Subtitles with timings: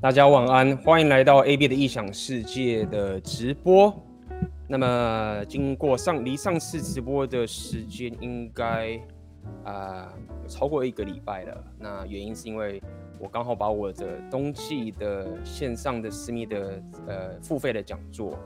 [0.00, 3.92] 大家晚安，欢迎来到 AB 的异想世界的直播。
[4.68, 8.94] 那么，经过上离上次直播的时间，应该
[9.64, 10.12] 啊、呃、
[10.46, 11.64] 超过一个礼拜了。
[11.80, 12.80] 那原因是因为
[13.18, 18.38] 我刚好把我的冬季的线上的私密的呃付费的讲座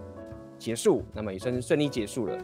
[0.59, 2.39] 结束，那么也算是顺利结束了。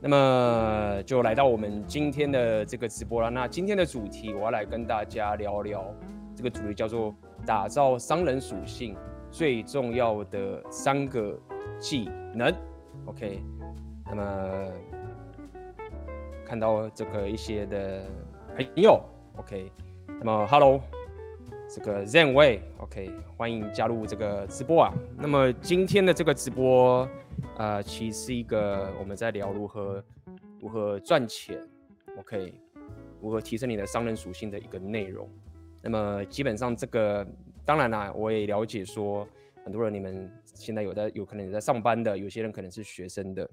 [0.00, 3.30] 那么就来到我们今天的这个直播了。
[3.30, 5.94] 那今天的主题，我要来跟大家聊聊。
[6.34, 7.14] 这个主题叫做
[7.44, 8.96] 打造商人属性
[9.30, 11.38] 最重要的三个
[11.78, 12.54] 技能。
[13.06, 13.42] OK，
[14.06, 14.68] 那么
[16.46, 18.04] 看到这个一些的
[18.54, 19.02] 朋友
[19.36, 19.72] ，OK，
[20.06, 20.80] 那么 Hello，
[21.68, 24.92] 这个 Zen Wei，OK，欢迎加入这个直播啊。
[25.16, 27.08] 那么今天的这个直播，
[27.56, 30.04] 呃，其实是一个我们在聊如何
[30.60, 31.58] 如何赚钱
[32.18, 32.54] ，OK，
[33.20, 35.28] 如何提升你的商人属性的一个内容。
[35.82, 37.26] 那么基本上这个，
[37.64, 39.26] 当然啦，我也了解说，
[39.64, 43.50] 很多人你们现在有在有可能有在上班的，有些人可能是学生的。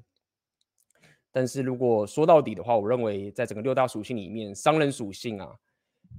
[1.31, 5.55] 但是如果说到底的话，我认为在整个六大属性里面，商人属性啊，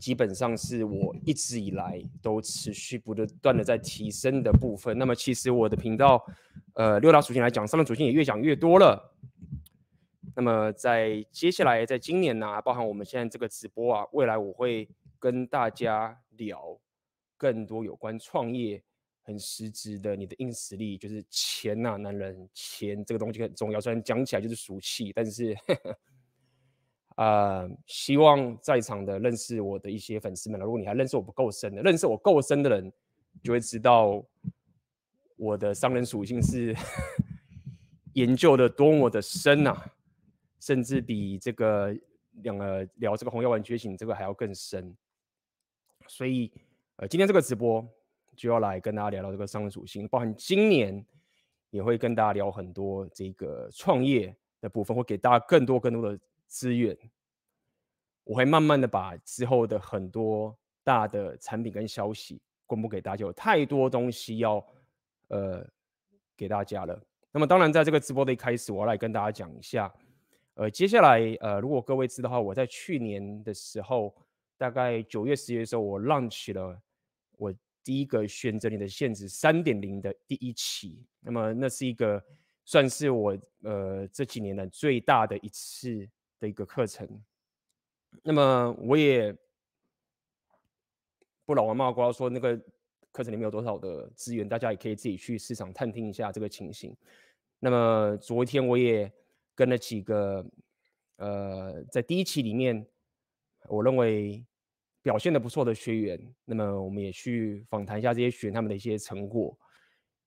[0.00, 4.98] 基本上是我一直以来都持续不断的在提升的部分。
[4.98, 6.20] 那么其实我的频道，
[6.74, 9.14] 呃，六大属性来讲，商人属性也越讲越多了。
[10.34, 14.88] 那么在接下来，在今年呢、包含我们现在这个直播啊，未来我会。
[15.20, 16.80] 跟大家聊
[17.36, 18.82] 更多有关创业
[19.22, 23.80] 很实质的，你的硬实力就是钱呐、啊，男人钱这个东西很重要。
[23.80, 25.54] 虽然讲起来就是俗气，但是
[27.16, 32.92] 啊、呃，希望在场的认识我的一些粉丝们，如果你还认识我不够深的，认识我够深的人，
[33.42, 34.24] 就会知道
[35.36, 36.74] 我的商人属性是
[38.14, 39.92] 研究的多么的深啊，
[40.60, 41.94] 甚至比这个
[42.42, 44.96] 两个聊这个红药丸觉醒这个还要更深。
[46.10, 46.50] 所以，
[46.96, 47.86] 呃，今天这个直播
[48.34, 51.06] 就要来跟大家聊聊这个商人属性，包含今年
[51.70, 56.98] 也会跟大家聊很多这个创业的部分，会给大家更多更多的资源。
[58.24, 64.56] 我会慢慢的把之后的很多大的产品跟消息公布给大家，有太多东西要
[65.28, 65.64] 呃
[66.36, 67.00] 给大家了。
[67.30, 69.94] 那么，当然在这个直播的一开始，我要来跟大家讲一下，
[70.54, 74.12] 呃，接下来呃，如果各位知道的话，我在去年的时候。
[74.60, 76.78] 大概九月、十月的时候，我 launch 了
[77.38, 77.50] 我
[77.82, 81.02] 第一个选择你的限制三点零的第一期。
[81.20, 82.22] 那么，那是一个
[82.66, 86.06] 算是我呃这几年来最大的一次
[86.38, 87.08] 的一个课程。
[88.22, 89.34] 那么，我也
[91.46, 92.54] 不老王冒瓜说那个
[93.12, 96.94] 课程里面有多少的资源，大家也可以自己去市场探听一下这个情形。
[97.60, 99.10] 那么，昨天我也
[99.54, 100.44] 跟了几个
[101.16, 102.86] 呃，在第一期里面，
[103.66, 104.44] 我认为。
[105.02, 109.56] 表现的不错的学员，那么我们也去访谈一下这些学员他们的一些成果。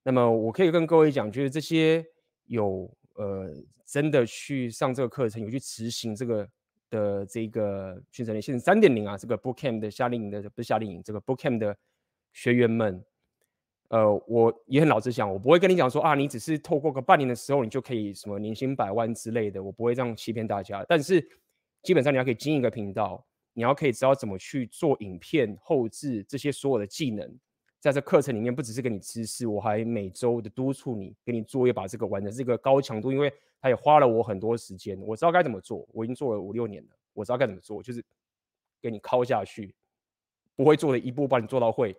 [0.01, 2.03] 那么我可以跟各位讲，就是这些
[2.47, 3.53] 有呃
[3.85, 6.49] 真的去上这个课程，有去执行这个
[6.89, 11.77] 的这个训练线三点零啊，这个 Book Camp 的夏令营的不是夏令营，这个 Book Camp 的
[12.33, 13.01] 学员们，
[13.89, 20.83] 呃，我也很老实讲，我不会跟你讲说啊，你只是透过个半年的时候，你就可以什么年薪百万之类的，我不会这样欺骗大家。
[20.89, 21.25] 但是
[21.83, 23.23] 基本上你要可以经营一个频道。
[23.53, 27.39] 你要可以知道怎么去做影片后置这些所有的技能，
[27.79, 33.31] 在这课程里面不只是给你知识，我还每周的督促你，给你作业，把这个完成这个高强度，因为
[33.61, 38.03] 它也花了我很多时间，我知道该怎么做，我已经做了五六年了，我知道该怎么做，就是
[38.81, 39.75] 给你敲下去，
[40.55, 41.95] 不会做的一步把你做到会，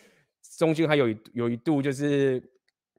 [0.58, 2.42] 中间还有一有一度就是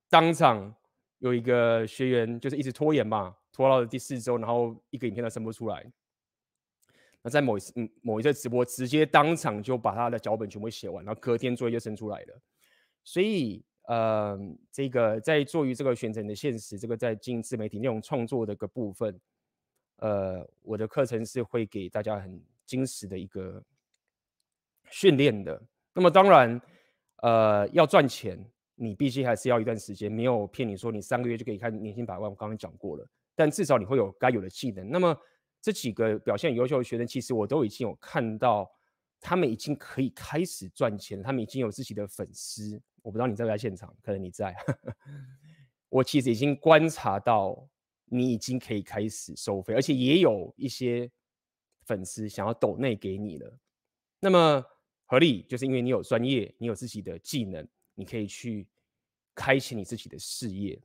[0.09, 0.74] 当场
[1.19, 5.85] 有一个学员就是一直拖延嘛，拖到了第四周，然后一个影片都生不出来。
[7.30, 12.42] 在某一次，嗯，某一次直播，直接当场就把他的脚本全部写完，然后隔天作业就生出来了。
[13.04, 14.38] 所以，呃，
[14.72, 19.20] 这个在做于这个选择的现实，这个在经营自媒体内容创作的个部分，
[19.98, 23.64] 呃，我的课程是会给大家很精实的一个
[24.90, 25.62] 训练的。
[25.94, 26.62] 那么，当然，
[27.24, 28.38] 呃，要赚钱，
[28.76, 32.30] 你必须还是要一段时间，没有骗你说你三个月就可以看年薪百万。
[32.30, 34.90] 我刚刚讲过了，但至少你会有该有的技能。
[34.90, 35.18] 那么。
[35.68, 38.72] 这几个表现优秀的学生，其实我都已经有看到，
[39.19, 42.81] 他们已经可以开始赚钱，他们已经有自己的粉丝。
[43.02, 44.56] 我不知道你在不在现场，可能你在。
[45.90, 47.68] 我其实已经观察到，
[48.06, 51.12] 你已经可以开始收费，而且也有一些
[51.84, 53.60] 粉丝想要抖内给你了。
[54.22, 54.63] 那么
[55.06, 58.66] 合理，就是因为你有专业，你有自己的技能，你可以去
[59.36, 60.81] 开启你自己的事业。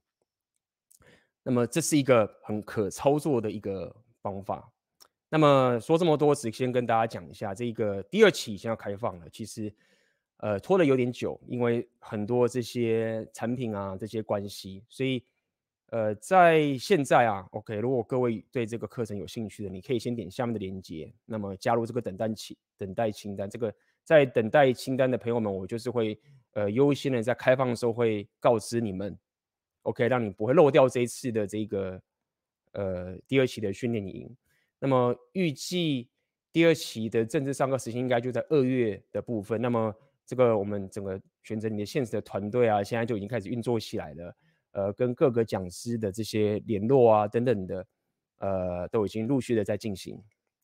[1.44, 3.94] 那么这是一个很可操作的一个。
[4.22, 4.71] 方法，
[5.34, 9.26] 那么说这么多，只先跟大家讲一下，这个第二期已经要开放了。
[9.30, 9.72] 其实，
[10.36, 15.24] 呃拖得有点久，因为很多这些产品啊这些关系，所以
[15.86, 23.48] 呃在现在啊，OK，如果各位对这个课程有兴趣的，你可以先点下面的链接，那么加入这个等待清等待清单。
[23.48, 23.74] 这个
[24.04, 26.20] 在等待清单的朋友们，我就是会
[26.52, 29.18] 呃优先的在开放的时候会告知你们
[29.84, 32.02] ，OK，让你不会漏掉这一次的这个
[32.72, 34.30] 呃第二期的训练营。
[34.82, 36.10] 那么预计
[36.52, 39.62] 第二期的政治上课时间应该就在二月的部分。
[39.62, 39.94] 那么
[40.26, 44.36] 这个我们整个选择你的现实的团队啊，现在就已经开始运作起来了。
[44.72, 47.86] 呃，跟各个讲师的这些联络啊等等的，
[48.38, 50.20] 呃，都已经陆续的在进行。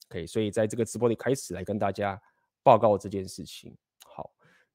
[0.08, 2.20] 可以，所以在这个直播里开始来跟大家
[2.64, 3.72] 报告这件事情。
[4.04, 4.32] 好，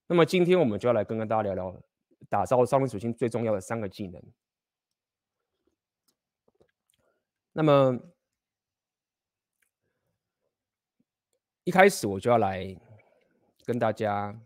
[0.08, 1.84] 那么今天我们就要来跟跟大家聊聊
[2.30, 4.24] 打造商人属性最重要的三个技能。
[7.52, 8.00] 那么。
[11.66, 12.76] 一开始我就要来
[13.64, 14.38] 跟大家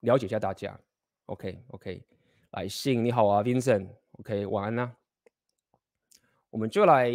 [0.00, 0.78] 了解一下大家
[1.26, 2.02] ，OK OK，
[2.52, 4.96] 来信你好啊，Vincent，OK，晚安呐。
[6.48, 7.10] 我们就来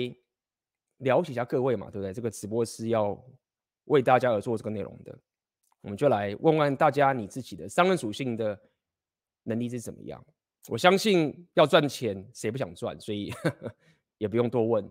[0.98, 2.13] 了解一下各位嘛，对不对？
[2.13, 3.19] 这个直播是要
[3.86, 5.18] 为大家而做这个内容的，
[5.81, 8.60] 我们就来问问大家你自己的商人属性的
[9.44, 10.24] 能力是怎么样。
[10.68, 13.00] 我相信要赚钱，谁不想赚？
[13.00, 13.33] 所以
[14.19, 14.88] 也不用多问。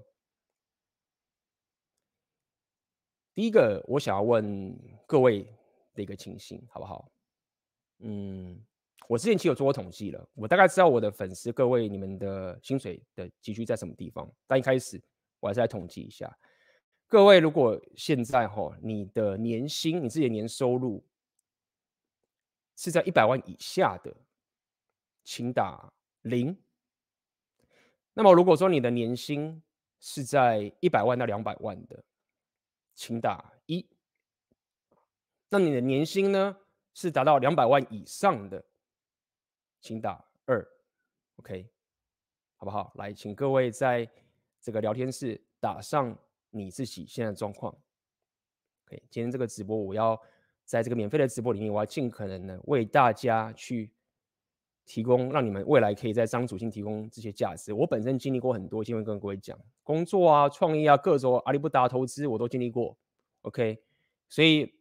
[3.39, 4.77] 第一个，我想要问
[5.07, 5.47] 各位
[5.95, 7.09] 的一个情形，好不好？
[8.01, 8.61] 嗯，
[9.07, 14.29] 我之前其实有做过统计了，我大概知道我的粉丝各位你们的薪水的积聚在什么地方。
[14.45, 15.01] 但一开始
[15.39, 16.37] 我还是来统计一下，
[17.07, 21.07] 各位如果现在哈，你的年薪，你自己的年收入
[22.75, 24.13] 是在一百万以下的，
[25.23, 25.89] 请打
[26.23, 26.61] 零。
[28.15, 29.63] 那么如果说你的年薪
[30.01, 32.03] 是在一百万到两百万的，
[32.99, 33.87] 请打一。
[35.49, 36.57] 那你的年薪呢？
[36.95, 38.65] 是达到两百万以上的，
[39.81, 40.69] 请打二。
[41.37, 41.71] OK，
[42.57, 42.91] 好不好？
[42.97, 44.11] 来，请各位在
[44.61, 46.19] 这个聊天室打上
[46.51, 47.73] 你自己现在的状况。
[48.87, 50.21] OK，今天这个直播，我要
[50.65, 53.93] 在这个免费的直播里面，我要尽可能的为大家去
[54.89, 57.75] 提供，让你们未来可以在商主性提供这些价值。
[57.75, 62.97] 我本身经历过很多，今天跟各位讲工作啊、创业啊、各种阿里不达投资，我都经历过。
[63.43, 63.79] OK，
[64.31, 64.73] 所以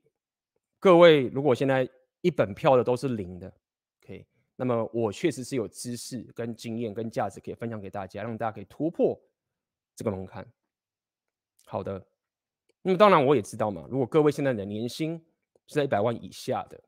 [0.80, 1.88] 各位如果现在
[2.21, 3.54] 一本票的都是零的
[4.01, 4.25] ，OK，
[4.56, 9.19] 那么我确实是有知识、跟经验、跟价值可以分享给大家，让大家可以突破
[9.94, 10.48] 这个门槛。
[11.65, 12.01] 好的，
[12.81, 15.21] 那么当然我也知道嘛，如果各位现在的年薪
[15.65, 16.81] 是在一百万以下的。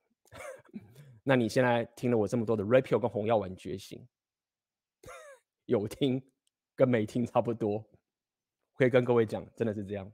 [1.29, 4.03] 那你现在听了我这么多的 Rapio 跟红药丸觉醒，
[5.65, 6.19] 有听
[6.75, 7.85] 跟没听差不多，
[8.73, 10.11] 可以跟各位讲，真的是这样。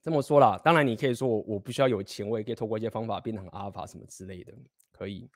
[0.00, 4.54] 这么说啦，当然你可以说我我不需要有钱，我也可以透过一些方法变成阿尔法什么之类的，
[4.92, 5.28] 可以。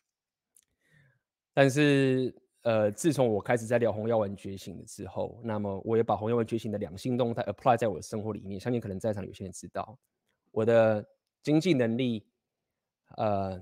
[1.53, 2.33] 但是
[2.63, 9.99] 呃，自从我开始在聊红药丸觉醒的之后，那么我也把红药丸觉醒的两性动态 apply 在我的生活里面，相信可能在场有些人知道，
[10.53, 11.05] 我的
[11.43, 12.25] 经济能力。
[13.17, 13.61] 呃，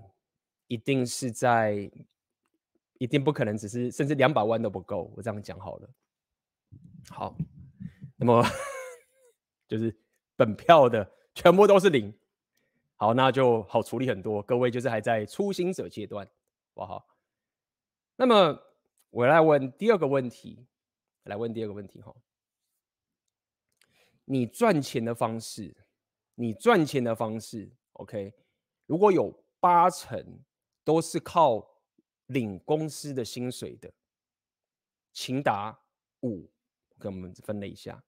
[0.66, 1.90] 一定是在，
[2.98, 5.12] 一定不可能只是，甚至两百万都不够。
[5.16, 5.90] 我这样讲好了。
[7.08, 7.36] 好，
[8.16, 8.42] 那么
[9.66, 9.96] 就是
[10.36, 12.12] 本票的全部都是零。
[12.96, 14.42] 好，那就好处理很多。
[14.42, 16.32] 各位就是还在初心者阶段，好
[16.74, 17.06] 不好？
[18.16, 18.60] 那么
[19.10, 20.66] 我来问第二个问题，
[21.22, 22.14] 来问第二个问题哈。
[24.24, 25.74] 你赚钱的方式，
[26.34, 28.34] 你赚钱的方式，OK？
[28.88, 29.30] 如果有
[29.60, 30.40] 八成
[30.82, 31.64] 都是靠
[32.28, 33.92] 领公司的薪水的，
[35.12, 35.78] 请打
[36.22, 36.50] 五，
[36.98, 38.02] 给我们分类一下。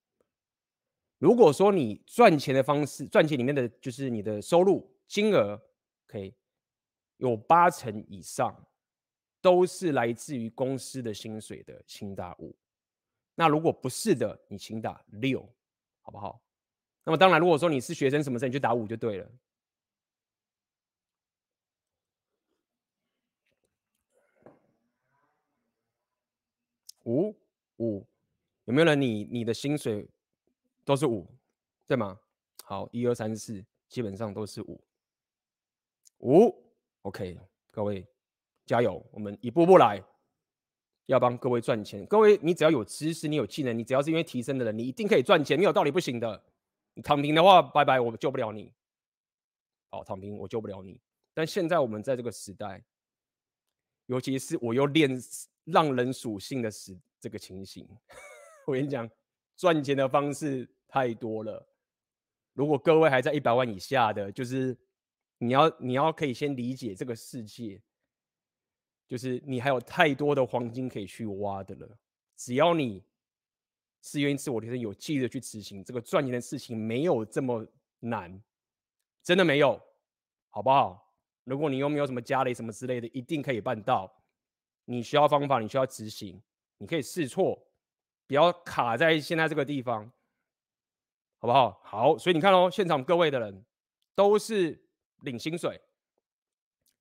[1.18, 5.60] 如果说你赚钱的方式，赚钱里面的就是你的收入金额，
[6.06, 6.34] 可以
[7.18, 8.66] 有八成以上
[9.42, 12.56] 都是来自于公司的薪水的，请打五。
[13.34, 15.46] 那如果不是的，你请打六，
[16.00, 16.42] 好不好？
[17.04, 19.30] 那么当然，如果说你是学生什么事，你就打五就对了。
[27.10, 27.36] 五
[27.78, 28.06] 五，
[28.66, 29.24] 有没有人你？
[29.24, 30.08] 你的薪水
[30.84, 31.26] 都是五，
[31.84, 32.16] 对吗？
[32.62, 34.80] 好，一二三四，基本上都是五。
[36.18, 36.54] 五
[37.02, 37.36] ，OK，
[37.72, 38.06] 各位
[38.64, 40.00] 加油，我们一步步来，
[41.06, 42.06] 要帮各位赚钱。
[42.06, 46.40] 各位，你只要有知识，你有技能，你只要是因为提升的人，你一定可以赚钱，没有道理不行的。
[46.94, 48.72] 你躺平的话，拜拜，我救不了你。
[49.88, 51.00] 好，躺平，我救不了你。
[51.34, 52.84] 但现在我们在这个时代，
[54.10, 55.18] 尤其是我又练。
[55.64, 57.86] 让人属性的是这个情形，
[58.66, 59.08] 我跟你讲，
[59.56, 61.64] 赚钱的方式太多了。
[62.54, 64.76] 如果各位还在一百万以下的，就是
[65.38, 67.80] 你要你要可以先理解这个世界，
[69.06, 71.98] 就是你还有太多的黄金可以去挖的了。
[72.36, 73.04] 只要你
[74.02, 77.64] 是愿意自我提升、有纪律的去执行这个赚钱的事情，没有这么
[78.00, 78.42] 难，
[79.22, 79.80] 真的没有，
[80.48, 81.09] 好不好？
[81.50, 84.10] 如果你又没有什么家累什么之类的，一定可以办到。
[84.84, 86.40] 你需要方法，你需要执行，
[86.78, 87.60] 你可以试错，
[88.26, 90.04] 不要卡在现在这个地方，
[91.38, 91.80] 好不好？
[91.84, 93.64] 好，所以你看哦，现场各位的人
[94.14, 94.80] 都是
[95.22, 95.80] 领薪水，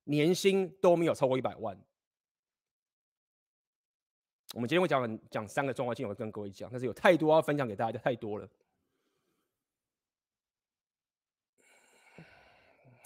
[0.05, 1.79] 年薪都没有超过一百万。
[4.55, 8.49] 我们今天会讲讲三个重要性，我会跟各位讲，但是有太多要分享给大家，太多了。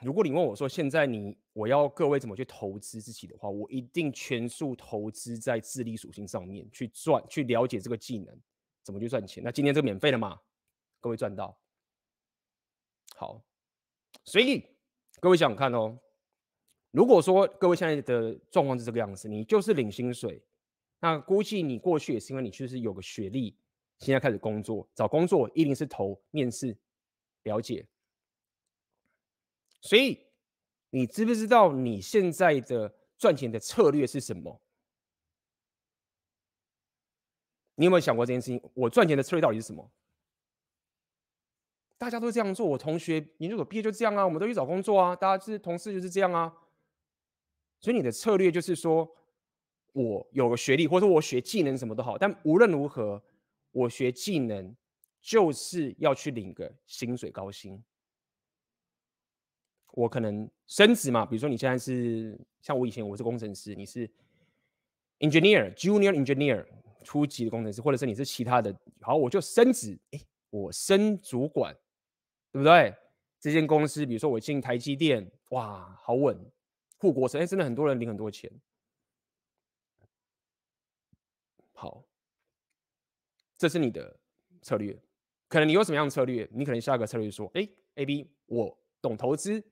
[0.03, 8.38] 如果你问我说，现在你我要各位怎么去投资自己的话，我一定全数投资在智力属性上面去赚，去了解这个技能
[8.83, 9.43] 怎么去赚钱。
[9.43, 10.39] 那今天这个免费的嘛，
[11.00, 11.57] 各位赚到。
[13.15, 13.43] 好，
[14.25, 14.65] 所以
[15.19, 15.98] 各位想想看哦，
[16.91, 20.43] 如果说各位现在的状况是这个样子，你就是领薪水，
[21.00, 23.55] 那估计你过去也是因为你确实有个学历，
[24.00, 26.77] 现在开始工作，找工作一定是投面试，
[27.43, 27.88] 了解。
[29.84, 30.18] 所以，
[30.92, 34.62] 你知不知道你现在的赚钱的策略是什么？
[37.75, 38.72] 你有没有想过这件事情？
[38.74, 39.92] 我赚钱的策略到底是什么？
[41.98, 46.56] 大家都这样做，我同学研究所毕业就这样啊，我们都去找工作啊，大家是同事就是这样啊。
[47.82, 49.13] 所以你的策略就是说，
[49.92, 53.22] 我有个学历，或者我学技能什么都好，但无论如何，
[53.72, 54.74] 我学技能
[55.20, 57.84] 就是要去领个薪水高薪。
[59.96, 64.10] 我可能升职嘛，比如说你现在是像我以前我是工程师，你是
[65.20, 66.66] engineer junior engineer
[67.04, 70.20] 初级的工程师，或者是你是其他的，好，我就升职，哎，
[70.50, 71.76] 我升主管，
[72.52, 72.96] 对不对？
[73.40, 76.40] 这间公司，比如说我进台积电，哇，好稳，
[76.98, 78.50] 护国神，哎，真的很多人领很多钱，
[81.74, 82.04] 好，
[83.58, 84.18] 这是你的
[84.64, 84.98] 策略，
[85.48, 86.50] 可能你有什么样的策略？
[86.52, 89.64] 你可能下一个策略说，哎，AB，我懂投资。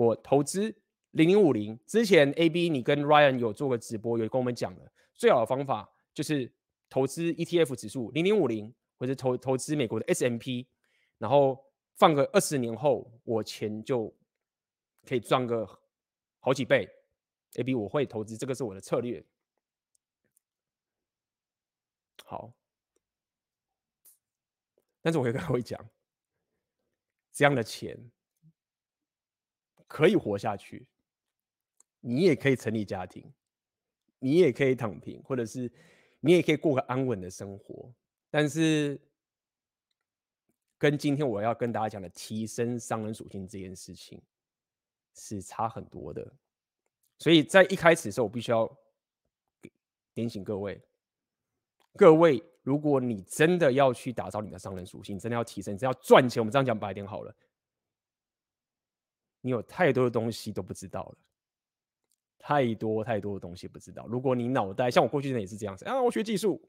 [0.00, 0.74] 我投资
[1.10, 6.50] 零零五零之前，AB 你跟 Ryan 有做个直播，有跟我们讲了最好的方法就是
[6.88, 10.66] 投资 ETF 指数零零五零，或者投投资美国的 S M P，
[11.18, 11.62] 然后
[11.96, 14.16] 放个二十年后，我钱就
[15.06, 15.68] 可以赚个
[16.38, 16.88] 好几倍。
[17.56, 19.22] AB 我会投资，这个是我的策略。
[22.24, 22.54] 好，
[25.02, 25.78] 但是我会跟各位讲，
[27.32, 28.10] 这样的钱。
[29.90, 30.86] 可以活下去，
[31.98, 33.28] 你也可以成立家庭，
[34.20, 35.68] 你也可以躺平，或者是
[36.20, 37.92] 你也可以过个安稳的生活。
[38.30, 39.00] 但是，
[40.78, 44.22] 跟今天我要跟大家讲的提升商人属性这件事情
[45.16, 46.32] 是差很多的。
[47.18, 48.78] 所以在一开始的时候，我必须要
[50.14, 50.80] 点醒各位：
[51.96, 57.34] 各位，如果你真的要去打造你的商人属性，真的要提升，真的要赚钱，我们这样讲白点好了。
[59.42, 61.18] 你有太多的东西都不知道了，
[62.38, 64.06] 太多太多的东西不知道。
[64.06, 66.60] 如果你脑袋像我过去的也是这样子啊，我学技术，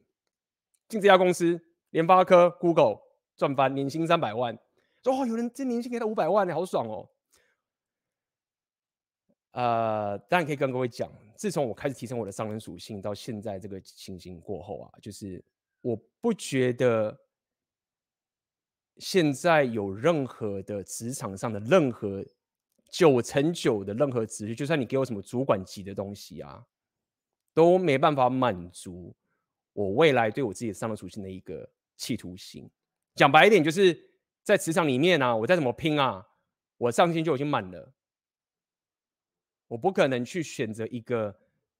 [0.87, 1.59] 进这家公司，
[1.89, 2.99] 联发科、Google
[3.35, 4.57] 赚翻，年薪三百万，
[5.03, 7.09] 说哦，有人这年薪给他五百万，好爽哦。
[9.51, 15.43] 呃，当然可以跟各位讲，自从我开始提升我的商人属性到现在这个情形过后啊，就是
[15.81, 17.19] 我不觉得
[18.97, 22.25] 现在有任何的职场上的任何。
[22.91, 26.63] 九成九的任何职业，就算你给我什么主管级的东西啊，
[27.53, 29.15] 都没办法满足
[29.71, 32.69] 我未来对我自己的商人属性的一个企图心。
[33.15, 33.97] 讲白一点，就是
[34.43, 36.27] 在职场里面啊，我再怎么拼啊，
[36.75, 37.93] 我上限就已经满了，
[39.69, 41.33] 我不可能去选择一个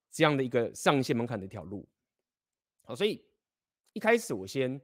[0.10, 1.86] 这样的一个上限门槛的一条路。
[2.84, 3.22] 好，所以
[3.92, 4.80] 一开始我先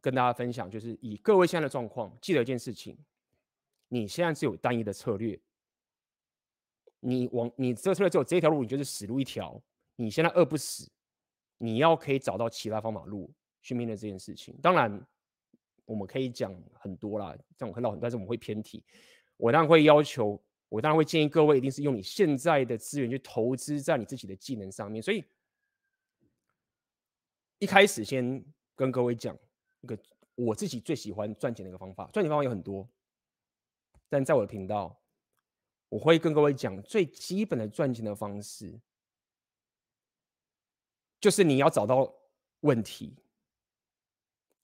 [0.00, 2.98] 跟大家分享，就是以各位现在的状况，记得一件事情。
[3.88, 5.38] 你现在只有单一的策略，
[7.00, 9.62] 你往你这个策略只有这条路，你就是死路一条。
[9.98, 10.90] 你现在饿不死，
[11.56, 14.54] 你要可以找到其他方法路去面对这件事情。
[14.60, 15.06] 当然，
[15.86, 18.84] 我们可以讲很多啦，这样我看到很多，但是我们会偏题。
[19.38, 20.38] 我当然会要求，
[20.68, 25.02] 我当然会建议各位一定是用你现在的资源去投资在你自己的技能上面。
[25.02, 25.24] 所以
[27.58, 29.34] 一开始先跟各位讲
[29.80, 29.98] 一个
[30.34, 32.86] 我自己最喜欢赚钱的一个方法，赚钱方法有很多。
[34.08, 34.98] 但在我的频道，
[35.88, 38.80] 我会跟各位讲最基本的赚钱的方式，
[41.20, 42.12] 就是你要找到
[42.60, 43.14] 问题，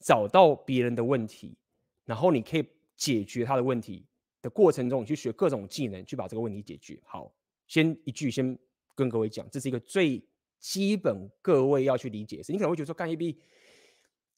[0.01, 1.57] 找到别人的问题，
[2.05, 4.07] 然后你可以解决他的问题，
[4.41, 7.01] 的过程中，你去学各种技能，去把这个问题解决。
[7.05, 7.33] 好，
[7.67, 8.57] 先一句，先
[8.95, 10.23] 跟各位讲，这是一个最
[10.61, 12.53] 基本，各位要去理解的事。
[12.53, 13.41] 你可能会觉得说，干 AB，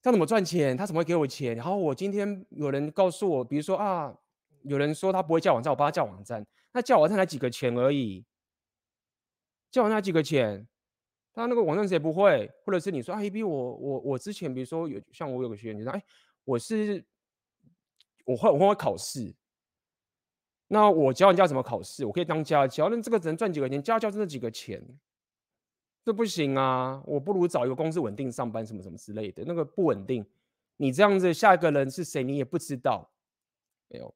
[0.03, 0.77] 他怎么赚钱？
[0.77, 1.57] 他怎么会给我钱？
[1.57, 4.19] 然后我今天有人告诉我，比如说啊，
[4.65, 8.25] 有人说他不会叫网站，我帮他叫网站，那架网站才几个钱而已，
[9.71, 10.67] 叫网站才几个钱？
[11.33, 12.51] 他那个网站谁不会？
[12.65, 16.03] 或者是你说啊，AB，我我我之前比如说有像我有个学员，你说哎，
[16.45, 17.05] 我是
[18.25, 19.35] 我会我会考试。
[20.69, 22.05] 那我教人家怎么考试？
[22.07, 24.83] 我可以当家教，那这个只能赚几个钱，家教真的几个钱，
[26.05, 27.03] 这不行啊！
[27.05, 30.25] 我不如找一个公司稳定上班，什么什么之类的，那个不稳定。
[30.77, 33.11] 你这样子，下一个人是谁，你也不知道。
[33.89, 34.15] 没有，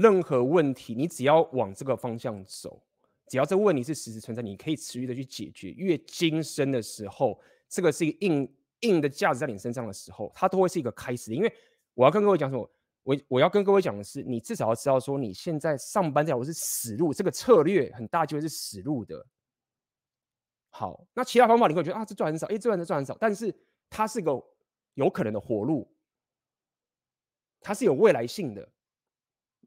[0.00, 2.82] 任何问题，你只要往这个方向走，
[3.28, 5.70] 只要这个问题是实时存在，你可以持续的去解决。
[5.70, 8.56] 越精深的时候，这个是一个硬。
[8.80, 11.34] 硬的价值在你身上的时候，它都会是一个开始。
[11.34, 11.54] 因为
[11.92, 12.66] 我要跟各位讲什么？
[13.02, 19.22] 我我要跟各位讲的是，你至少要知道说，你现在上班这条路是死路，这个策略很大机会是死路的。
[20.70, 23.54] 好，那其他方法你会觉得啊，这赚很少，哎，这赚的赚很少，但是
[23.90, 24.42] 它是个
[24.94, 25.86] 有可能的活路，
[27.60, 28.66] 它是有未来性的。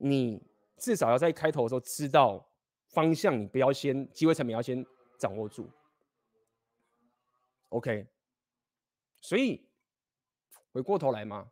[0.05, 0.45] 你
[0.77, 2.45] 至少要在开头的时候知道
[2.89, 4.85] 方向，你不要先机会成本要先
[5.17, 5.69] 掌握住。
[7.69, 8.05] OK。
[9.21, 9.65] 所以
[10.73, 11.49] 回过头来嘛，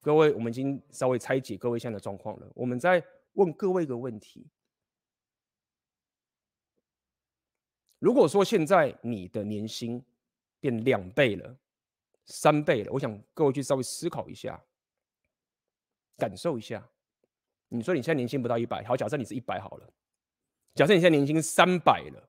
[0.00, 2.50] 各位，我们已经稍微拆解各位现在的状况了。
[2.54, 4.46] 我们再问各位一个问题：
[7.98, 10.02] 如果说现在你的年薪
[10.58, 11.54] 变两倍了、
[12.24, 14.58] 三倍了，我想各位去稍微思考一下，
[16.16, 16.88] 感受一下。
[17.68, 19.92] 你说你现在年薪不到一百，好，假设你是一百好了，
[20.74, 22.28] 假设你现在年薪三百了，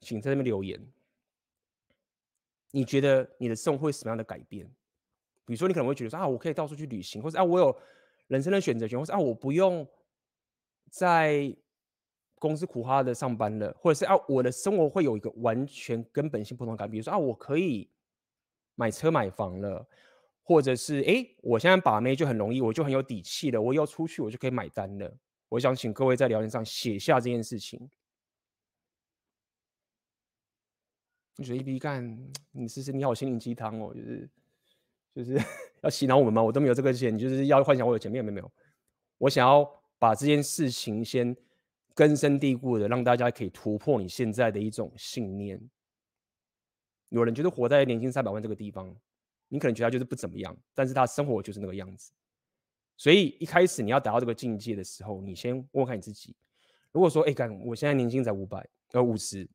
[0.00, 0.80] 请在那边留言。
[2.70, 4.66] 你觉得你的生活会什么样的改变？
[5.44, 7.78] 比如说，你可能会觉得说啊，我可以到处去旅行，或者啊，我有
[8.26, 9.86] 人生的选择权，或者啊，我不用
[10.90, 11.56] 在
[12.40, 16.92] 公司苦哈哈的上班了，或者是啊，我的生活会有一个完全根本性不同的改变。
[16.92, 17.88] 比如说啊，我可以
[18.74, 19.86] 买车买房了，
[20.44, 25.12] 或者是哎，我现在把妹就很容易，我就很有底气了，我要出去我就可以买单了。
[25.48, 27.90] 我想请各位在聊天上写下这件事情。
[31.36, 34.30] 你说 AB 干，你试试你好心灵鸡汤哦，就是
[35.14, 35.40] 就是
[35.82, 36.42] 要洗脑我们吗？
[36.42, 38.12] 我都没有这个钱，就是要幻想我有钱？
[38.12, 38.52] 没有没有没有，
[39.18, 41.34] 我想要把这件事情先
[41.94, 45.60] 根深蒂固的让大家可以突破你现在的一种信念。
[47.08, 48.94] 有人觉得活在年薪三百万这个地方，
[49.54, 52.12] 你可能觉得他就是不怎么样，但是他生活就是那个样子。
[52.96, 56.34] 所以一开始你要达到这个境界的时候，你先问看你自己。
[56.90, 59.48] 如果说哎干，我现在年薪才五百呃五十。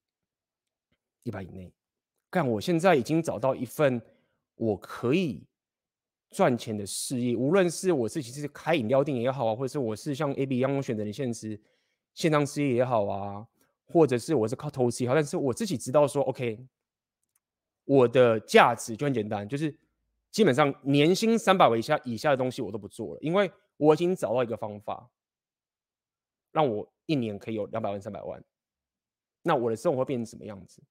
[1.23, 1.71] 一百以内，
[2.29, 2.47] 干！
[2.49, 4.01] 我现在已经找到一份
[4.55, 5.45] 我可以
[6.29, 11.59] 赚钱的事业，无论是我自己是开饮料店也好啊，或者是我是像 AB 一样我选择你现实
[12.13, 13.45] 线上事业也好啊，
[13.85, 16.65] 或者是我是靠投资也好，但是我自己知道说，OK，
[17.83, 19.77] 我的价值就很简单，就是
[20.32, 25.10] 基本上年薪三百万以下以下的东西我都不做了，因为我已经找到一个方法，
[26.52, 28.44] 让我一年可以有两百万、三百万，
[29.42, 30.84] 那我的生活会变成什么样子？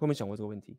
[0.00, 0.78] 有没有想过这个问题？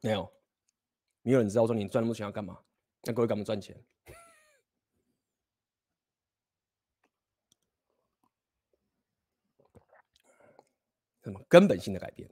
[0.00, 0.32] 没有，
[1.22, 2.58] 没有人知道说你赚那么多钱要干嘛？
[3.02, 3.76] 那各位干嘛赚钱？
[11.26, 12.30] 什么根本性的改变？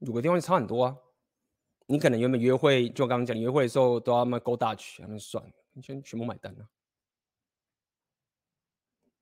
[0.00, 0.98] 有个地方差很多啊。
[1.86, 5.42] 你可能原本约会，就刚刚讲，约会的时候都要么 go Dutch，那算，
[5.72, 6.68] 你先全部买单啊。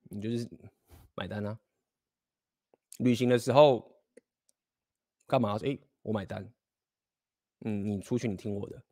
[0.09, 0.49] 你就是
[1.15, 1.57] 买单啊。
[2.97, 4.03] 旅行的时候
[5.27, 5.57] 干嘛？
[5.63, 6.53] 哎，我买单。
[7.59, 8.83] 嗯，你出去你听我的。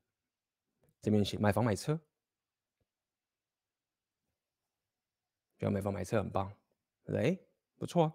[1.01, 1.99] 这边写买房买车，
[5.59, 6.51] 不要买房买车很棒，
[7.13, 7.37] 哎，
[7.77, 8.13] 不错啊。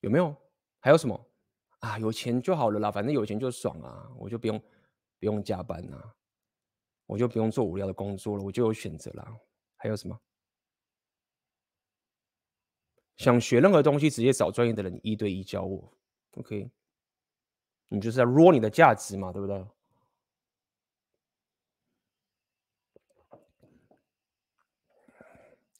[0.00, 0.34] 有没有？
[0.80, 1.26] 还有什么？
[1.80, 4.58] 啊，有钱就好了啦，反正有钱就爽啊，我就不用。
[5.18, 6.14] 不用加班啊，
[7.06, 9.40] 我就不用做无聊的工作了，我就有选择了。
[9.76, 10.20] 还有什么？
[13.16, 15.90] 想学任何东西，直接找专业的人一对一教我。
[16.32, 16.70] OK，
[17.88, 19.66] 你就是在 r 你的价值嘛，对不对？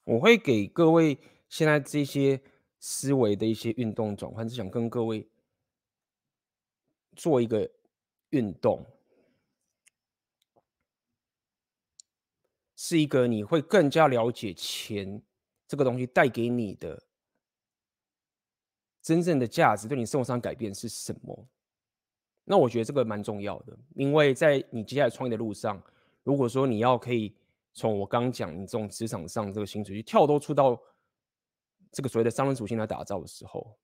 [0.07, 2.41] 我会给各位现在这些
[2.79, 5.29] 思维的一些运动转换，是想跟各位
[7.17, 7.69] 做一个
[8.31, 8.87] 运动。
[12.79, 15.21] 是一个你会更加了解钱
[15.67, 17.03] 这个东西带给你的
[19.03, 21.49] 真正的价值，对你生活上改变是什么？
[22.45, 25.83] 那我觉得这个蛮重要的，因为在你接下来创业的路上，
[26.23, 27.35] 如果说你要可以
[27.77, 30.81] 从我刚讲你这种职场上这个薪水去跳脱出到
[31.93, 33.79] 这个所谓的商人属性来打造的时候，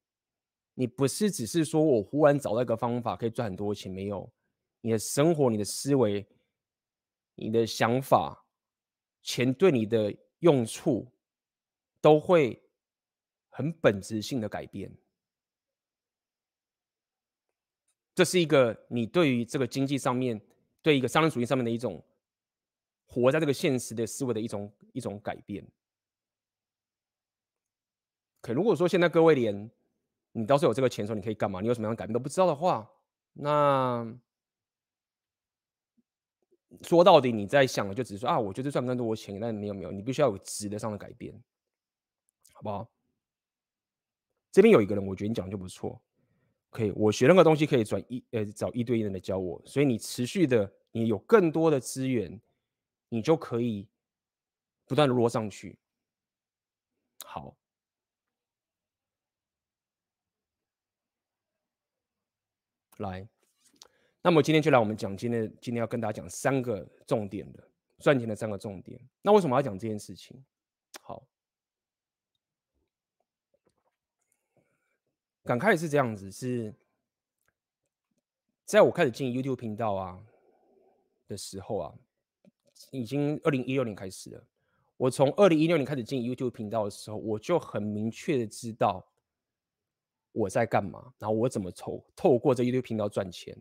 [0.73, 4.33] 你不是只是说我忽然找到一个方法可以赚很多钱，没有，
[4.81, 6.27] 你的生活、你的思维、
[7.35, 8.47] 你的想法，
[9.21, 11.07] 钱对你的用处
[12.01, 12.63] 都会
[13.51, 14.91] 很本质性的改变。
[18.15, 20.41] 这是一个你对于这个经济上面，
[20.81, 22.03] 对一个商人属性上面的一种
[23.13, 25.63] 活在这个现实的思维的一种一种改变。
[28.41, 29.71] 可如果说现在各位连
[30.33, 31.61] 你到时候有这个钱的时候，你可以干嘛？
[31.61, 32.91] 你有什么样的改变都不知道的话，
[33.35, 34.19] 那
[36.81, 39.93] 说到底你在想的就只是说啊，我就是赚更多钱，但你有没有？
[39.93, 41.35] 你必须要有质的上的改变，
[42.55, 42.91] 好不好？
[44.51, 46.01] 这边有一个人，我觉得你讲的就不错，
[46.71, 52.41] 可以，我学那个东西可以转一呃找一对一人来教我，所以你持续的你有更多的资源，
[53.13, 53.87] 你就可以
[54.87, 55.79] 不断的落上去，
[57.27, 57.55] 好。
[62.97, 63.29] 来，
[64.23, 68.99] 那么今天就来我们讲今天今天要跟大家讲三个重点的赚钱的三个重点。
[69.21, 70.43] 那为什么要讲这件事情？
[71.03, 71.23] 好，
[75.45, 76.75] 刚开始是这样子，是
[78.65, 80.25] 在我开始经营 YouTube 频道啊
[81.29, 81.95] 的时候啊，
[82.91, 84.45] 已经二零一六年开始了。
[84.97, 89.09] 我从二零一六年开始进 YouTube 频道的时候，我就很明确的知道。
[90.33, 91.13] 我在干嘛？
[91.19, 93.55] 然后我怎么透透过这一堆频道赚钱？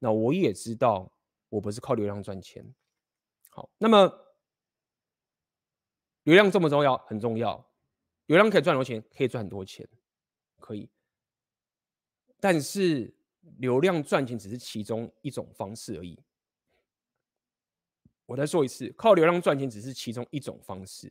[0.00, 1.12] 那我也知道，
[1.48, 2.64] 我不是靠流量赚钱。
[3.50, 4.12] 好，那么
[6.24, 6.98] 流量重不重要？
[7.06, 7.64] 很重要。
[8.26, 9.88] 流量可以赚很多钱，可以赚很多钱，
[10.58, 10.90] 可以。
[12.40, 13.14] 但是
[13.58, 16.18] 流量赚钱只是其中一种方式而已。
[18.28, 21.10] 我再说一次，靠流量赚钱只是其中一种方式。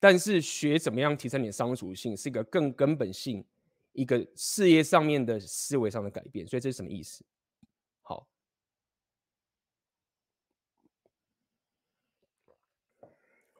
[0.00, 3.44] 但是学怎么样提升你的商属性，是一个更根本性、
[3.92, 6.44] 一个事业上面的思维上的改变。
[6.48, 7.24] 所以这是什么意思？
[8.02, 8.26] 好，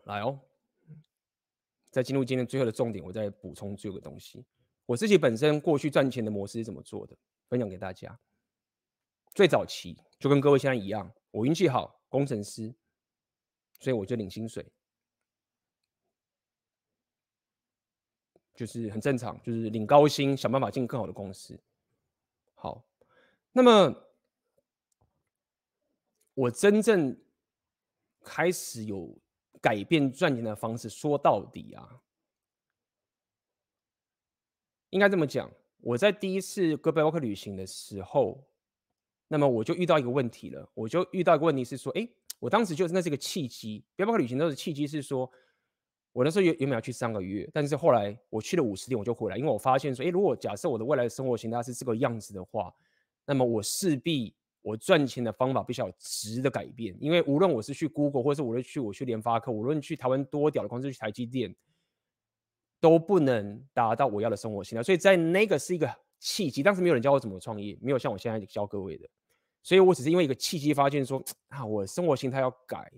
[0.02, 0.40] 来哦，
[1.88, 4.44] 在进入今天最后的重点，我再补充这个东西。
[4.86, 7.16] 我自己本身过去赚钱的模式是怎么做的，
[7.48, 8.18] 分享给大家。
[9.34, 12.74] 最早期就跟各位现在一样，我运气好，工程师，
[13.80, 14.64] 所以我就领薪水。
[18.54, 21.56] 就是很正常，就是领高薪，想办法进更好的公司。
[22.54, 22.84] 好，
[23.52, 24.08] 那么
[26.34, 27.16] 我真正
[28.24, 29.16] 开始有
[29.60, 32.02] 改变赚钱的方式，说到底啊，
[34.90, 35.48] 应该这么讲。
[35.80, 38.44] 我在第一次跟背包客旅行的时候，
[39.28, 40.68] 那么我就遇到一个问题了。
[40.74, 42.08] 我就遇到一个问题是说，哎，
[42.40, 45.30] 我当时就是那是个契机，背包客旅行都是契机是说。
[46.10, 52.74] 我那时候原原本要去三个月，但是后来我去了五十天我就回来，因为我发现说，诶，如果假设我的未来的生活形态是这个样子的话，
[53.24, 61.54] 那么我势必我赚钱的方法必须要有质的改变，因为无论我是去 Google，或者是无论去我去联发科，无论去台湾多屌的公司去台积电，
[62.80, 64.82] 都不能达到我要的生活形态。
[64.82, 65.88] 所以在那个是一个
[66.18, 69.08] 契机，当时没有人教我怎么创业，没有像我现在教各位的，
[69.68, 72.90] 所以我只是因为一个契机发现说，啊，我生活形态要改，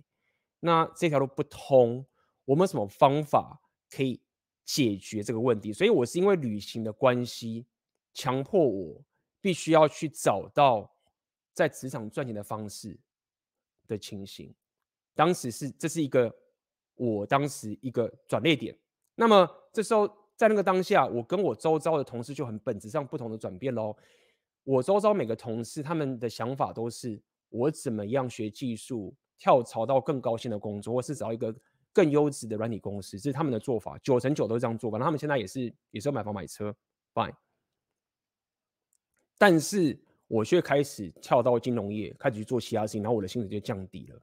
[0.61, 2.07] 那这条路不通。
[2.45, 4.23] 我们有什么方法可以
[4.65, 5.73] 解决这个问题？
[5.73, 7.67] 所以我是因为旅行的关系，
[8.15, 9.03] 强迫我
[9.41, 10.89] 必须要去找到
[11.53, 12.97] 在职场赚钱的方式
[13.89, 14.55] 的情形。
[15.17, 16.33] 当时是这是一个
[16.95, 18.79] 我当时一个转捩点。
[19.17, 23.97] 那么这时候在那个当下，我跟我周遭的同事就很本质上不同的转变喽。
[24.71, 31.55] 我周遭每个同事他们的想法都是我怎么样学技术，跳槽到更高薪的工作，或是找一个。
[31.93, 34.93] 更优质的软体公司，这是他们的做法，九成九都是这样做。
[34.93, 36.73] 反正他们现在也是也是要买房买车
[37.13, 37.35] ，fine。
[39.37, 44.23] 但是我却开始跳到金融业，开始去做其他事情，然后我的薪水就降低了。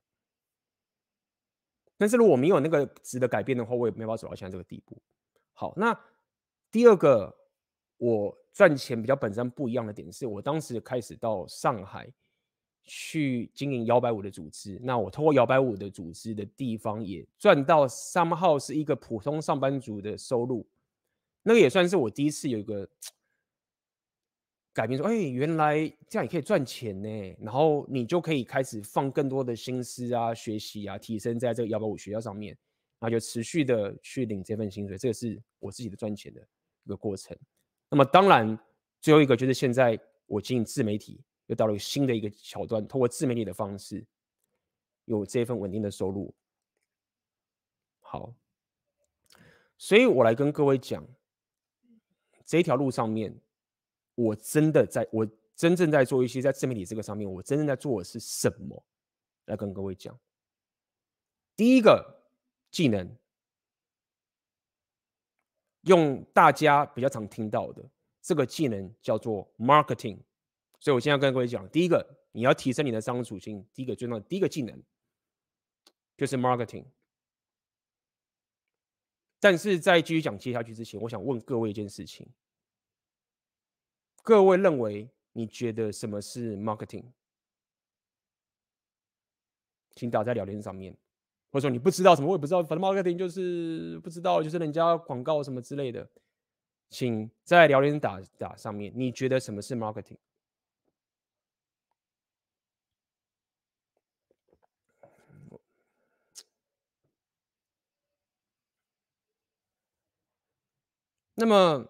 [1.97, 4.97] 但是如果没有那个值得改变的话，我也没办法走到现在这个地步。
[5.51, 5.99] 好，那
[6.71, 7.38] 第二个
[7.97, 12.12] 我赚钱比较本身不一样的点是，我当时开始到上海。
[12.89, 20.65] 去经营摇摆舞的组织，那我通过摇摆舞的组织的地方也赚到三号是一个普通上班族的收入，
[21.43, 22.89] 那个也算是我第一次有一个
[24.73, 27.36] 改变说，哎，原来这样也可以赚钱呢。
[27.41, 32.57] 然后你就可以开始放更多的心思啊、学习啊、提升在这个摇摆舞学校上面，
[32.99, 34.97] 然后就持续的去领这份薪水。
[34.97, 36.39] 这个是我自己的赚钱的
[36.86, 37.38] 一个过程。
[37.89, 38.58] 那么当然，
[39.00, 44.06] 最后一个就是现在我经营自媒体，又到了一个新的一个桥段，通过自媒体的方式，
[45.06, 46.34] 有这份稳定的收入。
[48.00, 48.34] 好，
[49.78, 51.06] 所以我来跟各位讲，
[52.45, 53.38] 这条路上面。
[54.19, 58.84] 我真的在，我真正在做一些在自媒体这个上面，我真正在做的是什么？
[59.45, 60.19] 来跟各位讲。
[61.56, 62.23] 第一个
[62.71, 63.15] 技能，
[65.88, 67.84] 用大家比较常听到的
[68.21, 70.19] 这个技能叫做 marketing。
[70.80, 74.84] 所以我现在跟各位讲，第一个你要提升你的商务属性，第一个最重要的第一个技能
[76.15, 76.86] 就是 marketing。
[79.39, 82.28] 但是在继续讲接下去之前，我想问各位一件事情。
[84.23, 87.06] 各位认为，你觉得什么是 marketing？
[89.91, 90.95] 请打在聊天上面，
[91.57, 96.07] 或者说你不知道什么，我也不知道，反正 marketing 就是不知道，就是人家广告什么之类的，
[96.87, 100.17] 请在聊天打打上面，你觉得什么是 marketing？
[111.33, 111.87] 那么。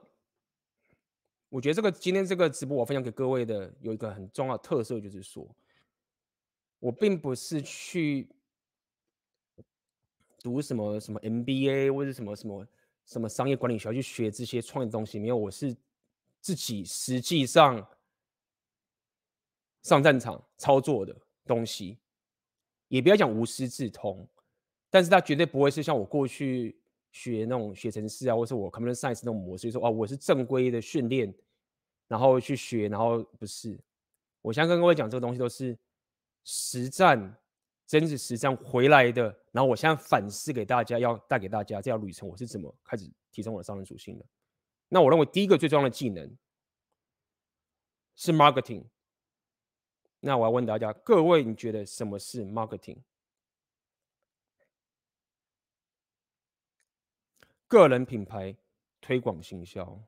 [1.50, 5.48] 我觉得这个今天这个直播我分享给各位的有一个很重要的特色，就是说，
[6.80, 8.30] 我并不是去
[10.42, 12.68] 读什么什么 MBA 或者什么什么
[13.06, 15.76] 什么商业管理学校去学这些创业东西，没有，我是
[16.40, 17.88] 自己实际上
[19.84, 21.98] 上战场操作的东西，
[22.88, 24.28] 也不要讲无师自通，
[24.90, 26.80] 但是它绝对不会是像我过去。
[27.10, 31.34] 学那种学程式啊，或是我 computer science 那种模式，说哦，我是正规的训练，
[32.08, 33.80] 然后去学，然后不是。
[34.42, 35.76] 我现在跟各位讲这个东西都是
[36.44, 37.36] 实战，
[37.88, 39.36] 真实实战回来的。
[39.58, 44.24] 然后我现在反思给大家，要带给大家这条旅程，我是怎么开始提升我的商人属性的。
[44.88, 46.38] 那我认为第一个最重要的技能
[48.16, 48.86] 是 marketing。
[50.20, 53.00] 那我要问大家，各位你觉得什么是 marketing？
[57.68, 58.56] 个人品牌
[59.02, 60.00] 推广行销，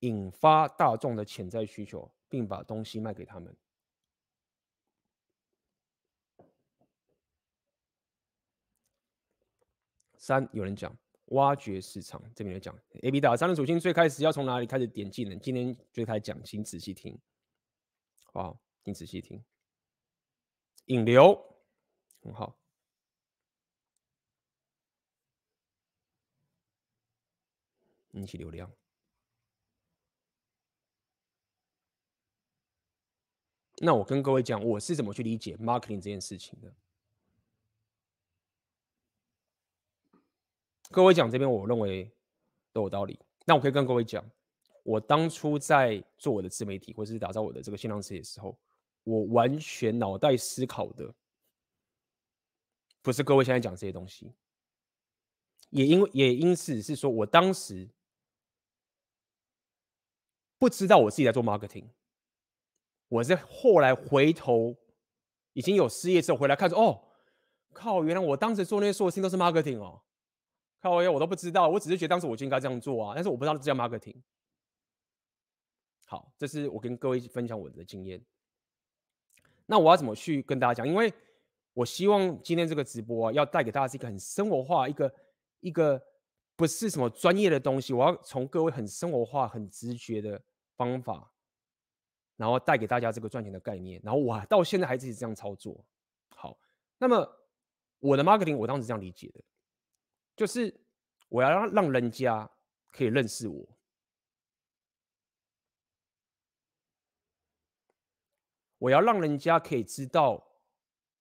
[0.00, 3.56] 引发大众的潜在需求，并把东西卖给他们。
[10.24, 15.38] 三，有人讲挖掘市场，这边有讲 A B 打三的属性，最开始要从哪里开始点技能？
[15.38, 17.20] 今天最开始讲，请仔细听，
[18.32, 19.44] 好，请仔细听，
[20.86, 21.38] 引流，
[22.22, 22.58] 很好。
[28.12, 28.72] 引起流量。
[33.82, 36.74] 那我跟各位讲，我是怎么去理解 marketing 这件事情的。
[40.90, 42.10] 各位讲这边，我认为
[42.72, 43.18] 都有道理。
[43.44, 44.24] 那我可以跟各位讲，
[44.82, 48.56] 我当初在做我的自媒体，或者是打造我的这个线上事业的时候，
[49.02, 51.12] 我完全脑袋思考的，
[53.02, 54.32] 不是各位现在讲这些东西。
[55.70, 57.88] 也因为也因此是说我当时。
[60.56, 61.84] 不知道我自己在做 marketing，
[63.08, 64.74] 我是后来回头
[65.52, 67.04] 已经有事业之后回来看说，哦，
[67.74, 70.00] 靠，原来我当时做那些所有事情都是 marketing 哦，
[70.84, 74.16] 靠，我都不知道，我只是觉得当时我就应该这样做啊，但是我不知道这叫 marketing。
[76.04, 78.22] 好，这是我跟各位分享我的经验。
[79.66, 80.86] 那我要怎么去跟大家讲？
[80.86, 81.12] 因为
[81.72, 85.14] 我希望今天这个直播啊，要带给大家是一个很生活化，一个
[85.60, 86.00] 一个
[86.54, 90.40] 不是什么专业的东西，我要从各位很生活化、很直觉的。
[90.76, 91.30] 方法，
[92.36, 95.84] 然后带给大家这个赚钱的概念，然后我到现在还是这样操作。
[96.30, 96.58] 好，
[96.98, 97.24] 那么
[98.00, 99.44] 我的 marketing 我当时这样理解的，
[100.36, 100.74] 就是
[101.28, 102.50] 我要让让人家
[102.90, 103.68] 可以认识我，
[108.78, 110.44] 我要让人家可以知道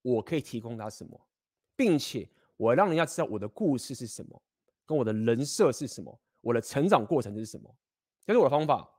[0.01, 1.27] 我可以提供他什么，
[1.75, 4.41] 并且我要让人家知道我的故事是什么，
[4.85, 7.75] 跟我的人设是什么，我的成长过程是什么，
[8.25, 8.89] 这是我的方法。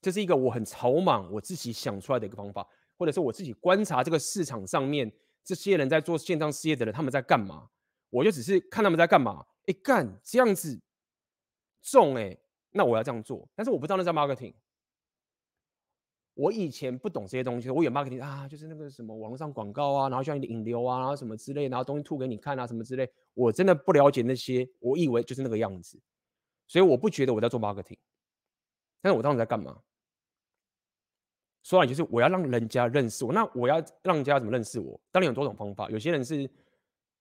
[0.00, 5.10] 这是一个我很草莽，我自己想出来的一个方法，或者是我自己观察这个市场上面
[5.42, 7.70] 这些人在做线上事业的人，他们在干嘛？
[8.14, 10.80] 我就只是看他们在干嘛，哎，干这样子
[11.82, 12.38] 重哎，
[12.70, 14.54] 那我要这样做，但是我不知道那叫 marketing。
[16.34, 23.10] 我以前不懂这些东西，我有 marketing 啊，就是那个什么网络上广告啊，然后需要你的引流啊，然后什么之类，然后东西吐给你看啊，什么之类。
[23.34, 26.00] 我真的不了解那些，我以为就是那个样子，
[26.68, 27.98] 所以我不觉得我在做 marketing。
[29.02, 29.76] 但是我当时在干嘛？
[31.64, 33.32] 说来就是我要让人家认识我。
[33.32, 35.00] 那我要让人家怎么认识我？
[35.10, 35.90] 当然有多种方法。
[35.90, 36.48] 有些人是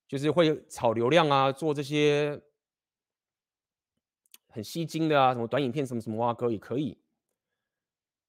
[0.07, 2.41] 就是会炒流量啊，做这些
[4.47, 6.97] 很吸睛的啊，什么短影片，什么什么哇哥也可以。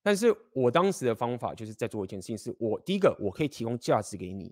[0.02, 4.50] 但是我当时的方法就是在做一件事情，是我第一个我可以提供价值给你，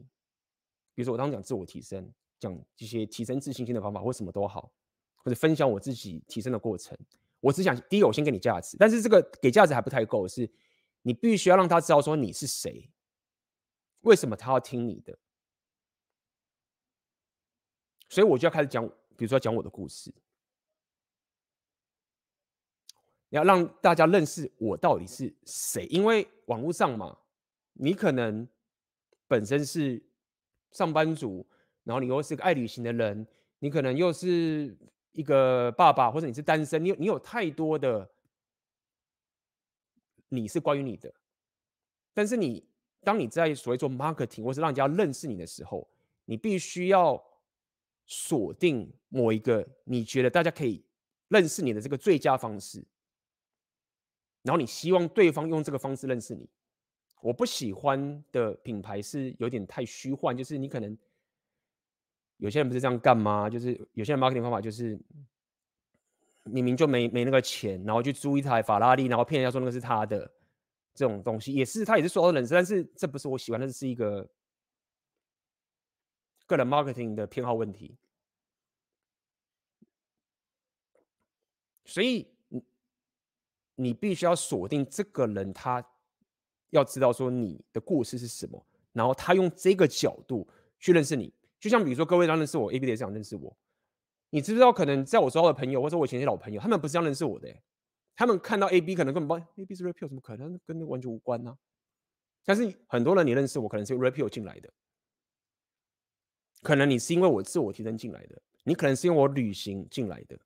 [0.95, 4.73] 比如说我当时讲自我提升，讲这些提升自信心的方法，或什么都好，
[5.17, 6.97] 或者分享我自己提升的过程。
[7.41, 10.51] 我只想第一个我先给你价值，但是这个给价值还不太够，是
[11.03, 12.89] 你必须要让他知道说你是谁，
[14.03, 15.19] 为什么他要听你的，
[18.13, 20.13] 所以我就要开始讲，比如说讲我的故事。
[23.31, 27.17] 要让大家认识我到底是谁，因为网络上嘛，
[27.73, 28.47] 你可能
[29.27, 30.05] 本身是
[30.73, 31.47] 上班族，
[31.85, 33.27] 然后你又是个爱旅行的人，
[33.61, 34.77] 你可能又是
[35.13, 38.07] 一个爸爸，或者你是单身，你你有太多的
[40.29, 41.11] 你是关于你的，
[42.13, 42.63] 但是你
[43.03, 45.89] 当你在所谓做 marketing 或是让人家认识你的时候，
[46.27, 47.15] 你必须要
[48.07, 50.85] 锁定某一个你觉得大家可以
[51.29, 52.85] 认识你的这个最佳方式。
[54.43, 56.49] 然后你希望对方用这个方式认识你，
[57.21, 60.99] 我不喜欢的品牌是有点太虚幻，就是你可能
[62.39, 63.49] 有些人不是这样干吗？
[63.49, 64.99] 就是有些人 marketing 方法就是
[66.43, 70.29] 明明就没没那个钱，然后去租一台法拉利，然后骗人家说那个是他的
[70.93, 74.29] 这种东西，也是他也是说到人生，但是这不是我喜欢的，是一个
[76.53, 77.97] 个人 marketing 的偏好问题，
[81.85, 82.29] 所以。
[83.75, 85.85] 你必须要锁定这个人，他
[86.71, 90.47] 要知道说你的故事是什么，然后他用这个角度
[90.79, 91.33] 去认识你。
[91.59, 93.57] 就像比如说，各位刚认识我，A B 也是想认识我。
[94.29, 94.71] 你知不知道？
[94.71, 97.49] 可能在我周遭的朋友，或者我以前的老朋友，他们不是这样认识我的。
[98.15, 101.57] 他们看到 A B 可能根本不 A B 是 Red Pill，怎么可能跟那完全无关呢、
[102.45, 104.71] 但是很多人你认识我，可能是 repeal 进来的，
[106.63, 110.39] 可能你是因为我自我提升进来的，你可能是因为我旅行进来的。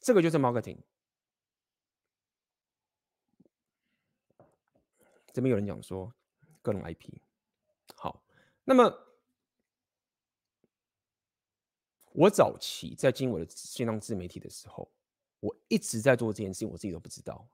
[0.00, 0.78] 这个就是 marketing。
[5.32, 6.12] 这边有人讲说，
[6.62, 7.18] 个人 IP
[7.94, 8.24] 好。
[8.64, 8.92] 那么
[12.12, 14.90] 我早期在经营我的线上自媒体的时候，
[15.40, 17.48] 我一直在做这件事情，我自己都不知道。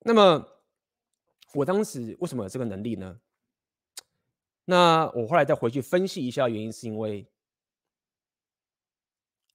[0.00, 0.62] 那么
[1.54, 3.20] 我当时为什么有这个能力呢？
[4.70, 7.26] 那我后来再回去分析一下原因，是因为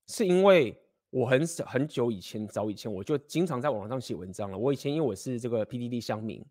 [0.08, 0.80] 是因为。
[1.15, 4.58] 我很很久以前，早以前我就经常在网上写文章了。
[4.58, 6.43] 我以前因为我是这个 PTT 乡民，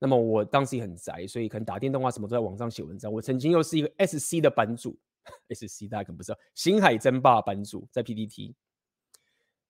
[0.00, 3.12] 那么我当时也很宅，所以可能打电动啊什么都在网上写文章。
[3.12, 4.98] 我曾经又是一个 SC 的版主
[5.50, 8.56] ，SC 大家可能不知道，星海争霸版主在 PTT。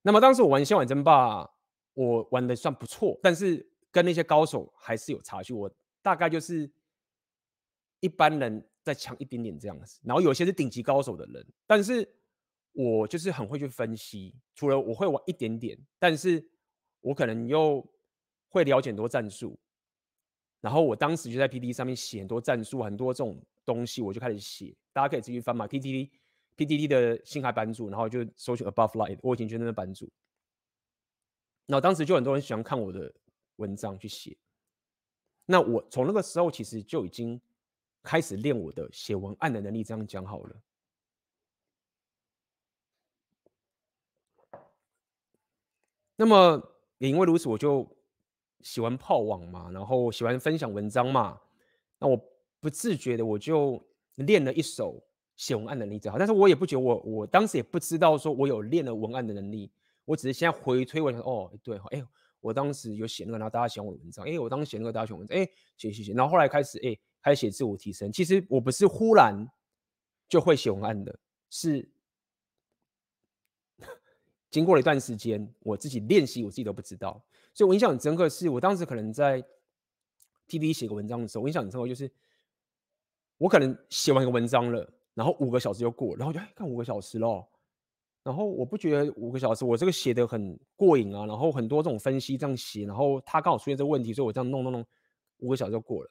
[0.00, 1.46] 那么当时我玩星海争霸，
[1.92, 5.52] 我玩的算不错，但是跟那些高手还是有差距。
[5.52, 6.72] 我大概就是
[8.00, 12.08] 一般人再强一点点这样子，然后有些是顶级高手的人，但是。
[12.78, 16.46] 我就是很会去分析，除了我会玩一点点，但是
[17.00, 17.82] 我可能又
[18.50, 19.58] 会了解很多战术。
[20.60, 24.76] 然后我当时就在 PTT 上面写很多战术，很多这种东西，我就开始写。
[24.92, 26.10] 大家可以自己翻嘛，PTT
[26.54, 30.12] PTT 的星海版主，然后就搜寻 Above Light，我以前就是那个版主。
[31.64, 33.10] 那当时就很多人喜欢看我的
[33.56, 34.36] 文章去写。
[35.46, 37.40] 那我从那个时候其实就已经
[38.06, 40.56] 开始练我的写文案的能力，这样讲好了。
[46.14, 46.62] 那么
[46.98, 47.84] 也因为如此，我就
[48.60, 51.40] 喜欢泡网嘛，然后喜欢分享文章嘛。
[51.98, 52.16] 那我
[52.60, 55.02] 不自觉的我就练了一手
[55.34, 59.70] 写文案能力，好，但是我也不觉得我我当时也不知道说我有练了文案的能力，
[60.04, 62.00] 我只是现在回推我想哦，对，哎，
[62.40, 65.44] 我当时有写那个，然后大家喜欢我的文章，哎，我当时写那个大家喜欢文章，哎，
[65.76, 68.12] 写写写，然后后来开始哎开始写自我提升。
[68.12, 69.50] 其实我不是忽然
[70.28, 71.18] 就会写文案的，
[71.50, 71.90] 是。
[74.48, 77.20] 经过了一段时间，我自己练习，我自己都不知道，
[77.52, 78.28] 所以我印象很深刻。
[78.28, 79.44] 是我当时可能在
[80.46, 82.08] TV 写个文章的时候，我印象很深刻，就是
[83.38, 87.46] 我可能写完一个文章了，然后五个小时就过，然后就哎，看五个小时咯，
[88.22, 94.86] 然后我不觉得五个小时我这个写的很过瘾啊，然后很多这种分析这样写，然后他刚好出现这个问题，所以我这样弄弄弄，
[95.38, 96.10] 五个小时就过了。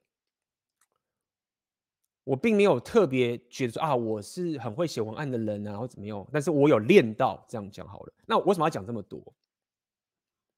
[2.25, 6.27] 我并没有特别觉得说啊，我是很会写文案的人啊，然后怎么样？
[6.33, 8.13] 但是我有练到，这样讲好了。
[8.25, 9.23] 那我为什么要讲这么多？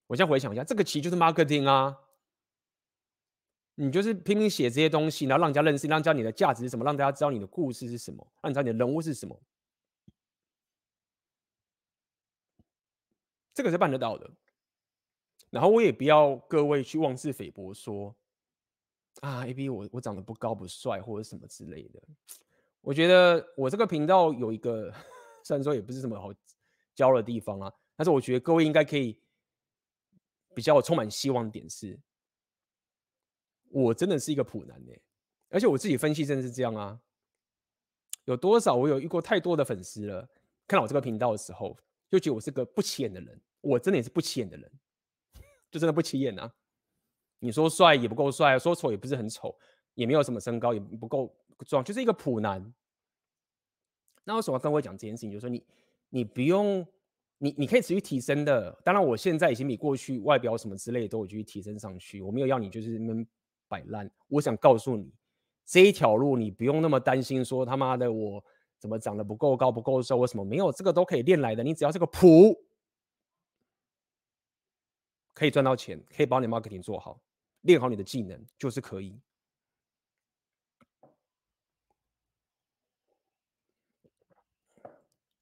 [0.07, 1.95] 我先回想一下，这个其实就是 marketing 啊。
[3.75, 9.39] 你就是拼命写这些东西，然后让人家认识，让人家你的价值是什么，让大家知道你的故事是什么，让人家知道你的人物是什么。
[13.53, 14.31] 这个是办得到的。
[15.49, 18.15] 然后我也不要各位去妄自菲薄说
[19.21, 22.01] 啊，AB 我我长得不高不帅或者什么之类的。
[22.81, 24.93] 我觉得我这个频道有一个，
[25.43, 26.31] 虽然说也不是什么好
[26.95, 29.19] 教的地方啊，但是我觉得各位应该可以
[30.53, 31.99] 比较充满希望的点是，
[33.69, 34.93] 我真的是一个普男呢、
[35.49, 36.99] 而且我自己分析真的是这样啊。
[38.25, 40.29] 有多少我有遇过太多的粉丝了，
[40.67, 41.77] 看到我这个频道的时候，
[42.09, 43.41] 就觉得我是个不起眼的人。
[43.61, 44.71] 我真的也是不起眼的人，
[45.71, 46.53] 就真的不起眼啊！
[47.39, 49.55] 你说帅也不够帅，说丑也不是很丑，
[49.93, 51.35] 也没有什么身高，也不够
[51.65, 52.73] 壮，就是一个普男。
[54.23, 55.31] 那为什么跟我讲这件事情？
[55.31, 55.63] 就是说你，
[56.09, 56.85] 你不用，
[57.37, 58.71] 你你可以持续提升的。
[58.83, 62.21] 当然，我现在已经比过去外表什么之类的都有继续提升上去。
[62.21, 63.27] 我没有要你就是那边
[63.67, 64.09] 摆烂。
[64.27, 65.13] 我想告诉你。
[65.69, 68.41] 这一条路你不用那么担心，说他妈的我
[68.79, 70.71] 怎么长得不够高、不够瘦，为什么没有？
[70.71, 71.61] 这个都可以练来的。
[71.61, 72.57] 你只要这个谱，
[75.33, 77.21] 可以赚到钱，可以把你 marketing 做好，
[77.67, 79.21] 练好你的技能，就是可以。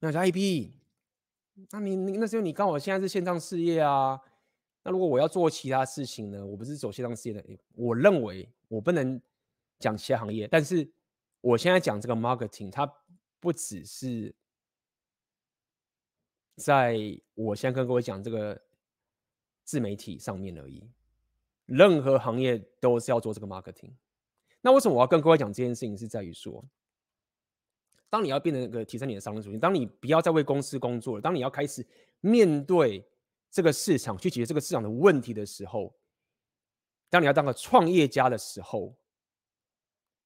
[0.00, 0.72] 那是 IP，
[1.70, 4.20] 那你你那时候你刚好现在是线上事业啊。
[4.82, 6.44] 那如果我要做其他事情呢？
[6.44, 9.18] 我不是走线上事业的，我认为我不能。
[9.78, 10.90] 讲其他行业，但是
[11.42, 12.90] 我现在讲这个 marketing，它
[13.38, 14.34] 不只是
[16.54, 16.96] 在
[17.34, 18.58] 我现在跟各位讲这个
[19.64, 20.82] 自媒体上面而已。
[21.66, 23.92] 任何行业都是要做这个 marketing。
[24.60, 25.96] 那为什么我要跟各位讲这件事情？
[25.96, 26.64] 是在于说，
[28.08, 31.86] 当你要变成一个提升你的商业属性，当你不要再为公司工作了，当你要开始
[32.20, 33.06] 面对
[33.50, 35.94] 这个市场，去解决这个市场的问题的时候，
[37.10, 38.96] 当你要当个创业家的时候。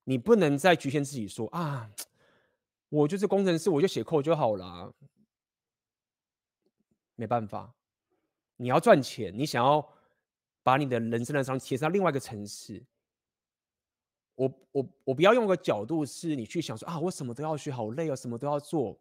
[0.04, 1.88] 你不能再局限自己说啊，
[2.88, 4.92] 我就是工程师，我就写 code 就好了。
[7.14, 7.72] 没办法，
[8.56, 9.86] 你要赚钱，你想要
[10.70, 12.80] 把你的人生的商提升到另外一个层次。
[14.36, 18.96] 我我我不要用个角度是你去想说啊，我什么都要学，好累哦，什么都要做。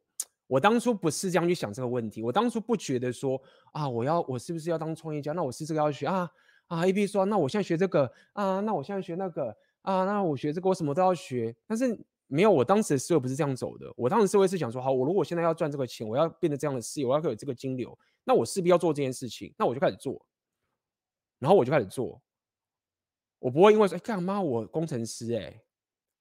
[0.47, 3.39] 我当初不是这样去想这个问题，我当初不觉得说
[3.71, 5.31] 啊，我要我是不是要当创业家？
[5.33, 6.27] 那我是这个要学啊
[6.65, 9.55] 啊，A B 说，那我现在学这个啊，那我现在学那个。
[9.81, 11.55] 啊，那我学这个，我什么都要学。
[11.65, 11.97] 但是
[12.27, 13.91] 没有，我当时的思维不是这样走的。
[13.95, 19.51] 我当时思维是想说，好，我如果现在要赚这个钱，我要变得这样的事业，我要有这个金流，那我势必要做这件事情。
[19.57, 20.21] 那我就开始做，
[21.39, 22.21] 然后我就开始做。
[23.39, 25.61] 我不会因为说，哎，干嘛我工程师哎、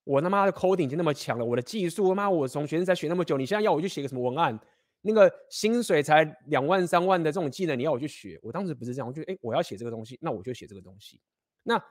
[0.05, 4.59] 我他妈的 coding 已经那么强了，我的技术他妈我从学生才学那么久，你现在要我去写个什么文案，
[5.03, 8.39] 那个薪水才两万三万的这种技能，你要我去学？
[8.43, 11.21] 我当时不是这样，我觉得，哎，我要写这个东西，那我就写这个东西。
[11.63, 11.83] 那。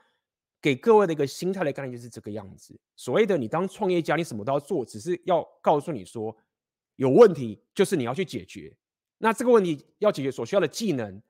[0.60, 2.78] 给各位的一个心态的概念就是这个样子。
[2.96, 6.36] 所谓的你当创业家，你什么都要做，只是要告诉你说，
[6.96, 8.76] 有问题就是你要去解决。
[9.20, 11.22] 那这个问题要解决所需要的技能，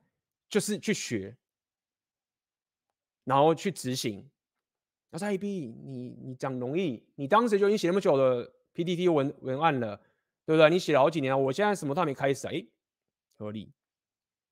[0.49, 1.35] 就是去学，
[3.27, 4.25] 然后去执行。
[5.11, 9.95] 那是 AB，你你讲容易，你当时就已经写那么久的 PPT 文文案了，
[10.45, 10.69] 对不对？
[10.69, 12.65] 你写了好几年了，我现在什么都还没开始，哎，
[13.37, 13.71] 合理。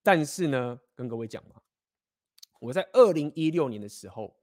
[0.03, 1.61] 但是呢，跟各位讲嘛，
[2.59, 4.35] 我在二零一六年的时候。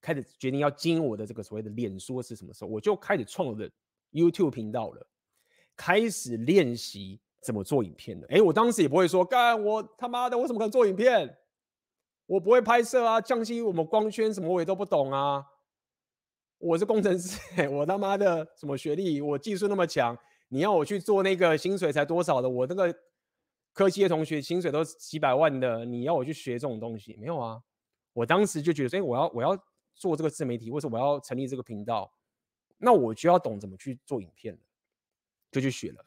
[0.00, 2.70] 开始决定要经营我的这个所谓的脸书是什么时候？
[2.70, 3.68] 我就开始创我的
[4.12, 5.04] YouTube 频道了，
[5.74, 8.26] 开始练习怎么做影片了。
[8.30, 11.36] 哎，我当时也不会说，干我他妈的，我怎么可能做影片？
[12.28, 15.44] 我不会拍摄啊，相机我们光圈什么我也都不懂啊。
[16.58, 19.20] 我是工程师，我他妈的什么学历？
[19.20, 20.16] 我技术那么强，
[20.48, 22.48] 你要我去做那个薪水才多少的？
[22.48, 22.94] 我那个
[23.72, 27.16] 科技的同学薪水都几百万的，你要我去学这种东西？
[27.16, 27.60] 没有啊。
[28.12, 29.58] 我当时就觉得，哎，我要我要。
[30.00, 32.08] 做这个自媒体，为什么我要成立这个频道？
[32.76, 34.60] 那我就要懂怎么去做影片了，
[35.50, 36.04] 就去学了。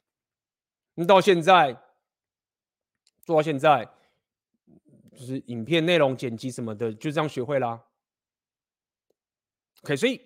[0.93, 1.77] 那到现在
[3.21, 3.85] 做到现在，
[5.11, 7.85] 就是影片内容剪辑什么的，就这样学会啦。
[9.83, 10.21] OK，所以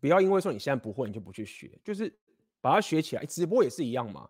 [0.00, 2.12] 不要因为说你现在不会，你就不去学，就是
[2.60, 3.24] 把它学起来。
[3.24, 4.28] 直播也是一样嘛。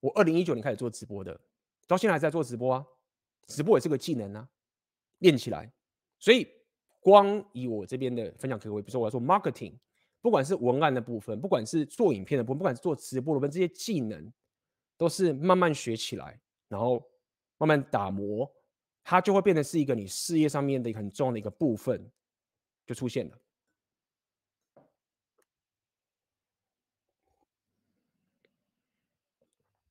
[0.00, 1.40] 我二零一九年开始做直播的，
[1.86, 2.86] 到现在还在做直播啊。
[3.46, 4.48] 直播也是个技能啊。
[5.20, 5.72] 练起来，
[6.18, 6.46] 所以
[7.00, 9.72] 光以我这边的分享各位，比如说我要做 marketing，
[10.20, 14.30] 不管是文案的部分，不管是做影片的部分，不管是做直播的部分，这些技能
[14.98, 16.38] 都是慢慢学起来，
[16.68, 17.02] 然后
[17.58, 18.50] 慢慢打磨，
[19.02, 22.10] 它就会变成是一个你事业上面的一个很重要的一个部分，
[22.86, 23.38] 就出现了。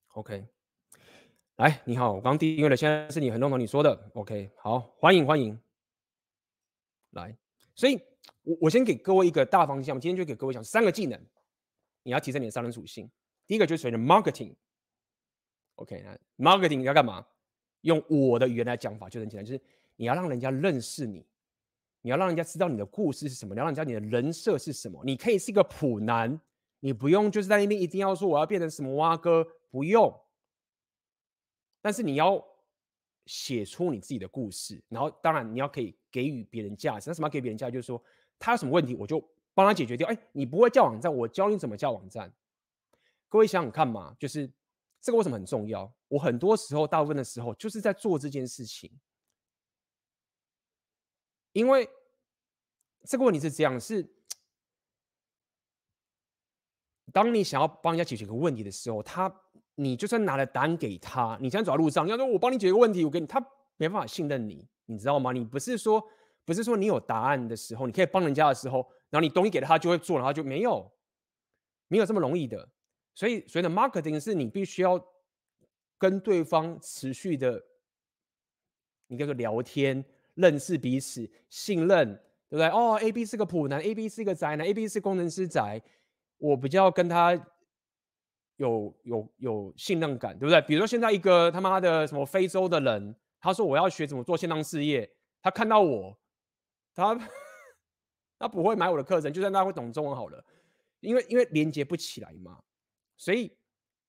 [0.09, 0.47] OK。
[1.57, 5.57] 来，你好，我刚订阅了，现在是你很认同你说的，OK，好，欢迎欢迎。
[7.11, 7.33] 来，
[7.73, 7.97] 所以
[8.43, 11.17] 我我先给各位一个大方向，今天就给各位讲三个技能，
[12.03, 13.09] 你要提升你的商人属性。
[13.47, 14.53] 第一个就是所谓的 marketing，
[15.75, 16.03] OK，
[16.37, 17.25] 那 marketing 你要干嘛？
[17.81, 19.61] 用我的语言来讲法就很简单，就是
[19.95, 21.25] 你要让人家认识你，
[22.01, 24.99] 你要让人家知道你的故事是什么，你要让人家你的人设是什么。
[25.05, 26.39] 你可以是一个普男，
[26.79, 30.13] 你不用就是在那边一定要说我要变成什么蛙哥，不用。
[31.81, 32.43] 但是你要
[33.27, 37.09] 写出你自己的故事，然后当然你要可以给予别人价值。
[37.09, 37.73] 那什么给别人价值？
[37.73, 38.01] 就是说
[38.39, 39.23] 他有什么问题，我就
[39.53, 40.07] 帮他解决掉。
[40.07, 42.33] 哎，你不会叫网站，我教你怎么叫网站。
[43.29, 44.49] 各位想想看嘛，就是
[45.05, 45.93] 这个为什么很重要？
[46.07, 48.91] 我很多时候，大部分的时候，就是在做这件事情。
[51.51, 51.87] 因为
[53.03, 54.03] 这个问题是这样：是
[57.13, 59.31] 当你想要帮人家解决一个问题的时候，他，
[59.75, 63.39] 你就算拿了答案给他，你现在走在路上，要说我帮你解决问题，我给你，他
[63.77, 65.31] 没办法信任你，你知道吗？
[65.31, 66.03] 你不是说，
[66.45, 68.79] 不是说你有答案的时候，你可以帮人家的时候，
[69.11, 70.91] 然后你东西给了他就会做，然后就没有，
[71.89, 72.67] 没有这么容易的。
[73.15, 75.03] 所以，所以的 marketing 是你必须要
[75.97, 77.63] 跟对方持续的，
[79.07, 80.03] 你跟个聊天，
[80.33, 82.13] 认识彼此，信任，
[82.49, 82.67] 对不对？
[82.67, 85.81] 哦，A B 是个普男，A B 是个宅男，A B 是工程师宅，
[86.37, 87.33] 我比较跟他
[88.57, 90.61] 有有有信任感，对不对？
[90.63, 95.09] 比如说现在一个他妈的什么非洲的人，他说我要学怎么做线上事业，
[95.41, 96.17] 他看到我，
[96.93, 97.17] 他
[98.37, 100.43] 他不会买我的课程，就算他会懂中文好了，
[100.99, 102.61] 因为因为连接不起来嘛。
[103.17, 103.51] 所以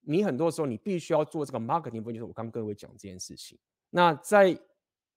[0.01, 3.57] 你很多时候你必须要做这个 marketing 部分，就是我刚跟各位讲这件事情。
[3.89, 4.57] 那在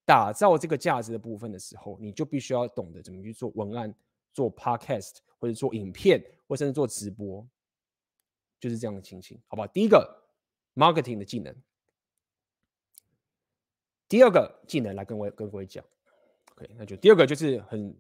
[0.05, 3.95] 打造这个价值的部分的时候，你就必须要懂得怎么去做文案、
[4.33, 7.47] 做 podcast 或者做影片，或甚至做直播，
[8.59, 9.69] 就是这样的情形，好不好？
[9.69, 10.23] 第一个
[10.75, 11.55] marketing 的技能，
[14.09, 15.85] 第二个技能来跟我跟各位讲
[16.53, 17.95] ，OK，那就第二个就是很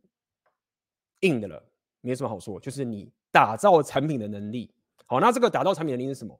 [1.20, 1.62] 硬的了，
[2.01, 4.72] 没什么好说，就是你打造产品的能力。
[5.11, 6.38] 好，那这个打造产品的能力是什么？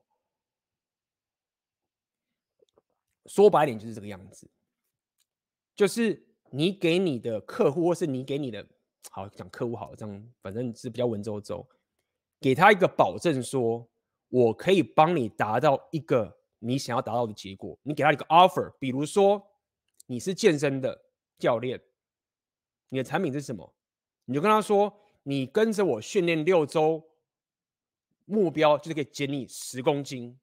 [3.27, 4.49] 说白点就是这个样子，
[5.75, 8.65] 就是你给你的客户，或是你给你的，
[9.11, 11.67] 好讲客户好，这样反正是比较文绉绉，
[12.41, 13.85] 给他一个保证，说
[14.29, 17.77] 我可以帮你达到一个你想要达到的结果。
[17.83, 19.45] 你给他一个 offer，比如说
[20.07, 20.97] 你是健身的
[21.41, 21.83] 教练，
[22.89, 23.75] 你的产品是什么？
[24.27, 27.05] 你就跟他说，你跟着我训练六周。
[28.31, 30.39] 目标就是可以减你十公斤，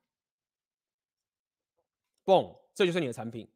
[2.25, 3.49] 嘣，这就是你的产品。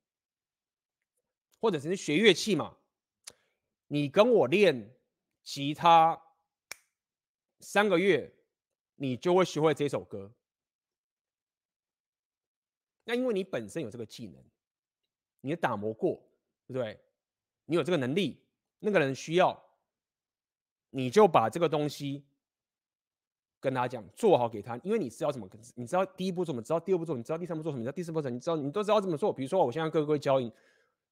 [1.60, 2.78] 或者只是学乐器嘛，
[3.88, 4.96] 你跟我练
[5.44, 6.20] 吉他
[7.60, 8.34] 三个月，
[8.96, 10.34] 你就会学会这首歌。
[13.04, 14.42] 那因为你本身有这个技能，
[15.42, 16.24] 你打磨过，
[16.68, 16.98] 对不对？
[17.66, 18.42] 你有这个能力，
[18.80, 19.62] 那个人需要，
[20.90, 22.24] 你就把这个东西。
[23.62, 29.32] 跟他讲，做好给他，因为你知道怎么，你知道第一步怎么，知道第二步做，你知道第三步做什么，你知道第四步怎么，你知道你都知道怎么做。
[29.32, 30.52] 比如说，我现在各位教你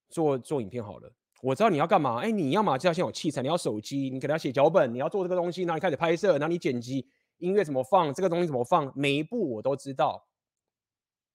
[0.09, 1.09] 做做影片好了，
[1.43, 2.19] 我知道你要干嘛。
[2.19, 10.27] 哎，你要嘛就要先有器材，你要手机，你给他写脚本，你要做这个东西，然后你开始拍摄，然后你剪辑，音乐怎么放，这个东西怎么放，每一步我都知道。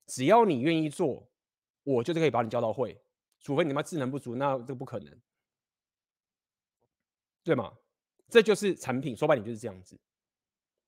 [0.07, 1.27] 只要你愿意做，
[1.85, 3.01] 我就是可以把你教到会。
[3.41, 5.21] 除非你他妈智能不足，那这个不可能，
[7.43, 7.73] 对吗？
[8.31, 10.01] 这就是产品，说白点就是这样子。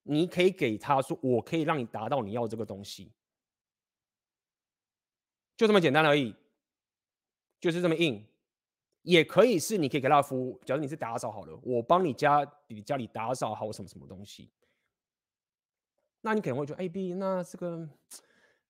[0.07, 3.11] 你可以给他说，我可以让你达到你要这个东西，
[5.55, 6.33] 就这么简单而已，
[7.59, 8.25] 就是这么硬。
[9.03, 14.49] 也可以是你可以给他服务，假如你是打扫好了，我帮你家你家里打扫好什么什么东西，
[16.19, 17.87] 那你可能会觉得，哎，B，那这个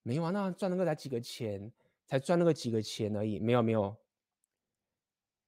[0.03, 1.71] 没有啊，那赚那个才几个钱，
[2.05, 3.95] 才赚那个几个钱而已，没有没有，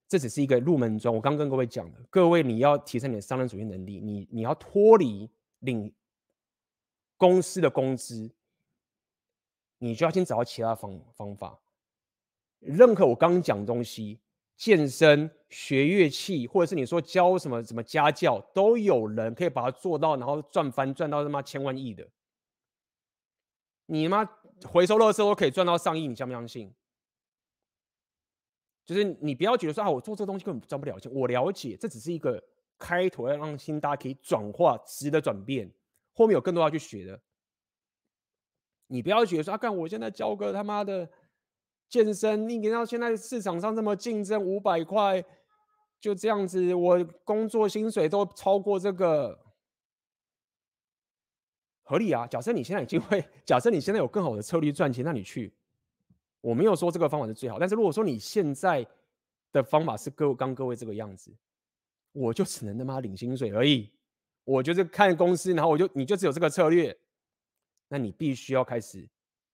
[0.07, 1.13] 这只是一个入门砖。
[1.13, 5.29] 我刚跟各位讲的，各位你要提升你的商人主义能力，你你要脱离。
[5.59, 5.93] 领
[7.17, 8.31] 公司的工资，
[9.77, 11.59] 你就要先找到其他方方法。
[12.59, 14.19] 任何我刚讲的东西，
[14.55, 22.07] 健身、学乐器，或者是你说教什么什么家教，都有人可以把它做到，然后赚翻赚到他妈千万亿的。
[23.85, 24.23] 你妈
[24.63, 26.73] 回收乐色都可以赚到上亿，你相不相信？
[28.85, 31.11] 就是你不要觉得说啊，我做这个东西根本赚不了钱。
[31.13, 32.41] 我了解，这只是一个。
[32.79, 35.71] 开头要让心大家可以转化，值得转变。
[36.13, 37.21] 后面有更多要去学的，
[38.87, 41.07] 你不要觉得说啊，干我现在教个他妈的
[41.87, 45.23] 健身，你看到现在市场上这么竞争，五百块
[45.99, 49.37] 就这样子，我工作薪水都超过这个，
[51.83, 52.25] 合理啊。
[52.27, 55.53] 假设你现在有机会， 假设你现在有更好的策略赚钱，那你去。
[56.41, 58.85] 我没有说这个方法是最好，但是如果说你现在
[59.51, 61.33] 的方法是各刚各位这个样子。
[62.11, 63.91] 我就只能他妈领薪水而已，
[64.43, 66.97] 我就是看公司，然后我就你就只有这个策略，
[67.87, 69.07] 那你必须要开始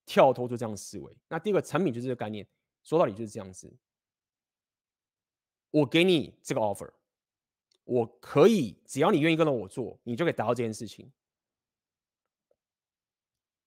[0.06, 1.16] 跳脱出这样思维。
[1.28, 2.48] 那第二个产品就是这个概念，
[2.84, 3.72] 说到底就是这样子。
[5.72, 6.90] 我给你这个 offer，
[7.84, 11.12] 我可以只要你愿意跟着我做，你就可以达到这件事情。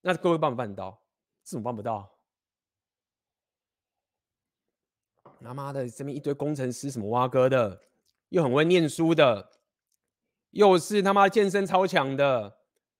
[0.01, 0.99] 那各位办不办得到？
[1.43, 2.09] 这怎么办不到？
[5.41, 7.81] 他妈的，这边一堆工程师，什么挖哥的，
[8.29, 9.51] 又很会念书的，
[10.51, 12.57] 又是他妈健身超强的，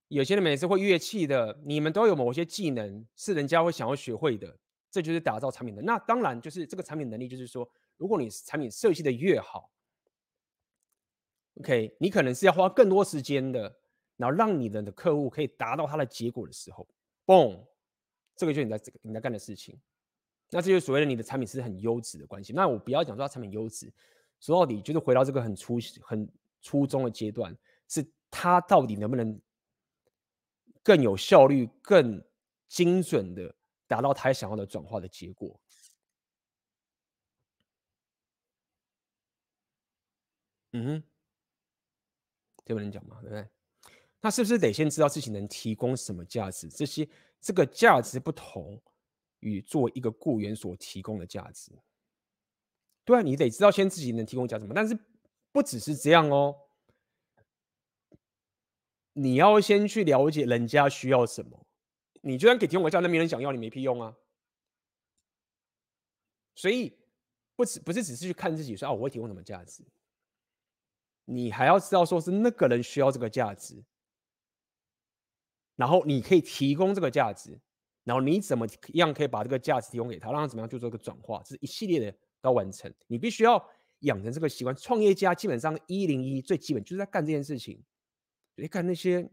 [0.08, 4.58] 有些人每次会乐器的，你们都有某些技能是人家会想要学会的，
[4.90, 5.82] 这就是打造产品的。
[5.82, 9.70] 那当然就是这个产品能力，就是说，如果你产品设计的越好
[11.60, 13.76] ，OK，你可能是要花更多时间的。
[14.16, 16.86] 然后让你的客户可以达到他的结果的时候，
[17.24, 17.58] 嘣，
[18.36, 19.80] 这个就是你在这个你在干的事情。
[20.50, 22.52] 那这就是所谓的你的产品是很优质的关系。
[22.52, 23.90] 那我不要讲说它产品优质，
[24.40, 26.28] 说到底就是回到这个很初很
[26.60, 27.56] 初中的阶段，
[27.88, 29.40] 是他到底能不能
[30.82, 32.22] 更有效率、更
[32.66, 33.54] 精准的
[33.86, 35.60] 达到他想要的转化的结果。
[40.72, 41.02] 嗯哼，
[42.64, 43.48] 这不能讲嘛，对不对？
[44.20, 46.68] 那是不是得先知道自己能提供什么价值？
[46.68, 47.08] 这些
[47.40, 48.80] 这个价值不同
[49.40, 51.72] 于做一个雇员所提供的价值。
[53.10, 54.96] 对啊，你得知道先自己能提供价值什么，但是
[55.50, 56.54] 不只是这样哦。
[59.14, 61.66] 你要先去了解人家需要什么。
[62.20, 64.16] 你就算给提供价值，那没人想要，你没屁用啊。
[66.54, 66.96] 所以
[67.56, 69.82] 不只不是只是去看自己说啊，我会提供什么价值。
[71.24, 73.82] 你还要知道说是那个人需要这个价值。
[75.74, 77.60] 然后你可以提供这个价值，
[78.04, 82.92] 然后你怎么样可以把这个价值提供给他，让他怎么样去做一个转化，这是一系列的要完成。
[83.06, 83.64] 你必须要
[84.00, 84.74] 养成这个习惯。
[84.74, 87.82] 创业家基本上一零一最基本就是在干这件事情。
[88.56, 89.28] 你看那些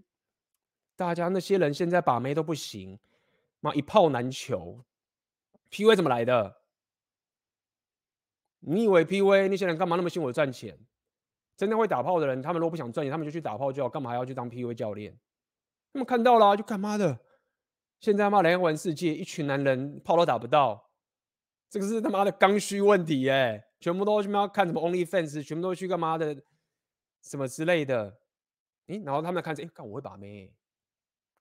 [0.96, 2.98] 大家那些人现在把妹都不行，
[3.60, 4.84] 妈一炮难求
[5.70, 6.62] ，PUA 怎么来的？
[8.60, 10.78] 你以为 PUA 那些人干嘛那么辛苦赚钱？
[11.56, 15.18] 真正会打炮的人，他们如果不想赚钱，他们就去打炮就好，干嘛还要去当 PUA 教练？
[15.94, 17.20] 他们看到了，就干嘛的？
[18.00, 20.87] 现在骂人玩世界，一群男人炮都打不到，
[21.70, 23.64] 这个是他妈的刚需问题耶！
[23.80, 26.36] 全部都去妈看什么 OnlyFans，全部都去干嘛的？
[27.22, 28.18] 什么之类的？
[28.88, 30.54] 诶，然后他们看着，诶，看我会把妹，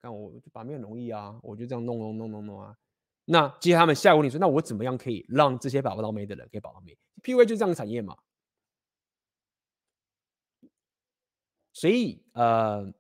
[0.03, 2.77] 看我把妹很容易啊，我就这样弄弄弄弄弄啊。
[3.25, 8.17] 那接下来他们下一个问题说，那我怎么样可以让这些把不到妹的人可以把到妹？PUA 就是这样的产业嘛。
[11.73, 12.93] 所以呃，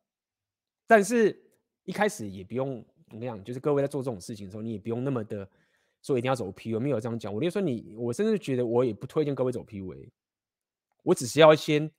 [0.86, 1.42] 但是。
[1.88, 5.48] 一开始也不用怎么样，就是各位在做这种事情的时候，你也不用那么的
[6.06, 7.34] 说一定要走 P U，没有这样讲。
[7.34, 9.94] 我就说你，我甚至觉得我也不推荐各位走 P U，
[11.02, 11.90] 我只是要先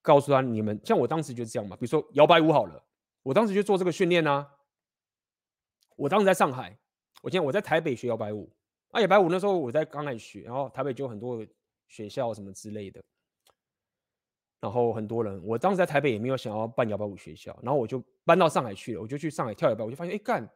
[0.00, 1.76] 告诉他，你们像我当时就是这样嘛。
[1.76, 2.82] 比如说摇摆舞好了，
[3.22, 4.50] 我当时就做这个训练啊。
[5.96, 6.76] 我当时在上海，
[7.22, 8.50] 我现在我在台北学摇摆舞，
[8.90, 11.46] 啊，摇摆舞那时候我在刚开始学，然后台北就有很多
[11.88, 13.02] 学校什么之类的。
[14.60, 19.02] 然后很多人，我当时在台北也没有想要办摇摆舞学校，然后我就搬到上海去了。
[19.02, 20.48] 我就去上海跳摇摆，我就发现，哎干，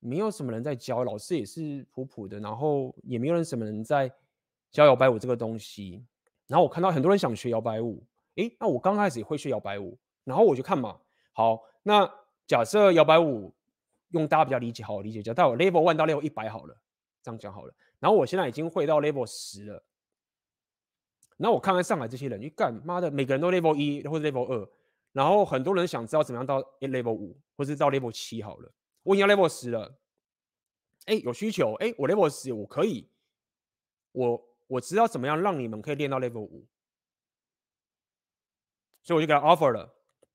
[0.00, 4.12] 没有什么人在教，老师也是普普的，然后也没有人什么人在
[4.70, 6.04] 教摇摆舞这个东西。
[6.46, 8.02] 然后我看到很多人想学摇摆舞，
[8.36, 10.98] 哎，那我刚开始也会学摇摆舞，然后我就看嘛，
[11.32, 12.10] 好，那
[12.46, 13.52] 假设摇摆舞
[14.10, 16.74] 用大家比较理解好理解，叫到 level one 到 level 一百好了，
[17.22, 17.74] 这样讲好了。
[17.98, 19.82] 然后我现在已经会到 level 十了。
[21.36, 24.68] 然后我看看上海这些人，一干妈的，每个人都 level 一或者 level 二，
[25.12, 28.72] 然后很多人想知道怎么样到 level 五，或者到 level 七好了。
[29.08, 29.98] 我已经要 level 十了，
[31.06, 33.08] 哎，有需求，哎，我 level 十，我可以，
[34.12, 36.66] 我我知道怎么样让你们可以练到 level 五，
[39.02, 39.94] 所以我就给他 offer 了。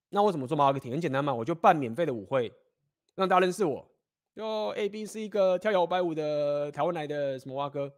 [0.09, 0.89] 那我怎么做 marketing？
[0.89, 2.51] 很简单嘛，我就办免费的舞会，
[3.13, 3.87] 让大家认识我。
[4.35, 7.95] 就 A B 是一个跳摇摆舞的台湾来的什么蛙哥，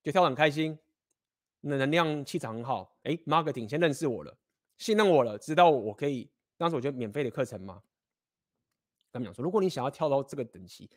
[0.00, 0.78] 就跳得很开心。
[1.60, 4.36] 那能量气场很好，哎，marketing 先认识我了，
[4.78, 7.82] 信任我了，知道我可以，当时我就免费的课程嘛。
[9.12, 10.90] 他们讲说，如果你想要跳到这个等级，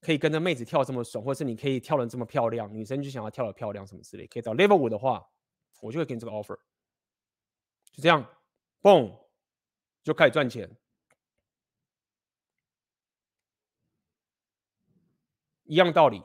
[0.00, 5.26] 可以跟着妹子跳这么爽，或者是你可以跳得这么漂亮，女生就想要跳得漂亮什么之类，可以到 level 五的话，
[5.80, 6.56] 我就会给你这个 offer。
[7.90, 8.24] 就这样，
[8.80, 9.18] 嘣，
[10.02, 10.70] 就开始赚钱，
[15.64, 16.22] 一样道理。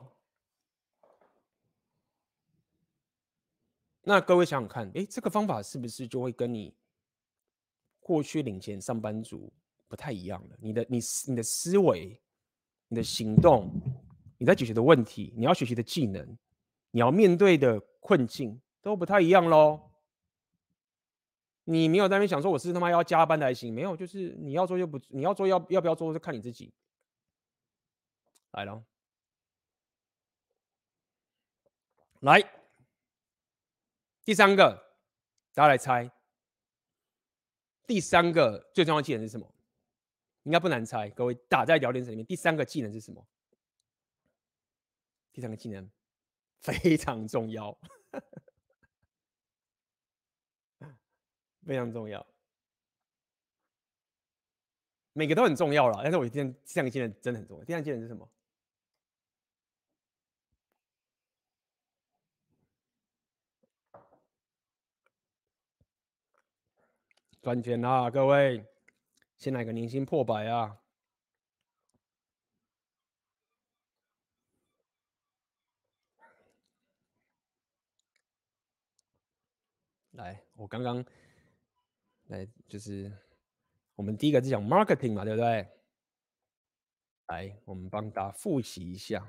[4.02, 6.74] 那各位想想看，哎，这个方法是不是就会跟你
[8.00, 9.52] 过去领钱上班族
[9.90, 10.56] 不太一样了？
[10.60, 12.16] 你的、你、你的思维、
[12.86, 13.68] 你的行动、
[14.38, 16.24] 你在解决的问题、你要学习的技能、
[16.92, 19.90] 你要面对的困境都不太一样喽。
[21.64, 26.72] 你没有在那边想说我是他妈要加班才行，没有，就是你要做就不，你要做要要不要做就看你自己。
[28.52, 28.84] 来了，
[32.20, 32.40] 来，
[34.24, 34.72] 第三个，
[35.52, 36.08] 大家来猜，
[37.88, 39.52] 第三个最重要的技能是什么？
[40.44, 43.26] 应该不难猜，各位打在聊天室里面，第三个技能是什么？
[45.32, 45.88] 第三个技能
[46.60, 47.76] 非常重要，
[51.64, 52.26] 非常重要。
[55.12, 57.64] 每个都很重要了，但是我今天第三个技能真的很重要。
[57.64, 58.28] 第三个技能是什么？
[67.42, 68.64] 赚钱啊，各位！
[69.40, 70.78] 先来个年薪破百啊！
[80.10, 81.02] 来，我刚刚
[82.26, 83.10] 来就是。
[83.94, 85.68] 我们第一个是讲 marketing 嘛，对不对？
[87.28, 89.26] 来，我们帮大家复习一下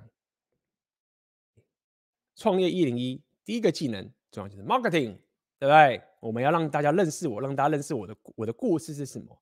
[2.36, 5.18] 创业一零一第一个技能，重要就是 marketing，
[5.58, 6.02] 对不对？
[6.20, 9.38] 我们要让大家认识我，让大家认识我的我的故事是什么，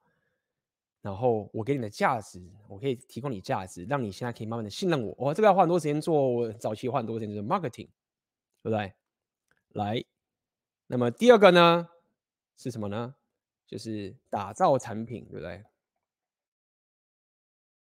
[1.01, 5.15] 然后我给你的价值，我可以提供你价值，让你现在可以慢慢的信任我。
[5.17, 7.87] 哦，这个要花很多时间做，我早期花很多时间就是 marketing，
[8.61, 8.93] 对不对？
[9.73, 10.03] 来，
[10.87, 11.87] 那么第二个呢
[12.57, 13.15] 是什么呢？
[13.65, 15.63] 就是打造产品，对不对？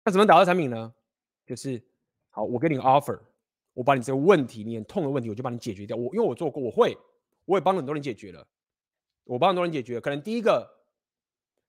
[0.02, 0.94] 那怎么打造产品呢？
[1.46, 1.80] 就是
[2.30, 3.20] 好，我给你个 offer，
[3.74, 5.96] 我把你这个问题，你很痛的问题，我就帮你解决掉。
[5.96, 6.96] 我因为我做过，我会，
[7.44, 8.46] 我也帮很多人解决了。
[9.24, 10.68] 我帮很多人解决了，可能第一个，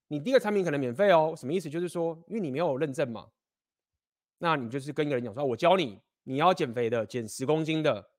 [0.07, 1.33] 你第一个产品可能免费哦。
[1.35, 1.69] 什么意思？
[1.69, 3.29] 就是说，因为你没有认证嘛，
[4.37, 8.09] 那你就是跟一个人讲说，我教你，你要减肥的，减十公斤的，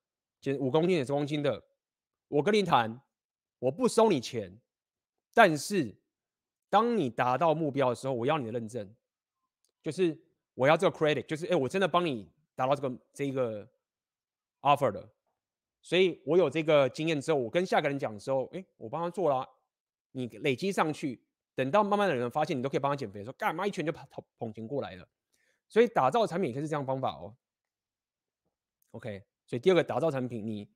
[0.41, 1.63] 减五公斤、减十公斤的，
[2.29, 3.01] 我跟你谈，
[3.59, 4.59] 我不收你钱。
[5.33, 5.95] 但是，
[6.71, 8.95] 当你达到目标的时候，我要你的认证，
[9.83, 10.19] 就是
[10.55, 13.69] 我要这个 credit，就是哎，我真的帮你达到这个这一个
[14.63, 15.07] offer 的，
[15.83, 19.47] 所以我有这个经验之后，我跟下个人讲的时候，哎，我帮他做了，
[20.13, 21.21] 你累积上去，
[21.57, 24.07] 等到慢慢的人发现你都可以帮他减肥说，干嘛一拳就捧
[24.39, 25.09] 捧钱过来了，
[25.69, 27.35] 所以打造产品也是这样方法哦。
[28.93, 30.69] OK，所以第二个打造产品，你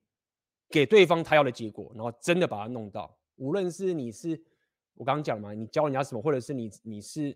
[0.67, 4.43] 给对方他要的结果，然后真的把它弄到，无论是你是。
[4.95, 7.35] 我刚刚讲嘛，你教人家什么，或者是你你是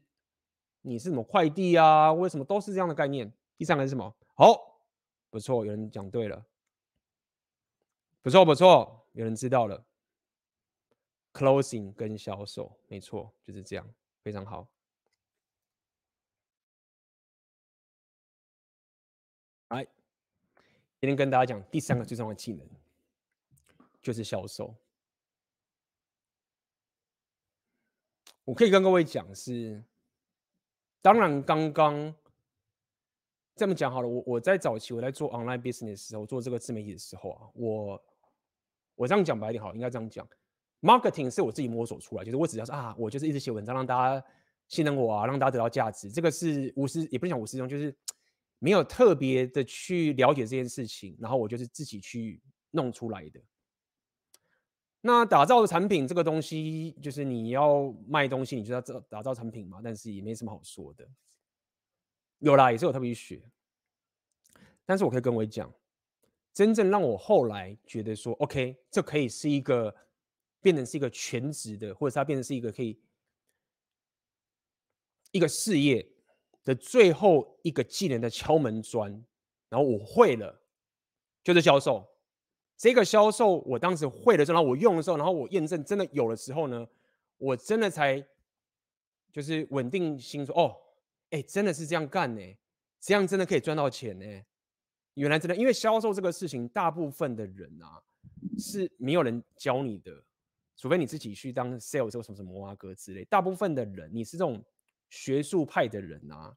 [0.82, 3.32] 你是什么快递啊，为什么都是这样的概念。
[3.58, 4.14] 第三个是什么？
[4.36, 4.82] 好，
[5.32, 6.46] 不错，有人讲对了，
[8.22, 9.84] 不错不错，有人知道了。
[11.36, 13.86] Closing 跟销售，没错，就是这样，
[14.24, 14.66] 非常好。
[19.68, 19.84] 来，
[21.02, 22.66] 今天跟大家讲第三个最重要的技能，
[24.02, 24.74] 就是销售。
[28.46, 29.84] 我可以跟各位讲是，
[31.02, 32.16] 当然刚刚
[33.58, 34.08] 这么讲好了。
[34.08, 38.02] 我我在早期我在做 online business 的时候，做这个自媒体的时候啊，我
[38.96, 40.26] 我这样讲白一点好，应该这样讲
[40.82, 44.26] ，marketing 是我自己摸索出来，就是我只要说啊，我就是一直写文章让大家
[44.68, 47.96] 信任我啊，让大家得到价值，这个是无师也不是讲无师兄，就是
[48.60, 53.40] 没有特别的去了解这件事情，然后我就是自己去弄出来的。
[55.02, 59.80] 那打造的产品这个东西，就是你要卖东西，你就要打打造产品嘛。
[59.84, 61.08] 但是也没什么好说的，
[62.40, 63.40] 有啦，也是有特别学。
[64.84, 65.72] 但是我可以跟我讲，
[66.54, 69.96] 真正让我后来觉得说，OK，这可以是一个
[70.66, 73.00] 变成是一个全职的，或者是它变成是一个可以
[75.32, 76.04] 一个事业
[76.64, 79.12] 的最后一个技能的敲门砖，
[79.70, 80.60] 然后我会了，
[81.44, 82.04] 就是销售。
[82.76, 86.88] 这个销售，我当时会的时候，然后我用的时候，然后我验证真的有的时候呢，
[87.38, 88.20] 我真的才
[89.32, 90.76] 就是稳定心说，哦，
[91.30, 92.42] 哎，真的是这样干呢，
[93.00, 94.26] 这样真的可以赚到钱呢。
[95.14, 98.02] 原来真的，因为销售这个事情，大部分的人啊
[98.58, 100.12] 是没有人教你的，
[100.76, 103.24] 除非你自己去当 sales 或什么什么摩阿哥之类。
[103.26, 104.64] 大部分的人，你是这种
[105.10, 106.56] 学术派的人啊，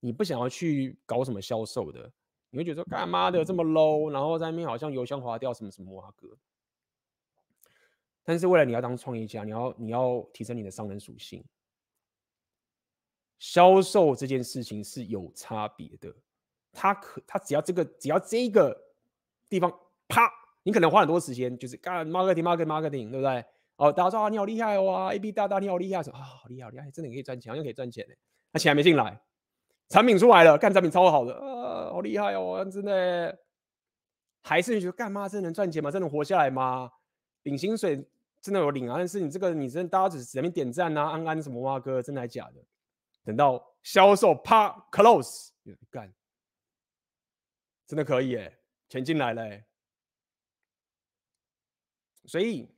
[0.00, 2.12] 你不想要去搞什么销售的。
[2.50, 6.28] 你会觉得说干嘛的这么 low，然后在那边好像油腔滑调什么什么啊哥。
[8.22, 11.44] 但是为了你要当创业家，你要你要提升你的商人属性，
[13.38, 16.14] 销售这件事情是有差别的。
[16.72, 18.76] 他可他只要这个只要这个
[19.48, 19.70] 地方
[20.08, 20.30] 啪，
[20.62, 23.44] 你可能花很多时间就是干 marketing marketing marketing，对不对？
[23.76, 28.14] 哦，大家说啊你好厉害哦，A B 大大你好厉害，说啊好厉害好厉害，真的可以赚钱，好像可以赚钱呢。
[28.52, 29.20] 那钱还没进来，
[29.88, 31.34] 产品出来了，干产品超好的。
[31.34, 33.38] 啊好厉害哦，真的，
[34.42, 35.28] 还是你觉得干嘛？
[35.28, 35.90] 真能赚钱吗？
[35.90, 36.90] 真能活下来吗？
[37.42, 38.02] 领薪水
[38.40, 42.64] 真的有领啊，但是你这个你真的大家只是在那边点赞啊，安安什么哇哥，真的还假的？
[43.24, 45.50] 等到销售啪 close，
[45.90, 46.12] 干
[47.86, 48.58] 真的可以哎，
[48.88, 49.64] 钱进来了哎。
[52.26, 52.68] 所以，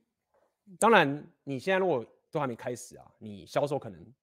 [0.77, 4.13] 当然你现在如果都还没开始啊，你销售可能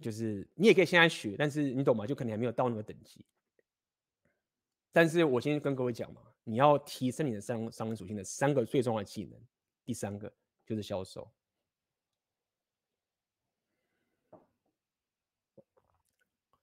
[0.00, 2.06] 就是你也可以现在学，但是你懂吗？
[2.06, 3.24] 就可能还没有到那个等级。
[4.92, 9.40] 但是我先跟各位讲嘛，你要提升你的商商人属性的三个最重要的技能，
[9.84, 10.32] 第三个
[10.64, 11.30] 就是销售。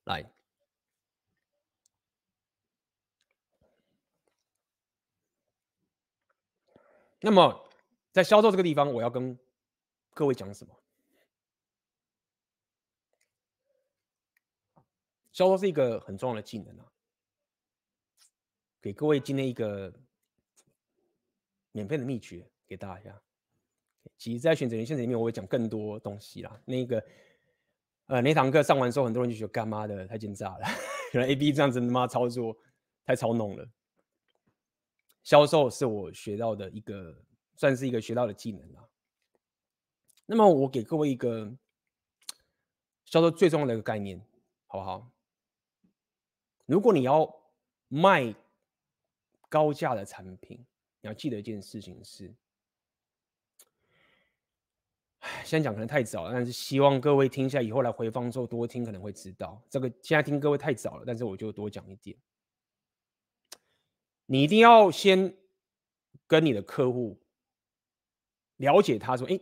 [0.06, 0.30] 来，
[7.26, 7.70] 那么
[8.12, 9.40] 在销售这个地方，我要跟
[10.14, 10.78] 各位讲什么？
[15.32, 16.86] 销售是一个很重要的技能啊。
[18.82, 19.94] 给各位今天一个
[21.72, 23.22] 免费的秘诀给大家。
[24.18, 26.62] 其实，在选择权限制里面，我会讲更多东西啦。
[26.66, 27.02] 那个，
[28.08, 30.68] 呃，那堂课上完之后，很多人就觉得干妈的太奸诈了，
[31.16, 32.54] 原来 A B 这样子他妈操作
[33.06, 33.66] 太操弄了。
[35.24, 37.24] 销售是我学到的一个，
[37.56, 38.88] 算是一个学到的技能啦。
[40.26, 41.52] 那么，我给各位一个
[43.06, 44.22] 销售最重要的一个概念，
[44.68, 45.12] 好不好？
[46.66, 47.34] 如果你要
[47.88, 48.36] 卖。
[49.50, 50.66] 高价的产品，
[51.00, 52.34] 你要记得一件事情是，
[55.20, 59.62] 唉，现在讲可能太早了，但是希望各位听一下，以后来回放之后多听，可能会知道。
[59.70, 62.18] 这个现在听各位太早了，但是我就多讲一点。
[64.26, 65.36] 你一定要先
[66.28, 67.22] 跟你的客户
[68.58, 69.40] 了解，他说：“哎，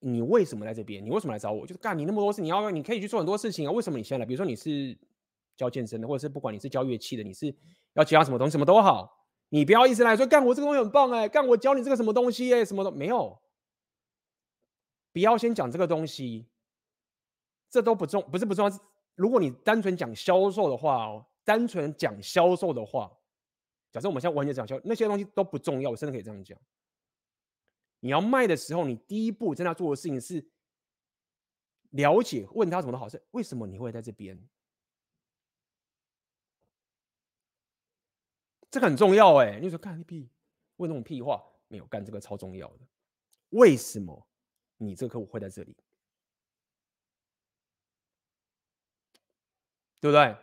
[0.00, 1.04] 你为什么来这边？
[1.04, 1.66] 你为什么来找我？
[1.66, 4.26] 就是干你那么多事，你要你可以去做很多事情啊，为什么你现在来？
[4.26, 4.98] 比如说你是
[5.56, 7.54] 教健身的，或者是不管你是教乐器的，你是
[7.94, 9.16] 要教什么东西，什么都好。”
[9.50, 13.40] 你不要一直来说干我这个东西很棒哎，干我教你这个什么东西哎，什么都没有。
[15.10, 16.46] 不要先讲这个东西，
[17.70, 18.80] 这都不重，不是不重要。
[19.14, 23.10] 如果你单纯讲销售的话哦，单纯讲销售的话，
[23.90, 26.58] 假设我们现在完全讲销，那些东西都不重要，我真的可以这样讲。
[28.00, 30.46] 你要卖的时候，你第一步真的要做的事情是
[31.90, 34.38] 了解，问他什么的好，事为什么你会在这边？
[38.70, 40.30] 这个很重要哎，你说干屁，
[40.76, 42.86] 问那种屁话没有干这个超重要的。
[43.50, 44.28] 为什么
[44.76, 45.74] 你这个客户会在这里？
[50.00, 50.36] 对不对？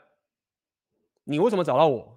[1.24, 2.15] 你为什么找到我？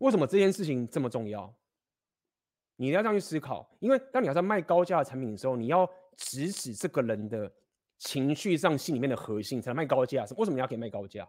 [0.00, 1.54] 为什么这件事情这么重要？
[2.76, 7.52] 你要这样去思考，因为当你要在卖高价的产品的时候，你要直指这个人的
[7.98, 10.24] 情绪上心里面的核心，才能卖高价。
[10.36, 11.28] 为什么你要可以卖高价？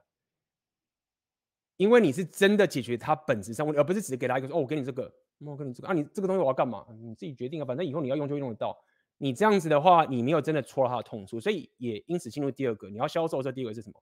[1.75, 6.85] 因为你是真的解决他本质上问题，而不是只是给他一个说哦，我给你这个，我给你这个啊，你这个东西我要干嘛？
[7.01, 8.77] 你自己决定啊，反正以后你要用就用得到。
[9.17, 14.01] 你这样子的话，你没有真的戳到他的痛处，所以也因此进入第二个，你要销售这第二个是什么？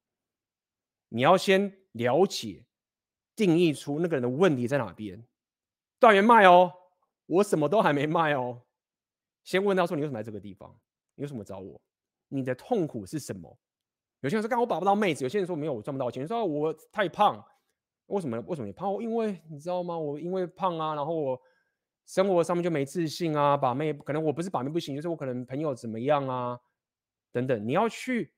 [1.09, 2.63] 你要先了解、
[3.39, 5.25] 定义出那个人的问题在哪边。
[5.97, 6.73] 断元卖哦，
[7.25, 8.61] 我什么都还没卖哦，
[9.45, 10.77] 先问他说，你为什么来这个地方？
[11.15, 11.79] 你为什么找我？
[12.27, 13.57] 你的痛苦是什么？
[14.19, 17.41] 有些人说干我把不到妹子，有些人说没有我赚不到钱，说我太胖。
[18.07, 18.37] 为什么？
[18.41, 18.91] 为什么你胖？
[19.01, 19.97] 因为你知道吗？
[19.97, 21.41] 我因为胖啊，然后我
[22.05, 26.59] 生活上面就没自信啊，把妹可能我不是把妹不行，就是我可能朋友怎么样啊，
[27.31, 27.65] 等等。
[27.65, 28.33] 你要去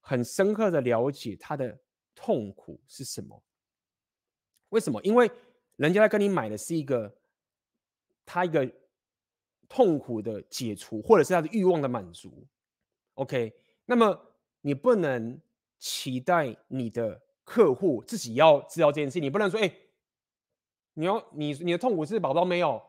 [0.00, 1.78] 很深刻的了解他的
[2.14, 3.40] 痛苦是什么？
[4.74, 5.00] 为什么？
[5.02, 5.30] 因为
[5.76, 7.10] 人家在跟你买的是一个
[8.26, 8.70] 他一个
[9.68, 12.46] 痛苦的解除，或者是他的欲望的满足。
[13.14, 13.54] OK，
[13.86, 14.20] 那么
[14.60, 15.40] 你不能
[15.78, 17.22] 期待你的。
[17.46, 19.70] 客户自己要知道这件事，你不能说，哎、
[20.94, 22.82] 你要你你的痛苦是宝宝没有，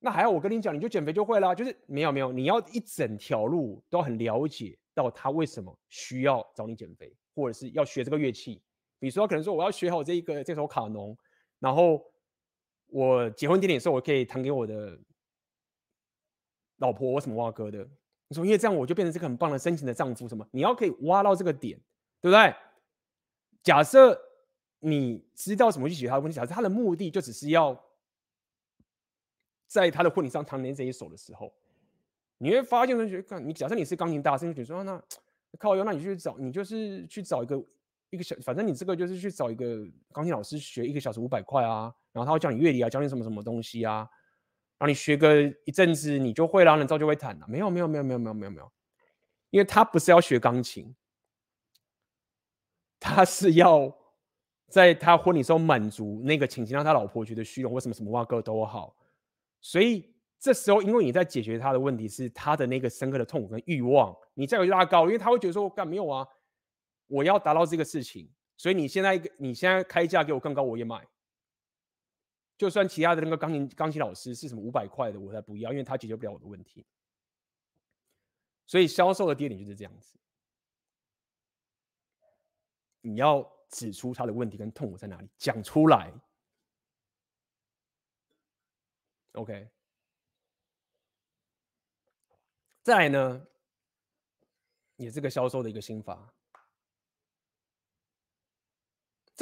[0.00, 1.54] 那还要我跟你讲，你就减肥就会啦。
[1.54, 8.60] 就是没有没有，你要一整条路都很了解到他为什么需要找你减肥，或者是要学这个乐器。
[8.98, 11.16] 比如说，可能说我要学好这一个这首卡农，
[11.62, 12.04] 然后
[12.88, 14.98] 我结婚典礼的时候，我可以弹给我的
[16.78, 17.88] 老婆我什么挖哥的。
[18.26, 20.44] 你说，因为这样我就变成这个很棒的深情的丈夫，什么？
[20.50, 21.78] 你要可以挖到这个点，
[22.20, 22.52] 对不对？
[23.62, 24.20] 假设
[24.80, 27.80] 你知道什么去解决他的问题，假设他的目的就只是要
[29.68, 31.54] 在他的婚礼上弹你这一首的时候，
[32.38, 35.00] 你会发现同学看，你假设你是钢琴大师，你觉得说那
[35.60, 37.64] 靠腰，那你去找你就是去找一个
[38.12, 39.78] 一个小，反正你这个就是去找一个
[40.12, 44.00] 钢琴老师学一个小时五百块啊，然后他会教你乐理啊，教你什么什么东西啊，
[44.78, 47.46] 然后你学个一阵子你就会了，你照就会弹了。
[47.48, 48.72] 没有没有没有没有没有没有没有，
[49.48, 50.94] 因为他不是要学钢琴。
[53.00, 53.92] 他是要
[54.68, 58.94] 在他婚礼时候满足那个情形，让他老婆觉得虚荣，或什么什么哇哥都好。
[59.60, 66.24] 所以这时候，因为你在解决他的问题是他的那个深刻的痛苦跟欲望，你再有拉高，因为他会觉得说干没有啊，
[67.12, 71.06] 我要达到这个事情，所以你现在你现在开价给我更高，我也买。
[72.56, 76.86] 就算其他的那个钢琴钢琴老师是什么五百块的，我才不要，因为他解决不了我的问题。
[78.66, 80.16] 所以销售的第二点就是这样子，
[83.02, 86.10] 你要指出他的问题跟痛苦在哪里，讲出来。
[89.32, 89.68] OK，
[92.82, 93.46] 再来呢，
[94.96, 96.32] 也是个销售的一个心法。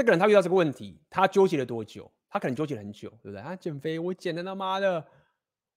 [0.00, 2.10] 这个人他遇到这个问题，他纠结了多久？
[2.30, 3.42] 他可能纠结了很久，对不对？
[3.42, 5.04] 他减肥，我减的他妈的，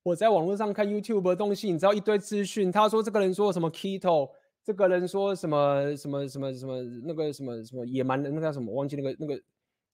[0.02, 2.72] 我在网络上看 YouTube 的东西，你知道一堆资讯。
[2.72, 4.32] 他说这个人说什么 Keto，
[4.64, 9.44] 这个人说什么什么什么什么那个什么什么野蛮的那个叫什么，忘记那个那个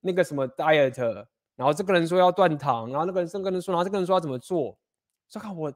[0.01, 1.25] 那个什么 diet。
[1.55, 4.77] 然后这个人说要断糖，然后那个人这个人说，然后这个人说要怎么做？
[5.27, 5.73] 说看我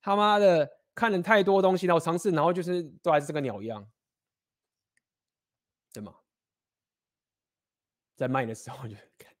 [0.00, 3.86] 他妈的看了太多东西，然后尝试，然后就是都还是这个鸟样，
[5.92, 6.14] 对吗？
[8.14, 9.32] 在卖的时候就看。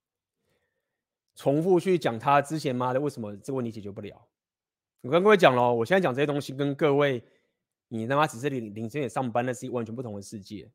[1.34, 4.28] 重复去讲他之前妈的为什么这个问题解决不了？
[5.00, 7.22] 我跟各位讲了，我现在讲这些东西跟各位，
[7.88, 10.70] 你他妈只是领领薪水上班，那是完全不同的世界，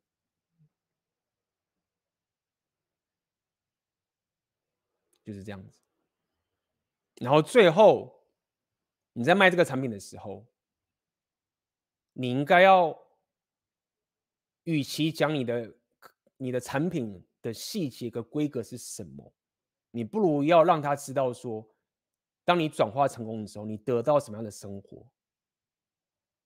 [5.24, 5.80] 就是这样子。
[7.16, 8.22] 然后最后
[9.14, 10.46] 你在卖这个产品的时候，
[12.12, 12.96] 你应该要，
[14.64, 15.74] 与其讲你的
[16.36, 19.32] 你的产品的细节跟规格是什么。
[19.90, 21.66] 你不如要让他知道说，
[22.44, 25.04] 当你转化成功的时候，你得到什么样的生活，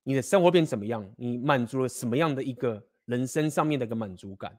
[0.02, 4.58] 你的生活变怎么样，你满足了什么样的一个人生上面的一个满足感，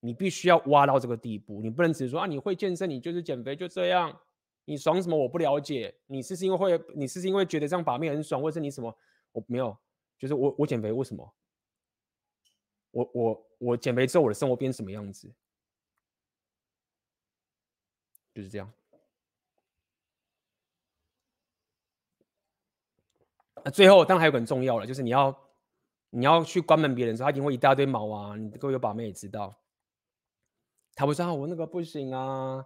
[0.00, 4.18] 你必须要挖到这个地步，你不能只是说啊，你会健身，你就是减肥就这样，
[4.64, 8.96] 你爽什么我不了解，你是是因为会，你是是因为觉得这样把妹很爽，或是你什么，
[9.32, 9.76] 我没有，
[10.18, 11.34] 就是我我减肥为什么，
[12.90, 15.32] 我我我减肥之后我的生活变什么样子？
[18.32, 18.72] 就是这样。
[23.64, 25.36] 那最后当然还有很重要了，就是你要
[26.10, 28.36] 你要去关门别人的时候，他一定会一大堆毛啊。
[28.36, 29.54] 你各位有把妹也知道，
[30.94, 32.64] 他会说啊，我那个不行啊，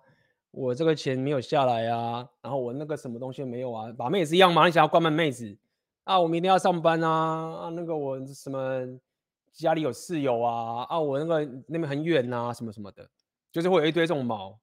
[0.53, 3.93] 我这个钱没有下来啊，然后我那个什么东西没有啊。
[3.99, 5.57] 把妹也是一样嘛，你想要关门妹子
[6.05, 8.87] 啊，我明天要上班啊，啊那个我什么
[9.55, 13.09] 家里有室友啊，啊我那个那边很远啊，什么什么的，
[13.51, 14.61] 就是会有一堆这种毛。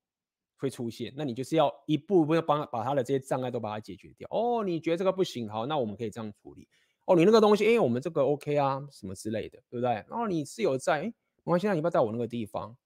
[0.57, 4.27] 会出现，那你就是要一步一步要帮把他的这些障碍都把它解决掉。
[4.29, 6.67] 哦，你觉得这个不行，好，那我们可以这样处理。
[7.07, 9.89] 哦，你那个东西，哎，我们这个 OK 啊，什么之类的，对不对？
[10.07, 11.13] 然后你室友在，哎，没
[11.45, 12.77] 关系，那你不要带我那个地方。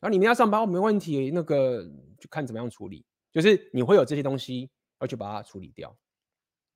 [0.00, 1.82] 然后你们要上班，哦，没问题，那个
[2.20, 3.06] 就看怎么样处理。
[3.32, 5.96] 就是你会有这些东西，要去把它处理掉。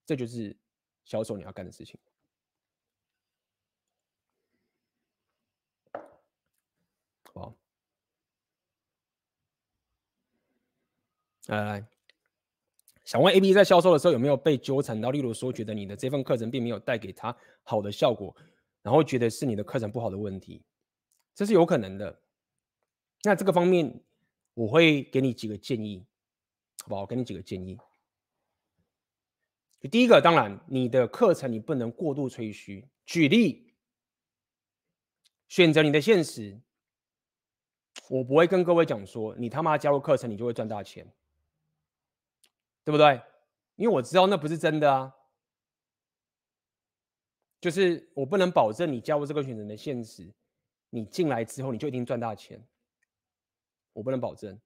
[0.07, 0.57] 这就是
[1.05, 2.01] 销售你要干的事情。
[7.35, 7.55] 好。
[11.49, 11.89] 来来，
[13.05, 15.11] 想问 AB 在销售的时候有没有被纠缠到？
[15.11, 18.35] 例如说，觉得你的这份课程并没有带给他好的效果，
[18.83, 20.63] 然后觉得是你的课程不好的问题，
[21.35, 22.21] 这是有可能的。
[23.23, 24.03] 那这个方面，
[24.53, 26.07] 我会给你几个建议，
[26.83, 27.01] 好不好？
[27.01, 27.79] 我给你几个建议。
[29.91, 32.87] 第一个，当然，你的课程你不能过度吹嘘。
[33.07, 33.75] 举例，
[35.49, 36.61] 选择你的现实，
[38.11, 41.11] 我不会跟各位讲说，你他妈加入课程，你就会赚大钱。
[42.89, 43.21] 对不对？
[43.77, 45.15] 因为我知道那不是真的啊，
[47.61, 50.33] 就是我不能保证你加入这个选择的现实，
[50.89, 52.67] 你进来之后你就一定赚大钱，
[53.93, 54.59] 我不能保证，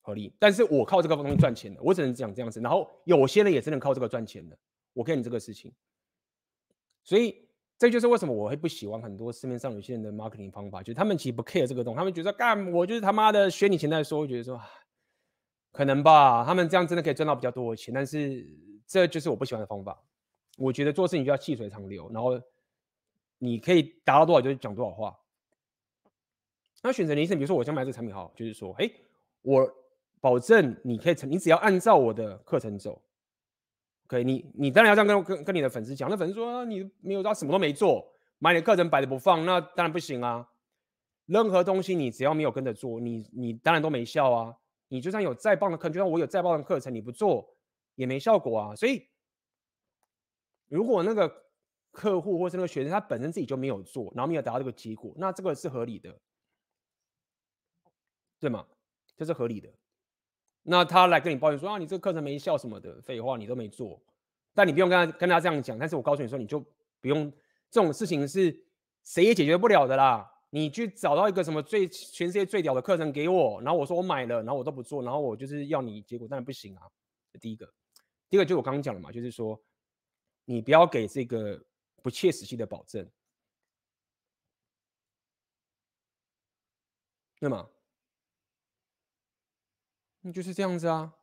[0.00, 0.34] 合理。
[0.38, 2.58] 但是我靠这个东西赚钱的，我只能讲这样子。
[2.62, 4.58] 然后有些人也是能靠这个赚钱的，
[4.94, 5.70] 我给你这个事情。
[7.04, 7.46] 所以
[7.76, 14.58] 这就是为什么我会不喜欢很多市面上有些人的 marketing 方法，就是他们其实不 care 这个东西，他们觉得干我就是他妈的学你钱再说，我觉得说。
[15.72, 18.46] 可能吧，他们这样真的可以赚到比较多的钱，但是
[18.86, 19.96] 这就是我不喜欢的方法。
[20.58, 22.40] 我觉得做事情就要细水长流，然后
[23.38, 25.16] 你可以达到多少就讲多少话。
[26.82, 28.90] 那选择你意思，比如说我想买这个产品，好，就是说，哎，
[29.42, 29.70] 我
[30.20, 33.00] 保证你可以成，你只要按照我的课程走，
[34.06, 36.10] 可以，你你当然要这样跟跟跟你的粉丝讲。
[36.10, 38.06] 那粉丝说，啊，你没有，他什么都没做，
[38.38, 40.48] 买你的课程摆着不放，那当然不行啊。
[41.26, 44.56] 任何东西你只要没有跟着做，你你当然都没效啊。
[44.92, 47.56] 你就算有再棒的课，就算我有再棒的课程，你不做
[47.94, 48.74] 也没效果啊。
[48.74, 49.08] 所以，
[50.66, 51.32] 如果那个
[51.92, 56.20] 客户或是那个学生他本身自己就没有做，然后没有达到这个结果，那这个是合理的，
[58.40, 58.66] 对吗？
[59.16, 59.68] 这是合理的。
[60.62, 64.02] 那他来跟你抱怨说啊，你这个课程没效什么的，废话，你都没做。
[64.54, 65.78] 但你不用跟他跟他这样讲。
[65.78, 66.58] 但是我告诉你说，你就
[67.00, 67.30] 不用
[67.70, 68.64] 这种事情是
[69.04, 70.28] 谁也解决不了的啦。
[70.52, 76.82] 你去找到一个什么最全世界最屌的课程给我，然后我说我买了，然后我都不做，然后我就是要你结果，当然不行啊。
[77.40, 77.72] 第一个，
[78.28, 79.62] 第二个就我刚刚讲了嘛，就是说
[80.44, 81.64] 你不要给这个
[82.02, 83.08] 不切实际的保证，
[87.38, 87.68] 对吗？
[90.20, 91.14] 那就是这样子啊。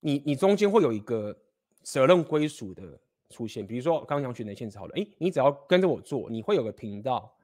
[0.00, 1.38] 你你中间会有一个
[1.82, 2.98] 责任归属的。
[3.34, 7.34] 出现，比如说刚刚讲选择现场好了，哎，你只要跟着我做，你会有个频道，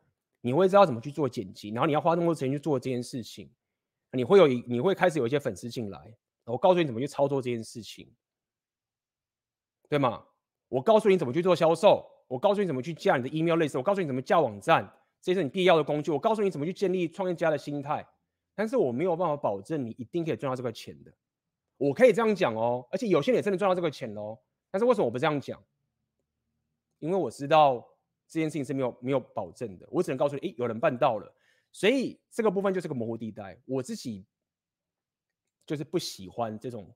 [0.40, 3.50] 你会知道怎么去做剪辑，然后你要花那么多时间去做这件事情，
[4.12, 6.14] 你会有，你会开始有一些粉丝进来，
[6.44, 8.08] 我告诉你怎么去操作这件事情，
[9.88, 10.24] 对吗？
[10.68, 14.88] 我告诉你怎么去做销售，我告诉你怎么去架你的 email list，我告诉你怎么架网站，
[15.20, 18.06] 这是你必要的工具，我告诉你怎么去建立创业家的心态，
[18.54, 21.12] 但是我没有办法保证你一定可以赚到这个钱的，
[21.76, 24.38] 我可以这样讲哦，而且有些人也真的赚到这个钱喽，
[24.70, 25.60] 但是为什么我不这样讲？
[27.00, 27.84] 因为我知道
[28.28, 31.34] 这件事情是没有没有保证的，我只能告诉你，诶，有人办到了，
[31.72, 33.60] 所以这个部分就是个模糊地带。
[33.64, 34.24] 我自己
[35.66, 36.94] 就是不喜欢这种，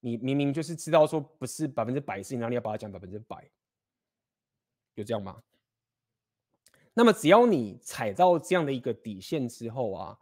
[0.00, 3.50] 你明明就是知道说不是百分之百的事情，然后你要把它讲百分之百，
[4.94, 5.42] 有这样吗？
[6.94, 10.18] 那么只要你踩到这样的一个底线之后啊，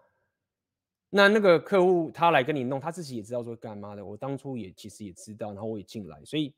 [1.10, 6.52] 那那个客户他来跟你弄，他自己也知道说干嘛的，我当初也其实也知道，然后我也进来，所以。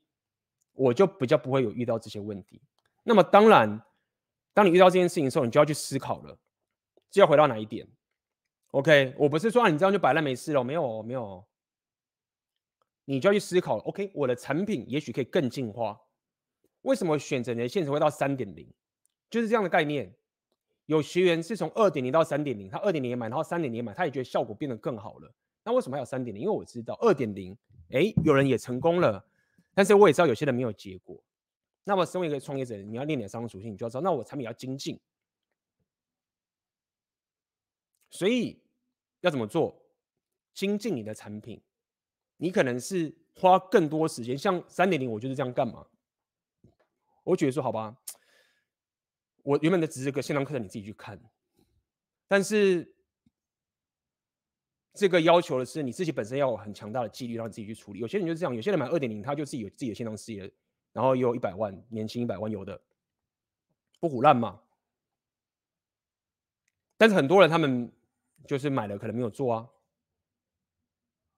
[0.77, 2.61] 我就比较不会有遇到这些问题。
[3.03, 3.81] 那么当然，
[4.53, 6.37] 当你遇到这件事情的时候，你就要去思考了，
[7.09, 7.87] 就要回到哪一点
[8.71, 11.45] ？OK，我不是说啊，你这样就摆烂没事了，没有没有，
[13.05, 13.77] 你就要去思考。
[13.79, 15.99] OK，我的产品也许可以更进化。
[16.81, 18.67] 为什么选择你的线程会到三点零？
[19.29, 20.13] 就是这样的概念。
[20.85, 25.33] 有学员是从二点零到三点零，他二点零也买，然后三点零也买，他也觉得效果变得更好了。
[25.65, 26.43] 那为什么还有三点零？
[26.43, 27.57] 因为我知道二点零，
[27.91, 29.25] 哎，有人也成功了。
[29.77, 31.23] 但是我也知道有些人没有结果，
[31.83, 34.99] 那么身为一个创业者，你要练点商业属性，你就要知道，那我产品要精进，
[38.09, 38.59] 所以
[39.21, 39.79] 要怎么做？
[40.55, 41.61] 精进你的产品，
[42.37, 45.85] 你可能是花更多时间，像三点零，我就是这样干嘛？
[47.23, 47.95] 我觉得说好吧，
[49.43, 51.21] 我原本的只是个线上课程，你自己去看，
[52.27, 52.96] 但是。
[54.97, 57.99] 这个要求的是你自己本身要有很强大的纪律，让你自己去处理。
[57.99, 60.51] 有些人就是这样，有些人买二点零，他就自己有自己的线上事业，
[60.91, 62.81] 然后有一百万，年薪一百万有的，
[63.99, 64.59] 不唬烂嘛。
[66.97, 67.91] 但是很多人他们
[68.47, 69.69] 就是买了可能没有做啊。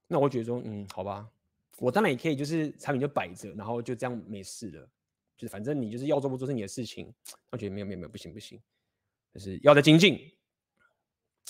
[0.08, 1.30] 那我觉得说，嗯，好吧，
[1.80, 4.90] 我当然也可以，就是产品就摆着，然后就这样没事了，
[5.36, 7.14] 就是反正你就是要做不做是你的事情。
[7.52, 8.60] 我觉得没有没有没有，不行不行，
[9.34, 10.32] 就是要再精进。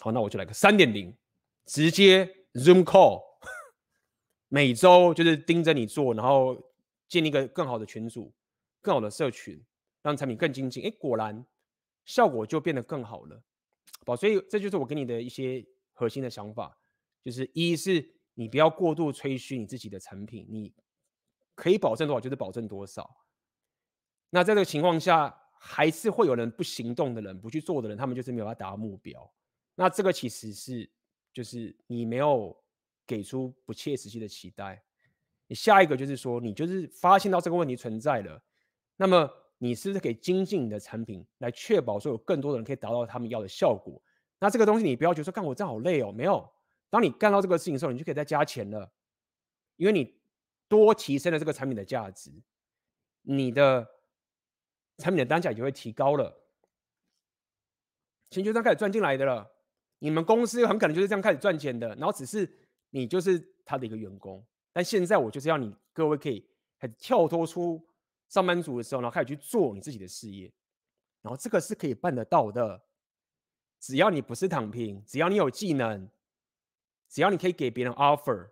[0.01, 1.15] 好，那我就来个三点零。
[1.69, 3.21] 直接 Zoom call，
[4.49, 6.57] 每周就是盯着你做，然后
[7.07, 8.33] 建立一个更好的群组、
[8.81, 9.63] 更好的社群，
[10.01, 10.83] 让产品更精进。
[10.83, 11.45] 哎，果然
[12.05, 13.39] 效果就变得更好了。
[14.03, 15.63] 好，所以这就是我给你的一些
[15.93, 16.75] 核心的想法，
[17.23, 18.03] 就是一是
[18.33, 20.73] 你不要过度吹嘘你自己的产品，你
[21.53, 23.15] 可以保证多少就是保证多少。
[24.31, 29.31] 那在这个情况下，还是会有人不行动的人、不去做的人，他们就是没有要达到目标。
[29.75, 30.89] 那这个其实是。
[31.31, 32.55] 就是你没有
[33.05, 34.83] 给出不切实际的期待，
[35.47, 38.41] 你下一个就是说，你就是发现到这个问题存在了，
[38.95, 44.01] 那么你是不是可以精进你的产品，来确保说有更多的人可以达到他们要的效果？
[44.39, 46.49] 那这个东西你不要觉得说干我这样好累哦，没有，
[46.89, 48.91] 当你干到这个事情的时候，你就可以再加钱了，
[49.75, 50.19] 因为你
[50.67, 52.31] 多提升了这个产品的价值，
[53.21, 53.87] 你的
[54.97, 56.41] 产品的单价就会提高了，
[58.29, 59.51] 钱就这样开始赚进来的了。
[59.99, 62.49] 你们公司很可能就是这样开始赚钱的，然后只是
[62.89, 64.43] 你就是他的一个员工。
[64.73, 66.45] 但现在我就是要你各位可以
[66.77, 67.85] 很跳脱出
[68.29, 70.51] 上班族的时候，然后开始去做你自己的事业，
[71.21, 72.81] 然后这个是可以办得到的。
[73.79, 76.09] 只要你不是躺平，只要你有技能，
[77.07, 78.49] 只要你可以给别人 offer，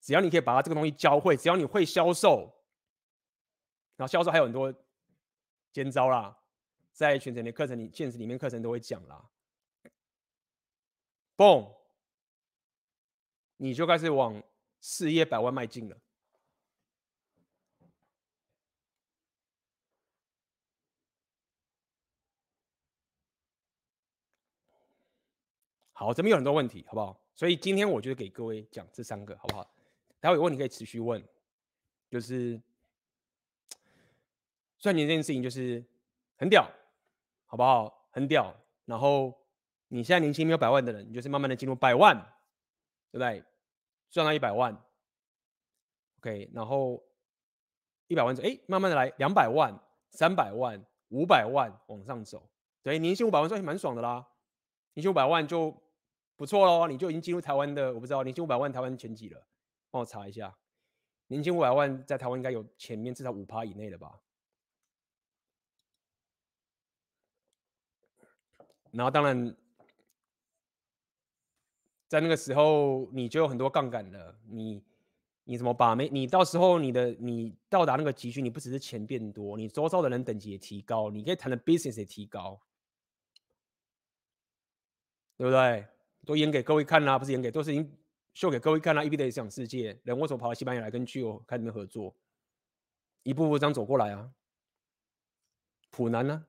[0.00, 2.52] 只要你可以把他这个东西教会，只要你会销售，
[3.96, 4.72] 然后销售还有很多
[5.72, 6.36] 尖招啦，
[6.92, 9.24] 在全程的课程里、现实里面课程都会讲啦。
[11.36, 11.70] 嘣，
[13.58, 14.42] 你就开始往
[14.80, 15.96] 事业百万迈进了。
[25.92, 27.20] 好，这边有很多问题，好不好？
[27.34, 29.70] 所以今天我就给各位讲这三个，好不好？
[30.20, 31.22] 待会有问题可以持续问。
[32.08, 32.58] 就是
[34.78, 35.84] 赚钱这件事情就是
[36.36, 36.70] 很屌，
[37.44, 38.08] 好不好？
[38.10, 38.54] 很屌，
[38.86, 39.38] 然后。
[39.88, 42.16] 你现在年薪没有百万的人，你就是慢慢的进入百万，
[43.10, 43.44] 对不对？
[44.10, 44.76] 赚到一百万
[46.18, 47.02] ，OK，然后
[48.06, 49.78] 一百万之后，哎，慢慢的来两百万、
[50.10, 52.48] 三百万、五百万往上走，
[52.82, 54.26] 对，年薪五百万算是蛮爽的啦，
[54.94, 55.76] 年薪五百万就
[56.34, 59.46] 不错喽，你就已经进入台湾的，我不知道年薪五百万台湾前几了，
[59.90, 60.56] 帮我查一下，
[61.26, 64.20] 年薪五百万在台湾应该有前面至少五趴以内的吧。
[68.90, 69.54] 然后当然。
[72.08, 74.38] 在那个时候，你就有很多杠杆了。
[74.48, 74.80] 你
[75.42, 76.08] 你怎么把没？
[76.08, 82.60] 你到时候你的你到达那个级距，你不只是钱变多，你周遭的人等级也提高，你可以谈的 business 也提高，
[85.36, 85.86] 对不对？
[86.24, 87.96] 都演给各位看啦，不是演给，都是已经
[88.34, 89.02] 秀给各位看啦。
[89.02, 92.14] EB 的理想世界，人为什么跑到西班牙来跟 Gio 开那边合作？
[93.24, 94.30] 一步步这样走过来啊，
[95.90, 96.46] 普南呢？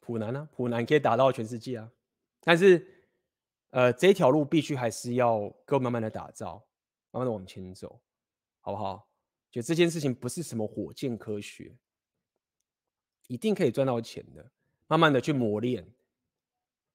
[0.00, 0.48] 普南呢？
[0.52, 1.92] 普南可以打到全世界啊，
[2.40, 2.90] 但是。
[3.74, 6.64] 呃，这条路必须还是要够慢慢的打造，
[7.10, 8.00] 慢慢的往前走，
[8.60, 9.08] 好不好？
[9.50, 11.76] 就这件事情不是什么火箭科学，
[13.26, 14.48] 一定可以赚到钱的。
[14.86, 15.84] 慢慢的去磨练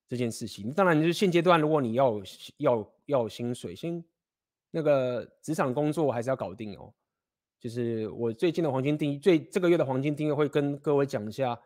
[0.07, 0.71] 这件事情。
[0.71, 2.21] 当然，就是现阶段，如果你要
[2.57, 4.01] 要要薪水，先
[4.71, 6.93] 那个职场工作还是要搞定哦。
[7.59, 11.61] 就是我最近的黄金订阅，最这个月的黄金订阅会跟各位讲一下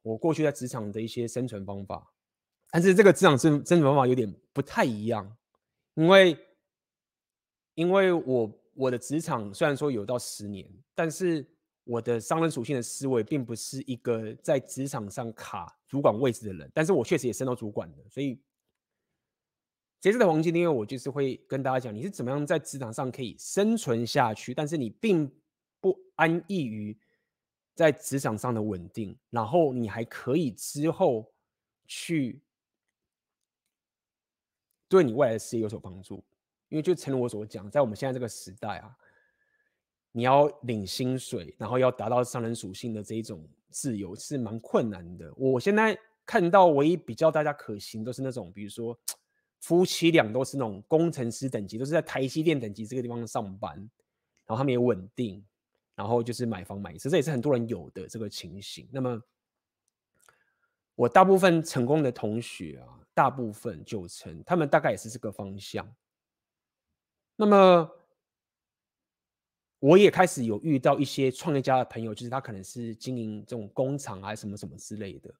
[0.00, 2.14] 我过去在职场的一些生存方法。
[2.70, 5.36] 但是这个职场生生存方法有点不太一样，
[5.94, 6.38] 因为
[7.74, 11.46] 因为我我的职场虽然说有到十年，但是
[11.84, 18.38] 我的商人属性的思维并不是一个在职场上卡主管位置的人，但是我确实也升到主管的，所以
[20.00, 25.30] 这次的黄金订阅我就是会跟大家讲，你是怎么样在职场上可以生存下去，但是你并
[25.80, 26.98] 不安逸于
[27.74, 31.32] 在职场上的稳定，然后你还可以之后
[31.86, 32.42] 去。
[34.88, 36.22] 对你未来的事业有所帮助，
[36.68, 38.96] 因为就诚如我所讲，在我们现在这个时代啊，
[40.12, 45.32] 你要领薪水，然后要达到商人属性的这一种自由是蛮困难的。
[45.36, 48.98] 我现在看到唯一比较大家可行，都是那种，比如说
[49.60, 53.76] 夫妻俩都是那种工程师等级，都是在台积电等级这个地方上班，
[54.46, 55.44] 然后他们也稳定，
[55.94, 58.88] 然后就是买房买车，这也是很多人有的这个情形。
[58.92, 59.20] 那么。
[60.98, 65.90] 我大部分成功的同学啊，大部分九成，他们大概也是这个方向。
[67.34, 67.90] 那么，
[69.78, 75.34] 我也开始有遇到一些创业家的朋友，就是他可能是经营这种工厂啊，什么什么之类的。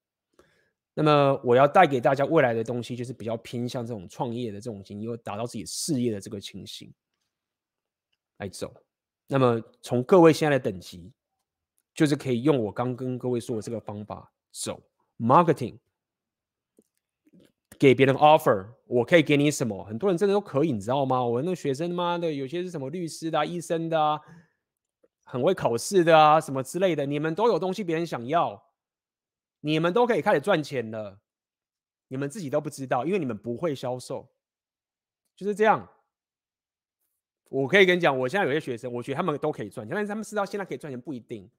[0.95, 6.91] 那么，我要带给大家未来的东西，就是比较偏向这种创业的这种经历，又达到自己事业的这个情形
[8.39, 8.75] 来走。
[9.27, 11.13] 那么，从各位现在的等级，
[11.93, 14.83] 就是可以用我刚跟各位说的这个方法走。
[15.19, 15.79] Marketing
[17.79, 19.85] 给别人 offer，我可以给你什么？
[19.85, 21.23] 很多人真的都可以，你知道吗？
[21.23, 24.21] 我那学生妈的，有些是什么律师的、医生的啊，
[25.25, 27.05] 很会考试的啊，什么之类的。
[27.05, 28.71] 你们都有东西，别人想要，
[29.61, 31.21] 你们都可以开始赚钱了。
[32.09, 34.29] 你们自己都不知道，因为你们不会销售，
[35.35, 35.89] 就是这样。
[37.49, 41.51] 我可以跟你讲，我现在有些学生，我觉得他们都可以赚钱，但是他们知道现在可以赚钱不一定，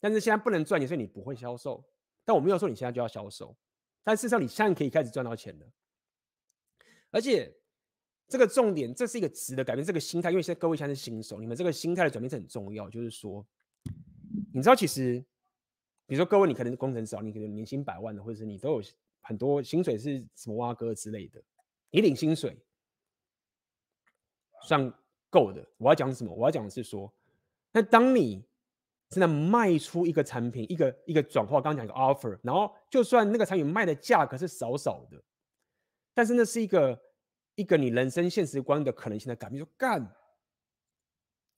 [0.00, 1.84] 但是现在不能赚钱，所以你不会销售。
[2.24, 3.56] 但我没有说你现在就要销售，
[4.02, 5.66] 但事实上你现在可以开始赚到钱了。
[7.10, 7.52] 而且
[8.28, 12.88] 这个重点，这是一个值得改变，这个心态，因为现在各位现在是新手，你们这个心态的转变是很重要。
[12.88, 13.44] 就是说，
[14.52, 15.18] 你知道，其实
[16.06, 18.88] 比如说各位，你可能是工程师，你可能年薪百万的，或者是你都有
[19.20, 21.42] 很多薪水是什么挖哥之类的，
[21.90, 22.56] 你领薪水
[24.62, 24.92] 算
[25.28, 25.66] 够的。
[25.78, 26.32] 我要讲什么？
[26.32, 27.12] 我要讲的是说，
[27.72, 28.44] 那当你
[29.10, 35.20] 真的卖出一个产品，一个一个转化，刚刚讲一个 offer，然后就算那个产品卖的价格是少少的，
[36.14, 36.96] 但是那是一个
[37.56, 39.58] 一个你人生现实观的可能性的改变。
[39.58, 40.14] 说干，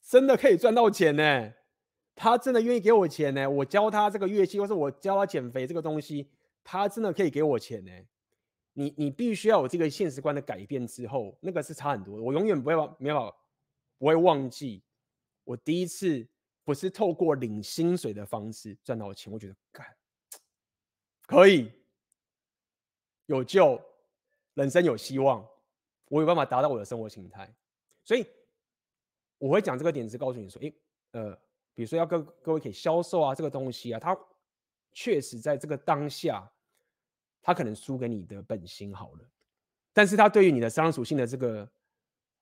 [0.00, 1.52] 真的可以赚到钱呢？
[2.14, 3.48] 他真的愿意给我钱呢？
[3.48, 6.30] 我教他这个乐器，或是我教他减肥这个东西，
[6.64, 7.92] 他真的可以给我钱呢？
[8.72, 12.22] 你你必须要有这个现实观的改变之后，那个是差很多的。
[12.22, 13.34] 我永远不会忘，没有
[13.98, 14.82] 不会忘记
[15.44, 16.26] 我第一次。
[16.64, 19.86] 不是透过领薪水的方式赚到钱，我觉得干
[21.26, 21.72] 可以
[23.26, 23.82] 有救，
[24.54, 25.48] 人生有希望，
[26.06, 27.52] 我有办法达到我的生活形态，
[28.04, 28.26] 所以
[29.38, 30.74] 我会讲这个点子，告诉你说，诶，
[31.12, 31.34] 呃，
[31.74, 34.16] 比如说要各各位可以销售啊，这个东西啊，它
[34.92, 36.48] 确实在这个当下，
[37.40, 39.30] 它可能输给你的本心好了，
[39.92, 41.68] 但是它对于你的商属性的这个。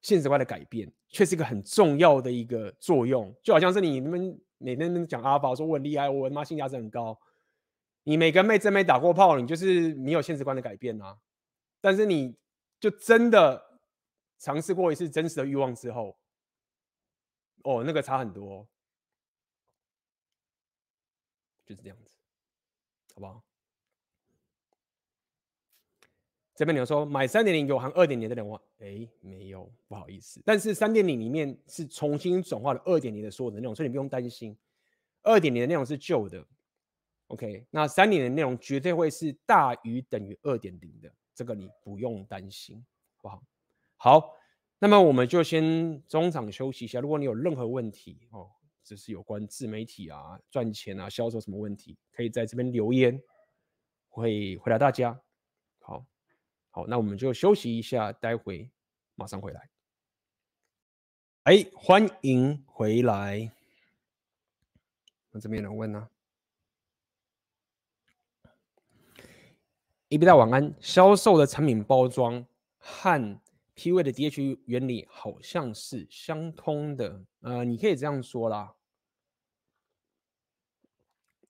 [0.02, 7.18] 现实观的改变，却是一个很重要的一个作用，就好像是你们每天讲阿宝说我很厉害，我他妈性价值很高，
[8.04, 11.18] 你每个妹真没打过炮，你就是你有现实观的改变啊。
[11.80, 12.36] 但是你
[12.78, 13.78] 就真的
[14.38, 16.18] 尝试过一次真实的欲望之后，
[17.64, 18.66] 哦，那个差很多，
[21.66, 22.10] 就是这样子。
[23.14, 23.42] 好不好？
[26.60, 30.42] 这边你说买三点零有含二点零的内容，哎，没有，不好意思。
[30.44, 34.54] 但是三点零里面是重新转化了二点零的所有的内容，所以你不用担心。
[35.22, 36.44] 二点零的内容是旧的
[37.28, 37.64] ，OK？
[37.70, 42.84] 那三点零的内容绝对会是大于等于二点零的，这个你不用担心，
[43.16, 43.42] 好不好？
[43.96, 44.34] 好，
[44.78, 47.00] 那么我们就先中场休息一下。
[47.00, 48.50] 如果你有任何问题哦，
[48.84, 53.18] 就是有关自媒体啊、赚钱啊、销售什么问题，可以在这边留言，
[54.10, 55.18] 会回答大家。
[55.78, 56.04] 好。
[56.72, 58.70] 好，那我们就休息一下，待会
[59.16, 59.68] 马上回来。
[61.42, 63.50] 哎，欢迎回来。
[65.32, 66.08] 那这边有人问呢、
[70.10, 72.46] ，E B 大晚安，销售的产品包装
[72.78, 73.40] 和
[73.74, 77.24] P V 的 D H 原理好像是相通的。
[77.40, 78.76] 呃，你可以这样说啦。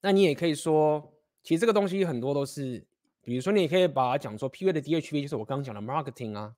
[0.01, 2.86] 那你也可以说，其实这个东西很多都是。
[3.22, 6.56] 比如说，你可以把它讲说，PUA 的 DHV 就是我刚刚讲的 marketing 啊，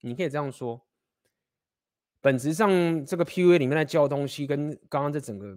[0.00, 0.84] 你可以这样说。
[2.20, 5.56] 本质上，这个 PUA 里面在教东西，跟刚刚这整个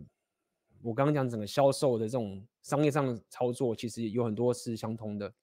[0.83, 5.33] 我刚刚讲整个销售的这种商业上的操作，其实有很多是相通的，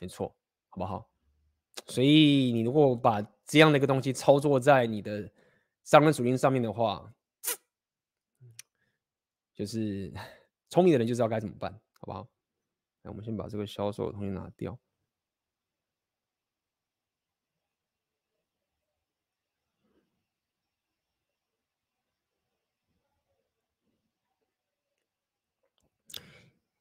[0.00, 0.34] 没错，
[0.68, 1.08] 好不好？
[1.86, 5.30] 所以你如果把这样的一个东西操作在你的
[5.84, 7.10] 商人属性上面的话，
[9.54, 10.12] 就是
[10.68, 12.28] 聪明的人就知道该怎么办，好不好？
[13.02, 14.78] 那我们先把这个销售的东西拿掉。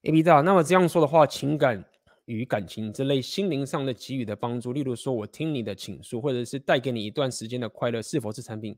[0.01, 1.83] EBITDA，那么这样说的话，情感
[2.23, 8.77] 与感情这类心灵上的给予的帮助，例如说我听你的倾诉，或者是带给你一段时间的快乐，是否是产品？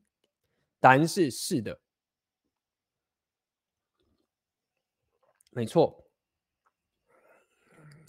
[0.80, 1.80] 答案是是的，
[5.52, 6.04] 没错。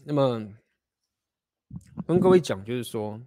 [0.04, 0.52] 那么
[2.06, 3.20] 跟各位讲，就是说，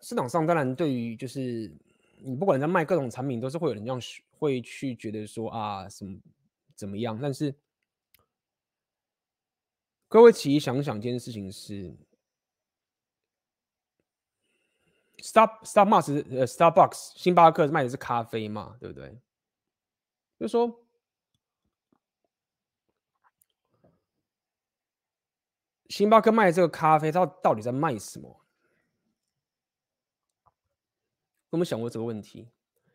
[0.00, 1.74] 市场上当然对于就是
[2.18, 3.98] 你不管在卖各种产品，都是会有人这样
[4.38, 6.20] 会去觉得说啊什么
[6.74, 7.18] 怎么样。
[7.18, 7.54] 但是
[10.06, 11.96] 各位其实想想一件事情是
[15.16, 19.18] ，Star Starbucks 呃 Starbucks 星巴克卖的是咖啡嘛，对不对？
[20.38, 20.83] 就说。
[25.94, 28.28] 星巴克卖这个咖啡，它到底在卖什么？
[31.50, 32.48] 有没有想过这个问题？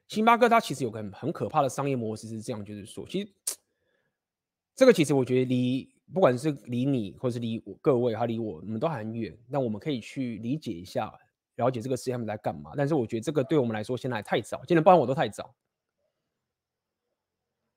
[0.09, 3.31] 星巴克它其实有个很可怕的商业模式是这样，就是说，其实
[4.76, 9.34] 这个其实我觉得离不管是离你，或是离我各位，还离我，我们都还很远。
[9.47, 11.09] 那我们可以去理解一下，
[11.55, 12.73] 了解这个事情他们在干嘛。
[12.76, 15.55] 但是我觉得这个对我们来说现在太早，今天包括我都太早。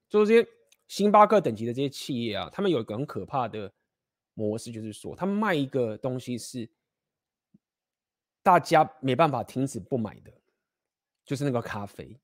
[0.08, 0.48] 就是这些
[0.88, 3.72] 星巴克等级的这些企业啊，他们有一个很可怕的。
[4.34, 6.68] 模式就是说，他们卖一个东西是
[8.42, 10.32] 大家没办法停止不买的，
[11.24, 12.18] 就是那个咖啡。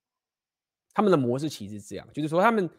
[0.94, 2.70] 他们的模式其实是这样，就是说他们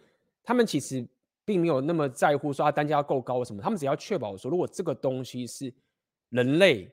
[0.44, 1.08] 他们其实
[1.46, 5.74] 并没有那么在乎说它单价够高什么，他们只要确保说，如果这个东西是
[6.30, 6.92] 人类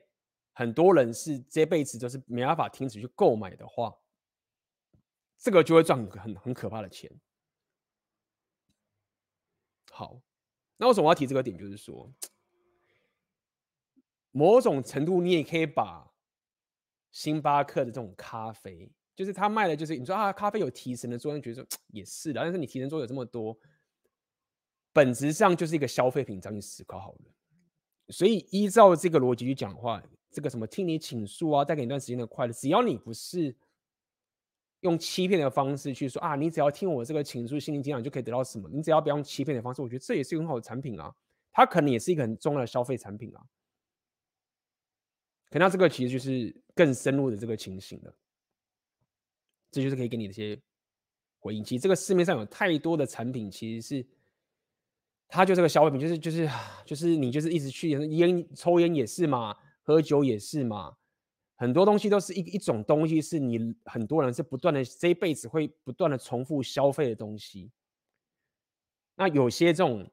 [0.53, 3.93] 很多人是这辈子都是没办法停止去购买的话，
[5.37, 7.11] 这个就会赚很很可怕的钱。
[9.91, 10.21] 好。
[10.79, 11.57] 那为什么我要提这个点？
[11.57, 12.07] 就是说，
[14.31, 16.09] 某种程度你也可以把
[17.11, 22.41] 星巴克的这种咖啡，就是他卖的，就是你说啊，咖啡有提神的作用，觉得说也是的。
[22.41, 23.57] 但是你提神作用有这么多，
[24.93, 27.25] 本质上就是一个消费品，这样去思考好了。
[28.09, 30.01] 所以依照这个逻辑去讲话，
[30.31, 33.55] 这个什么听你倾诉啊，带给你一段时间的快乐，只要你不是。
[34.81, 38.69] 用欺骗的方式去说啊，你只要听我这个倾诉心灵鸡汤就可以得到什么？
[38.71, 41.11] 你只要不要用欺骗的方式，我觉得这也是很好的产品啊。
[41.51, 43.43] 它可能也是一个很重要的消费产品啊。
[45.49, 48.13] 可能这个其实就是更深入的这个情形了。
[49.71, 50.59] 这就是可以给你的一些
[51.39, 51.63] 回应。
[51.63, 54.07] 其实这个市面上有太多的产品，其实是
[55.27, 56.49] 它就是个消费品，就是就是
[56.85, 60.95] 就是你就是一直去烟抽烟也是嘛，喝酒也是嘛。
[61.55, 67.71] 很多东西都是一一种东西，是你很多人是不断的这一辈子会不断的重复消费的东西。
[69.15, 70.09] 那有些这种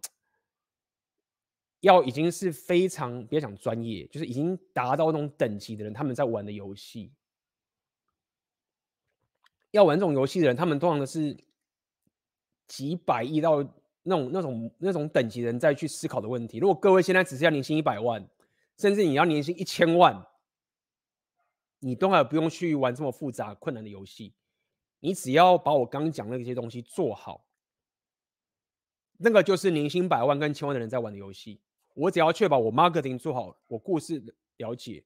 [1.85, 7.12] 要已经是非常别讲专业，就是已经达到那种等级的人，他们在玩的游戏。
[9.70, 11.36] 要玩这种游戏的人，他们通常的是
[12.66, 13.62] 几百亿到
[14.02, 16.59] 那种那种那种等级的人再去思考的问题。
[16.59, 18.28] 如果各位现在只是要年薪一百万，
[18.78, 20.27] 甚至你要年薪一千万。
[21.81, 24.32] 你都还不用去玩这么复杂困难的游戏，
[25.01, 27.44] 你只要把我刚讲的那些东西做好，
[29.19, 31.61] 那个就是年薪百万跟千万的人在玩的游戏。
[31.95, 34.23] 我只要确保我 marketing 做好，我故事
[34.57, 35.05] 了解，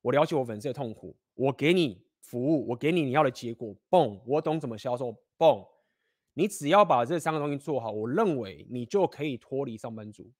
[0.00, 5.68] 我了解我粉丝的痛苦，我给你服务，我给你你要的结果，嘣，我懂怎么销售，嘣，
[6.32, 10.32] 你只要把这三个东西做好，我认为你就可以脱离上班族。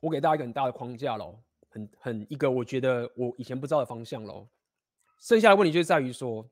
[0.00, 4.48] 我给大家一个很大的框架喽，很很一个我觉得我以前不知道的方向喽。
[5.18, 6.48] 剩下的问题就在于说，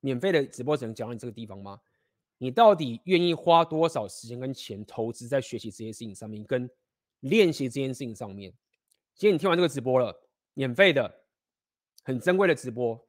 [0.00, 1.80] 免费的直播只能讲到你这个地方吗？
[2.42, 6.68] 你到底愿意花多少时间跟钱投资在学习这件事情上面，跟
[7.20, 8.52] 练习这件事情上面？
[9.14, 10.12] 今天你听完这个直播了，
[10.54, 11.22] 免费的、
[12.02, 13.00] 很珍贵的直播。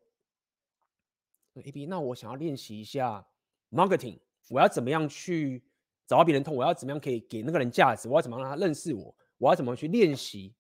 [1.56, 3.28] AB，那我想要练习一下
[3.72, 4.20] marketing，
[4.50, 5.64] 我要怎么样去
[6.06, 6.56] 找到别人痛？
[6.56, 8.08] 我要怎么样可以给那个人价值？
[8.08, 9.16] 我要怎么让他认识我？
[9.40, 10.54] 我要怎么去练习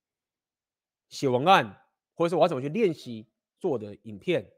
[1.09, 1.79] 写文案，
[2.15, 3.27] 或者是我要怎么去练习
[3.59, 4.51] 做的影片？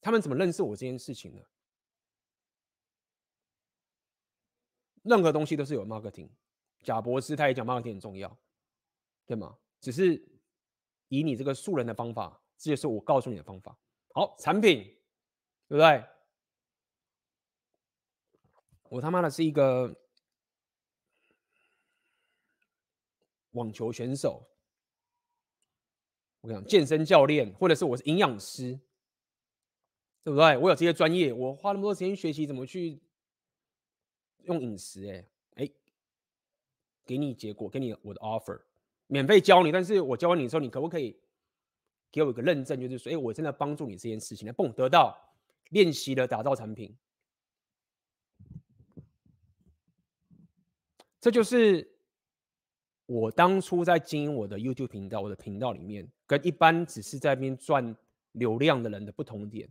[0.00, 1.42] 他们怎么认识我这件事情呢？
[5.06, 6.28] 任何东西都是有 marketing，
[6.82, 8.36] 贾博士他也讲 marketing 很重要，
[9.24, 9.56] 对吗？
[9.80, 10.20] 只是
[11.08, 13.78] 以你这个素人的方法，这就是我告诉你的方法。
[14.12, 14.82] 好，产品，
[15.68, 16.04] 对不对？
[18.88, 19.94] 我他妈的是一个
[23.52, 24.48] 网球选手，
[26.40, 28.78] 我跟你讲，健身教练，或者是我是营养师，
[30.24, 30.56] 对不对？
[30.56, 33.00] 我有这些专业，我花那么多时间学习怎么去。
[34.46, 35.24] 用饮食、欸，
[35.54, 35.70] 哎哎，
[37.04, 38.60] 给你结果，给你我的 offer，
[39.06, 41.16] 免费教你，但是我教完你之后，你可不可以
[42.10, 45.16] 给我一个认证，就是说，哎，我真的帮助你这件事情，来蹦得到
[45.70, 46.96] 练习的打造产品，
[51.20, 51.88] 这就是
[53.06, 57.96] 我当初在经营我的 YouTube 频道，我的频道里面，跟一般只是在那边赚
[58.32, 59.68] 流量的人的不同点。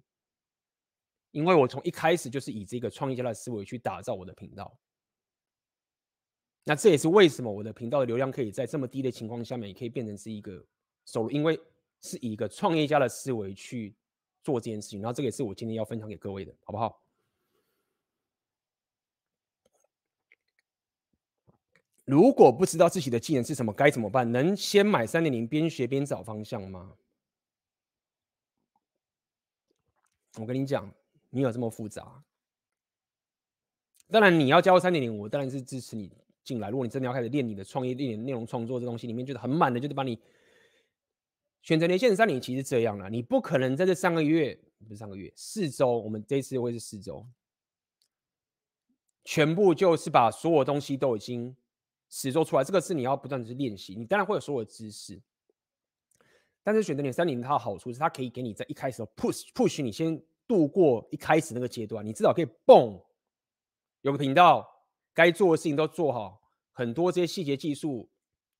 [1.35, 4.73] 因为我从一开始就是以这个创业家的思维去打造我的频道，
[6.63, 10.65] 那这也是为什么我的频道的流量可以在这么低的情况下面，也可以变成是一个
[11.03, 11.59] 收入，因为
[11.99, 13.93] 是以一个创业家的思维去
[14.43, 15.01] 做这件事情。
[15.01, 17.03] 然后这个也是我今天要分享给各位的，好不好？
[22.05, 24.31] 如果不知道自己的技能是什么，该怎么办？
[24.31, 26.95] 能先买三点零边学边找方向吗？
[30.39, 30.89] 我跟你讲。
[31.35, 32.23] 没有这么复杂。
[34.09, 36.09] 当然，你要交三点零，我当然是支持你
[36.45, 36.69] 进来。
[36.69, 40.17] 如果你真的要开始练你的创业、练内容创作这东西，里面就是很满的，就是把你
[41.61, 43.09] 选择连线三点，其实这样了。
[43.09, 47.27] 你不可能在这三个月，不是三个月，四周，我们这次会是四周，
[49.25, 51.53] 全部就是把所有东西都已经
[52.09, 52.63] 实做出来。
[52.63, 55.21] 这个是你要不断的去练习，你当然会有所有的知识。
[56.63, 60.23] 但是选择连三零，它的好处是它可以给你在一开始 push push 你先。
[60.47, 63.01] 度过一开始那个阶段，你至少可以蹦，
[64.01, 64.67] 有个频道，
[65.13, 66.41] 该做的事情都做好，
[66.71, 68.09] 很多这些细节技术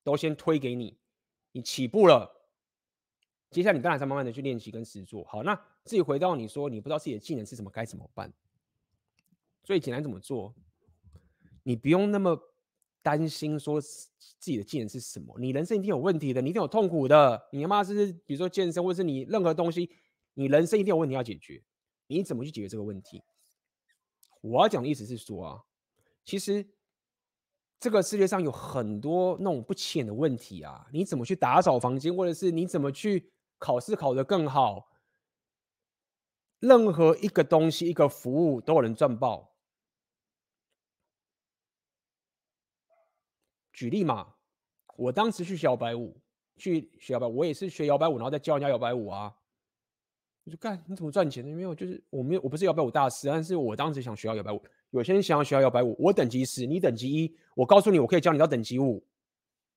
[0.02, 0.98] 都先推给你，
[1.52, 2.30] 你起步了，
[3.50, 5.24] 接下来你当然再慢慢的去练习跟实做。
[5.24, 5.54] 好，那
[5.84, 8.32] 自己回到你说你不知道自己的技能是什么，该怎么办？
[9.62, 10.54] 最简单怎么做？
[11.62, 12.38] 你不用那么
[13.02, 19.90] 担心说自己的技能是什么，你人生一定有问题的，你一定有痛苦的，你他妈是比如说健身，或是你任何东西，
[20.34, 21.62] 你人生一定有问题要解决。
[22.06, 23.22] 你怎么去解决这个问题？
[24.40, 25.64] 我要讲的意思是说啊，
[26.24, 26.64] 其实
[27.80, 34.88] 这个世界上有很多那种不浅的问题啊，你怎么去打扫房间，或者是你怎么去考试考得更好？
[36.58, 39.54] 任何一个东西、一个服务都有人赚爆。
[43.72, 44.36] 举例嘛，
[44.96, 46.18] 我当时去学摇摆舞，
[46.56, 49.36] 去学摇摆，我也是学摇摆舞，然后再教人家摇摆舞啊。
[50.46, 51.50] 我就干，你怎么赚钱的？
[51.50, 54.62] 没有，就是我没有，我不是摇摆舞大师，但是我当时想学摇摆舞。
[54.90, 59.04] 有些人想要学摇摆舞，我等级十，你等级一，我告诉你，我可以教你到等级五，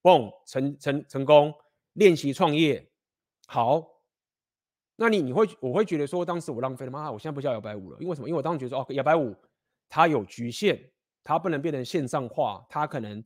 [0.04, 1.52] 嘣，成成成功，
[1.94, 2.88] 练习创业，
[3.48, 3.84] 好。
[4.96, 7.12] 那你你会我会觉得说，当时我浪费了吗？
[7.12, 8.28] 我现在不教摇摆舞了，因为什么？
[8.30, 9.36] 因为我当时觉得说，哦，摇摆舞
[9.90, 10.80] 它有局限，
[11.24, 13.24] 它不能变成线上化，它可能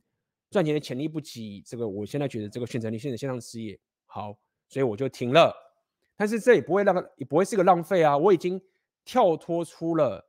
[0.50, 1.86] 赚钱的潜力不及这个。
[1.86, 4.34] 我现在觉得这个选择你现在线上事业好，
[4.70, 5.54] 所以我就停了。
[6.16, 8.16] 但是这也不会让，也不会是个浪费啊！
[8.16, 8.60] 我已经
[9.04, 10.24] 跳脱出了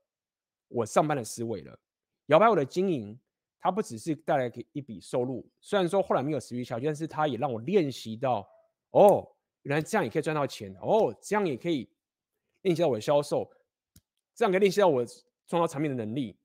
[0.68, 1.80] 我上班的思维了。
[2.28, 3.20] 摇摆舞的经营，
[3.60, 8.48] 它不只是带来给一笔收入，虽然说后来没有持续下去，但是它也让我练习到，
[8.92, 9.28] 哦，
[9.62, 11.88] 原来这样也可以赚到钱，哦，这样也可以
[12.64, 13.48] 练习到我的销售，
[14.34, 15.06] 这样可以练习到我
[15.46, 16.36] 创造产品的能力。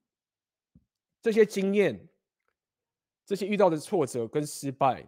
[1.23, 2.09] 这些经验，
[3.25, 5.07] 这些遇到的挫折跟失败，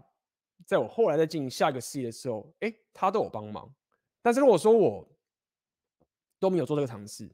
[0.66, 3.70] 在我后来在进行下一个事业的时候，哎，他都有帮忙。
[4.22, 5.06] 但是如果说我
[6.38, 7.28] 都没有做这个尝试，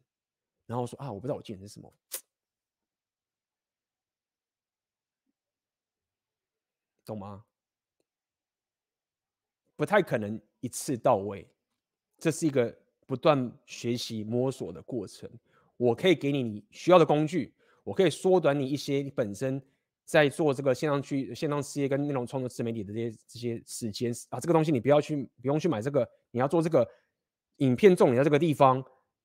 [0.67, 1.93] 然后说啊，我不知道我技能是什么，
[7.05, 7.45] 懂吗？
[9.77, 11.47] 不太可能一次到位，
[12.19, 15.31] 这是一个不断学习摸索的过程。
[15.77, 17.55] 我可以给你你需要的工具，
[17.85, 19.63] 我可以缩短你一些你本身
[20.09, 26.89] 在做这个线上去线上事业跟内容创作自媒体的这些这些时间啊，这个东西你不要去不用去买这个，你要做这个
[27.57, 28.83] 影片重点在这个地方，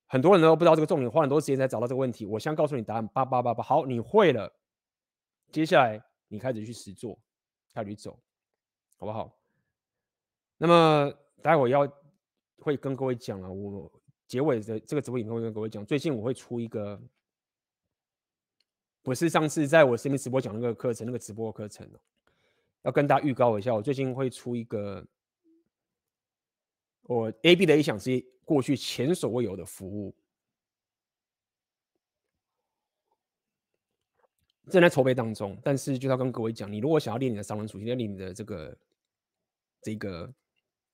[0.07, 2.25] 很多人都不知道这个重点，花很多时间才找到这个问题。
[2.25, 4.53] 我先告诉你答案，八八八八，好，你会了，
[5.53, 7.17] 接下来你开始去实做，
[7.73, 8.19] 开始去走，
[8.97, 9.33] 好不好？
[10.57, 11.89] 那么待会要
[12.57, 13.89] 会跟各位讲啊，我
[14.27, 17.01] 结尾的这个直播影片会跟各位讲，最近我会出一个，
[19.03, 21.99] 不是上次在我视频直播讲那个课程，那个直播课程哦，
[22.81, 25.05] 要跟大家预告一下，我最近会出一个
[27.03, 30.15] 我 AB 的理想是过去前所未有的服务，
[34.69, 38.77] 正在筹备当中，但是就要跟各位讲，你如果想要练你的商人属性，练你的这个
[39.81, 40.33] 这个。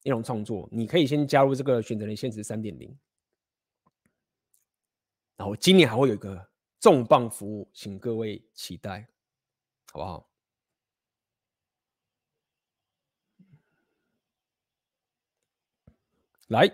[0.02, 2.98] 内容创作，你可以先加入这个选择的限时三点零，
[5.36, 6.49] 然后今年还会有一个
[6.80, 9.08] 重磅服务，请各位期待，
[9.92, 10.30] 好不好？
[16.48, 16.66] 来，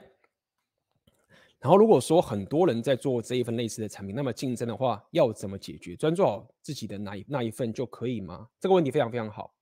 [1.60, 5.98] 然后如果说很多人在做这一份类似的产品，那么竞争的话要怎么解决？
[5.98, 8.50] 专做好自己的那一那一份就可以吗？
[8.60, 9.54] 这个问题非常非常好。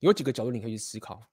[0.00, 1.26] 有几个角度你可以去思考。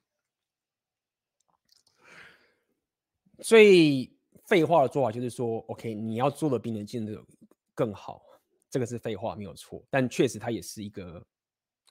[3.40, 4.12] 最
[4.46, 7.26] 废话的做法就是说，OK，你要做的比你的竞争
[7.74, 8.24] 更好，
[8.70, 9.84] 这个是废话，没有错。
[9.90, 11.26] 但确实它也是一个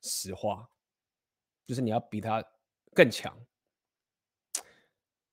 [0.02, 0.68] 实话，
[1.66, 2.44] 就是你要比他
[2.92, 3.36] 更强。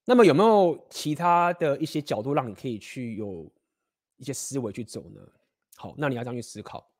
[0.05, 3.51] 那么有没有其他的一些角度让你可以去有
[4.17, 5.21] 一些思维去走呢？
[5.75, 6.91] 好，那你要这样去思考，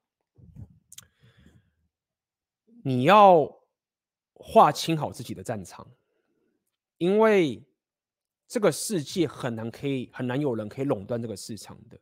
[2.84, 3.58] 你要。
[4.44, 5.88] 划清好自己的战场，
[6.98, 7.64] 因为
[8.52, 11.98] 这个世界很难可以很难有人可以垄断这个市场的，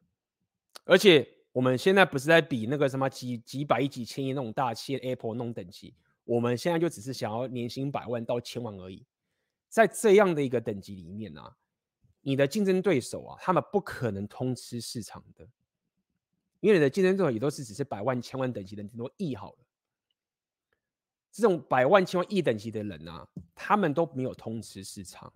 [0.84, 5.94] 而且我们现在不是在比那个什么几几百亿、几千亿那种大企业 Apple 那种等级，
[6.24, 9.06] 我们现在就只是想要年薪百万到千万而已，
[9.68, 11.56] 在这样的一个等级里面啊，
[12.22, 15.48] 你的竞争对手啊，他们不可能通吃市场的，
[16.62, 19.58] 因为你的竞争对手也都是只是百万、千万等级的，顶多亿好了。
[21.32, 25.32] 这种百万、千万、亿等级的人啊，他们都没有通吃市场。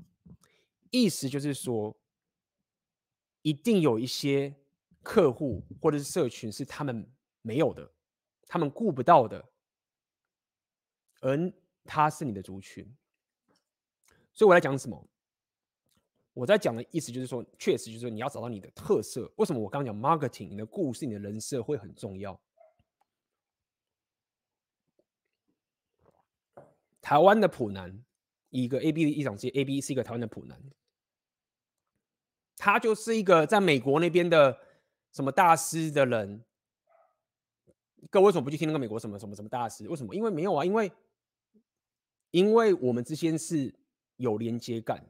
[0.94, 1.98] 意思就是说，
[3.42, 4.56] 一定有一些
[5.02, 7.12] 客户或者是社群是他们
[7.42, 7.92] 没有的，
[8.46, 9.44] 他们顾不到的，
[11.20, 11.52] 而
[11.84, 12.86] 他是你的族群。
[14.36, 15.10] 所以我在讲什么？
[16.34, 19.32] 我在讲的意思就是说，确实就是说你要找到你的特色。
[19.38, 22.40] 为什么我刚刚讲 marketing，你的故事、你的人设会很重要？
[27.02, 28.04] 台湾的普男，
[28.50, 30.60] 一个 A B 的一场戏，A B 是一个台湾的普男，
[32.58, 34.58] 他就是一个在美国那边的
[35.12, 36.44] 什么大师的人。
[38.10, 39.88] 各位为什么不去听那个美国什么什么什么大师？
[39.88, 40.14] 为什么？
[40.14, 40.92] 因为没有啊，因为
[42.32, 43.74] 因为我们之间是
[44.18, 45.04] 有连接感，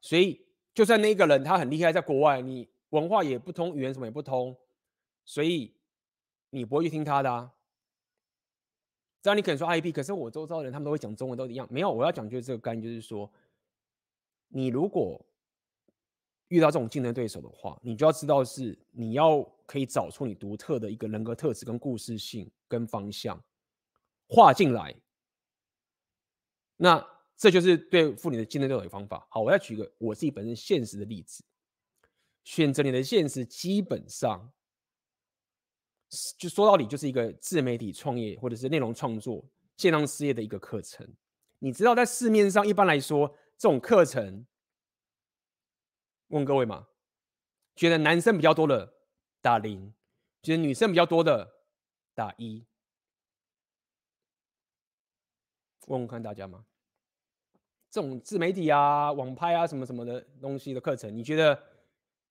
[0.00, 4.56] 所以就算那个人他很厉害，在国外你文化也不通，语言什么也不通，
[5.24, 5.74] 所以
[6.50, 7.50] 你不会去听他的啊。
[9.22, 11.66] 这样你可能说 IP，可是我周遭的人他们都会讲中文，都一样。
[11.70, 13.30] 没有，我要讲就是这个概念，就是说，
[14.48, 15.24] 你如果
[16.50, 23.42] 遇到这种竞争对手的话，你就要知道是你要可以找出你独特的一个人格特质跟故事性跟方向
[24.28, 24.94] 画进来。
[26.76, 27.04] 那
[27.36, 29.26] 这就是对付你的竞争对手的方法。
[29.30, 31.42] 好，我要举一个我自己本身现实的例子，
[32.44, 34.52] 选择你的现实基本上。
[36.36, 41.08] 就说到底，就是一个自媒体创业或者是内容创作、线上事业的一个课程。
[41.60, 44.44] 你知道，在市面上一般来说，这种课程，
[46.30, 46.88] 问各位嘛，
[47.76, 48.92] 觉得男生比较多的
[49.40, 49.94] 打零，
[50.42, 51.48] 觉得女生比较多的
[52.14, 52.66] 打一。
[55.86, 56.64] 问问看大家嘛，
[57.90, 61.60] 这种自媒体啊、网拍啊什么什么的东西的课程，你觉得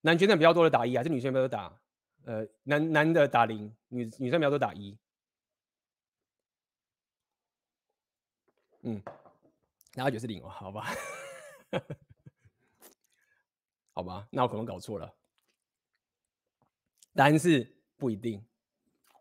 [0.01, 1.81] 男学生比较多的打一，还是女生比较多打？
[2.23, 4.97] 呃，男男的打零，女女生比较多打一，
[8.83, 9.01] 嗯，
[9.93, 10.87] 然后就是零哦，好吧，
[13.99, 15.13] 好吧，那我可能搞错了。
[17.13, 18.41] 答案是不一定，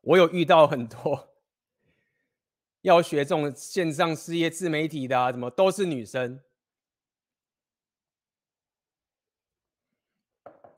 [0.03, 1.35] 我有遇到很多
[2.83, 6.41] 要学这种线上事业自媒体的啊，什么都是女生。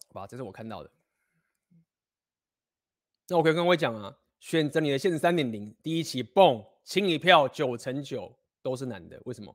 [0.07, 0.91] 好吧，这是我看到的。
[3.29, 9.55] 那我可以跟各位讲啊，选择你的现实三点零第一期，Boom，亲一票九成九都是男的，为什么？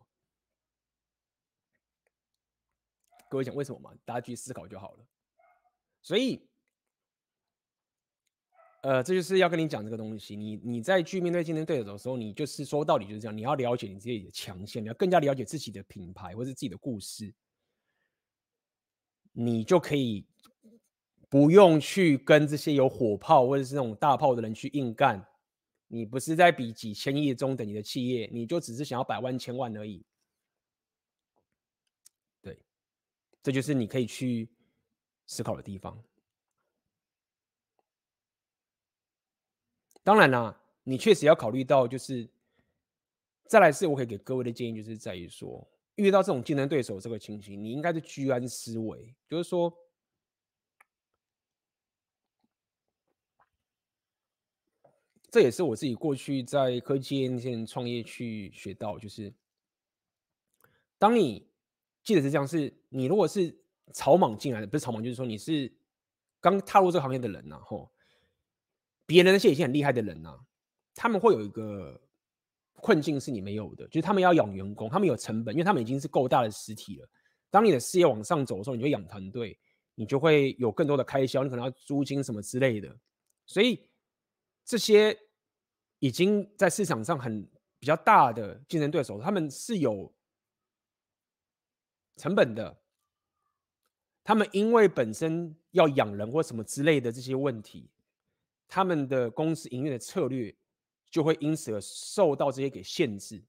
[3.35, 3.91] 各位讲为什么嘛？
[4.05, 5.05] 大家去思考就好了。
[6.01, 6.47] 所以，
[8.81, 10.37] 呃，这就是要跟你讲这个东西。
[10.37, 17.33] 你你在去面对竞争对手的时候，你就是说到底就是这样，你要了解你自己的强项，你要更加了解自己的品牌或者自己的故事，
[19.33, 20.25] 你就可以
[21.27, 25.21] 不用去跟这些有火炮或者是那种大炮的人去硬干。
[25.87, 30.05] 你不是在比几千亿中等级的企业，你就只是想要百万千万而已。
[33.45, 34.49] 这就是你可以去
[35.27, 36.03] 思考的地方。
[40.03, 42.27] 当然啦，你确实要考虑到，就是
[43.45, 45.63] 再来是我可以给各位的建议，就是在于说，
[45.93, 49.71] 遇到这种竞争对手这个情形，你应该是居安思危，就是说，
[55.29, 59.31] 这也是我自己过去在科技业线创业去学到，就是
[60.97, 61.47] 当你。
[62.05, 63.53] 记得是这样，是你如果是
[63.91, 65.69] 草莽进来的，不是草莽，就是说你是
[66.39, 67.91] 刚踏入这个行业的人呐，吼，
[69.07, 70.39] 别人那些已经很厉害的人呐，
[70.93, 71.99] 他们会有一个
[72.75, 77.09] 困境是你没有的，就是他们要养员工，他们有成本，因为他们已经是够大的实体了。
[77.49, 79.57] 当你的事业往上走的时候，你就养团队，
[79.95, 82.95] 你就会有更多的开销，你可能要租金什么之类的。
[83.47, 83.81] 所以
[84.63, 85.17] 这些
[85.97, 87.43] 已经在市场上很
[87.79, 90.13] 比较大的竞争对手，他们是有。
[92.15, 92.77] 成本的，
[94.23, 97.89] 他们因为本身要养人或什么之类的这些问题，
[98.67, 100.55] 他们的公司营运的策略
[101.09, 103.43] 就会因此而受到这些给限制。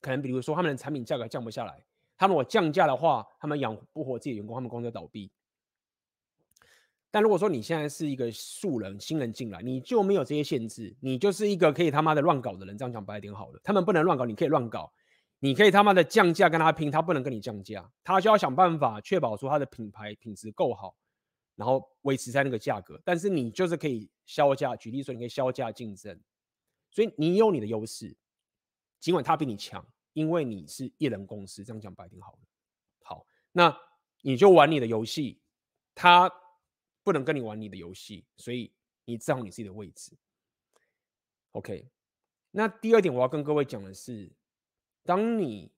[0.00, 1.84] 可能比如说，他们的产品价格降不下来，
[2.16, 5.30] 他们如果降价的话，他们养不活自己的员工，他们公司倒闭。
[7.10, 12.76] 但如果说你现在是一个素人、新人进来，你就没有这些限制，你就是一个可以他妈的乱搞的人。
[12.76, 14.92] 这样讲白一点好了，他们不能乱搞，你可以乱搞。
[15.44, 20.96] 你可以他妈的降价跟他拼，他不能跟你降价，他就要想办法确保说他的品牌品质够好，
[21.54, 22.98] 然后维持在那个价格。
[23.04, 26.18] 但是你就是可以削价，举例说你可以削价竞争，
[26.90, 28.16] 所以你有你的优势，
[28.98, 32.38] 尽管他比你强，因为你是一人公司，这样讲白点好了。
[33.02, 33.78] 好，那
[34.22, 35.42] 你就玩你的游戏，
[35.94, 36.32] 他
[37.02, 38.72] 不能跟你玩你的游戏，所以
[39.04, 40.16] 你站好你自己的位置。
[41.52, 41.86] OK，
[42.50, 44.32] 那第二点我要跟各位讲的是。
[45.04, 45.70] 当你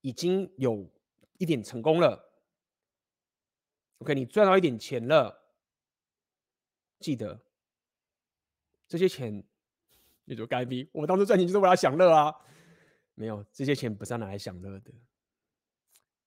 [0.00, 0.90] 已经有
[1.38, 2.32] 一点成功了
[3.98, 5.44] ，OK，你赚到一点钱了，
[6.98, 7.40] 记得
[8.88, 9.44] 这些钱
[10.24, 10.90] 你就该逼。
[10.92, 12.34] 我当初赚钱就是为了享乐啊，
[13.14, 14.90] 没有这些钱不是要拿来享乐的，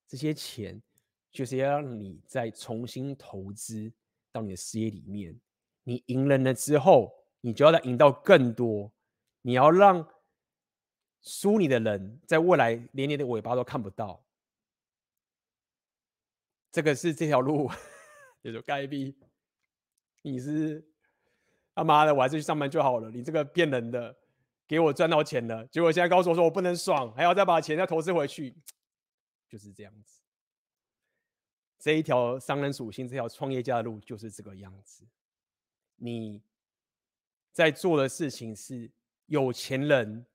[0.07, 0.81] 这些钱
[1.29, 3.91] 就是要让你再重新投资
[4.31, 5.37] 到你的事业里面。
[5.83, 8.93] 你赢了了之后，你就要再赢到更多，
[9.41, 10.07] 你要让。
[11.23, 14.21] 输你的人，在未来连你的尾巴都看不到。
[16.69, 17.71] 这个是这条路，
[18.41, 19.15] 也 就该逼。
[20.21, 20.83] 你是
[21.73, 23.09] 他妈的，我还是去上班就好了。
[23.09, 24.13] 你这个骗人的，
[24.67, 28.53] 给我赚到钱了，结果现在告诉我说我不能爽，还要再把钱再投资回去，
[29.47, 30.19] 就是这样子。
[31.79, 35.05] 这一条商人属性，这条创业家的路就是这个样子。
[35.95, 36.41] 你
[37.53, 38.91] 在做的事情是
[39.27, 40.25] 有钱人。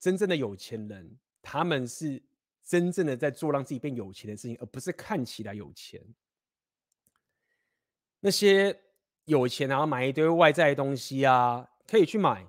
[0.00, 2.22] 真正的有钱人，他们是
[2.64, 6.02] 真正的在做让自己变有钱的事情，而不是看起来有钱。
[8.20, 8.76] 那些
[9.26, 12.46] 有钱然后买一堆外在的东西啊，可以去买，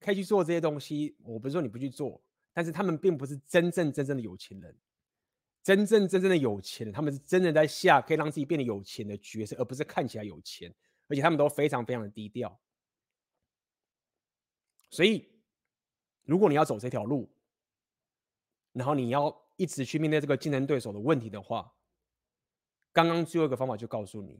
[0.00, 1.14] 可以去做这些东西。
[1.22, 4.74] 我不是说你不去做，但是他们并不是真正真正的有钱人。
[5.62, 10.74] 真正真正的有钱人，他们是真的在下可以让自己变得有钱的角色，而不是看起来有钱。
[11.06, 12.58] 而且他们都非常非常的低调。
[14.90, 15.28] 所以。
[16.28, 17.26] 如果你要走这条路，
[18.74, 21.72] 然后你要一直去面对这个竞争对手的问题的话，
[22.92, 24.38] 刚刚最后一个方法就告诉你：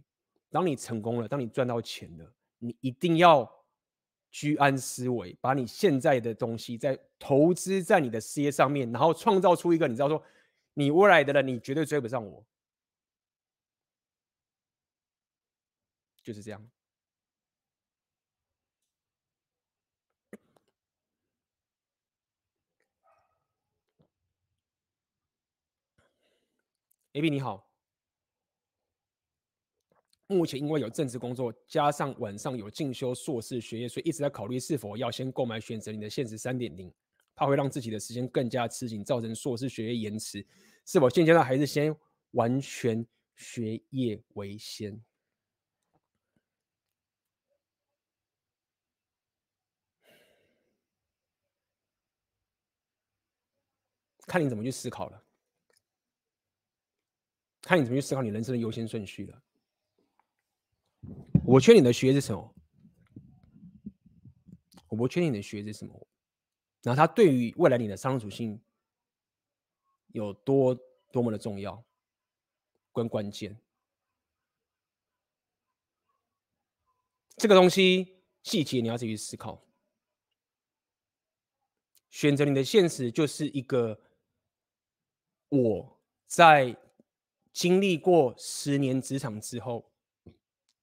[0.50, 3.50] 当你成功了，当你赚到钱了，你一定要
[4.30, 10.22] 居安思危，把你现在的东西在投资在你的事业上面，然后创造出一个你知道说，
[10.74, 12.44] 你未来的人你绝对追不上我，
[16.22, 16.70] 就是这样。
[27.18, 27.68] baby 你好，
[30.28, 36.94] 目前因为有正职工作，加上晚上有进修硕士学业，所以一直在考虑是否要先购买选择你的限时三点零，
[37.34, 40.46] 怕会让自己的时间更加吃紧，造成硕士学业延迟。
[40.86, 41.92] 是否现阶段还是先
[42.30, 43.04] 完全
[43.34, 45.02] 学业为先？
[54.24, 55.27] 看你怎么去思考了。
[57.68, 59.42] 看你怎么去思考你人生的优先顺序了。
[61.44, 62.54] 我劝你的学是什么？
[64.88, 66.08] 我不确定你的学是什么，
[66.80, 68.58] 然后它对于未来你的商人属性
[70.12, 70.74] 有多
[71.12, 71.84] 多么的重要
[72.90, 73.54] 跟关键。
[77.36, 79.62] 这个东西细节你要自己去思考。
[82.08, 84.00] 选择你的现实就是一个
[85.50, 86.74] 我在
[87.58, 89.90] 经历过十年职场之后，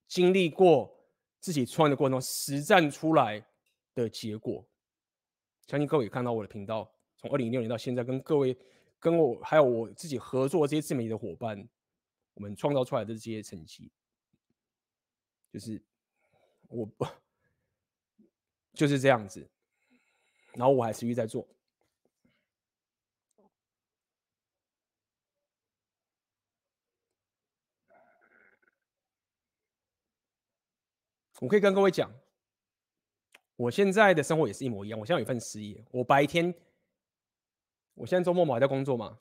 [0.10, 0.94] 经历过
[1.40, 3.42] 自己创业的过程中实战出来
[3.94, 4.68] 的结果，
[5.68, 8.58] 相信各位也看到我的频道，从二零一六年到现在，跟各位、
[9.00, 11.66] 跟我还有我自己合作这些自媒体的伙伴，
[12.34, 13.90] 我们创造出来的这些成绩，
[15.54, 15.82] 就是
[16.68, 17.08] 我不
[18.76, 19.50] 就是这样子，
[20.56, 21.48] 然后我还持续在做。
[31.40, 32.12] 我可以跟各位讲。
[33.58, 35.00] 我现在的生活也是一模一样。
[35.00, 36.54] 我现在有份事业，我白天，
[37.94, 39.18] 我现在周末嘛还在工作嘛。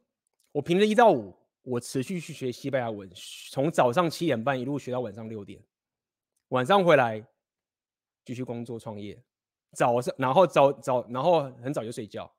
[0.51, 1.33] 我平日一到五，
[1.63, 3.09] 我持续去学西班牙文，
[3.51, 5.63] 从早上七点半一路学到晚上六点，
[6.49, 7.25] 晚上回来
[8.25, 9.23] 继续工作创业。
[9.73, 12.33] 早上然后早早然后很早就睡觉。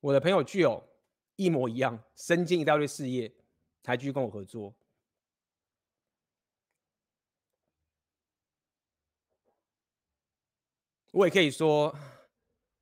[0.00, 0.86] 我的朋友具有
[1.36, 3.32] 一模一样，身兼一大堆事业，
[3.84, 4.74] 才继续跟我合作。
[11.10, 11.94] 我也可以说，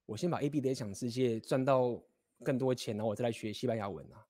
[0.06, 2.02] 我先把 A B 的想世界赚到
[2.44, 4.26] 更多钱，然后我再来学西班牙文啊，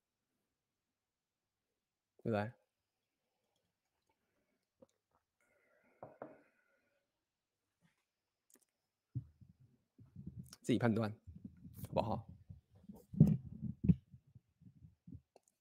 [2.23, 2.51] 对不对？
[10.61, 11.13] 自己判断，
[11.83, 12.27] 好不好？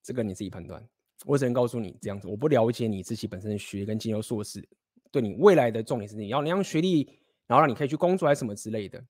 [0.03, 0.89] 这个你自己判断，
[1.25, 2.29] 我只能告诉你这样子。
[2.29, 4.67] 我不了解你自己本身的学跟经由硕士，
[5.11, 7.19] 对你未来的重点是你要你要学历。
[7.49, 9.05] 然后让你可以去工作还是什么之类的，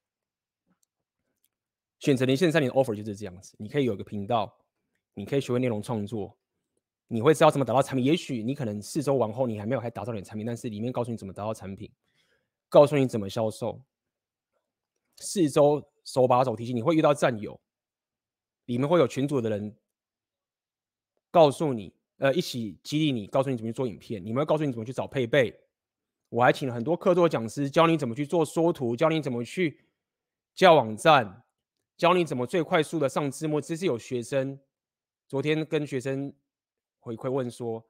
[2.00, 3.54] 选择你现在你的 offer 就是这样子。
[3.56, 4.52] 你可以有个频道，
[5.14, 6.36] 你可以学会内容创作，
[7.06, 8.04] 你会知道怎么打造产品。
[8.04, 11.88] 也许你可能四周往后你还没有开打造你的产品，但是里面告诉你怎么打造产品，
[12.68, 13.80] 告诉你怎么销售。
[15.18, 17.60] 四周手把手提醒你会遇到战友，
[18.64, 19.76] 里面会有群组的人
[21.30, 25.52] 告诉你，呃，一起激励你，告诉你怎么去做影片，你们会告诉你怎么去找配备。
[26.28, 29.80] 我还请了很多客座讲师，教你怎么去做缩图，教你怎么去
[30.54, 31.42] 教网站，
[31.96, 33.60] 教你怎么最快速的上字幕。
[33.60, 34.56] 这是有学生
[35.26, 36.32] 昨天跟学生
[37.00, 37.84] 回馈问说，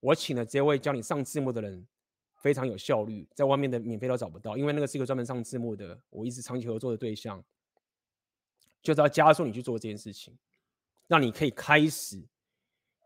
[0.00, 1.86] 我请了这位教你上字幕的人，
[2.34, 7.42] 非常有效率，在外面的免费都找不到，因为那个是一个专门上字幕的，我一直长期合作的对象，
[8.82, 10.36] 就是要加速你去做这件事情，
[11.06, 12.22] 让你可以开始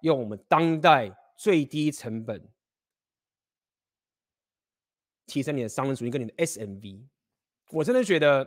[0.07, 2.49] 用我们当代最低成本。
[5.27, 7.03] 提升你的商人属性跟你的 SMV，
[7.71, 8.47] 我真的觉得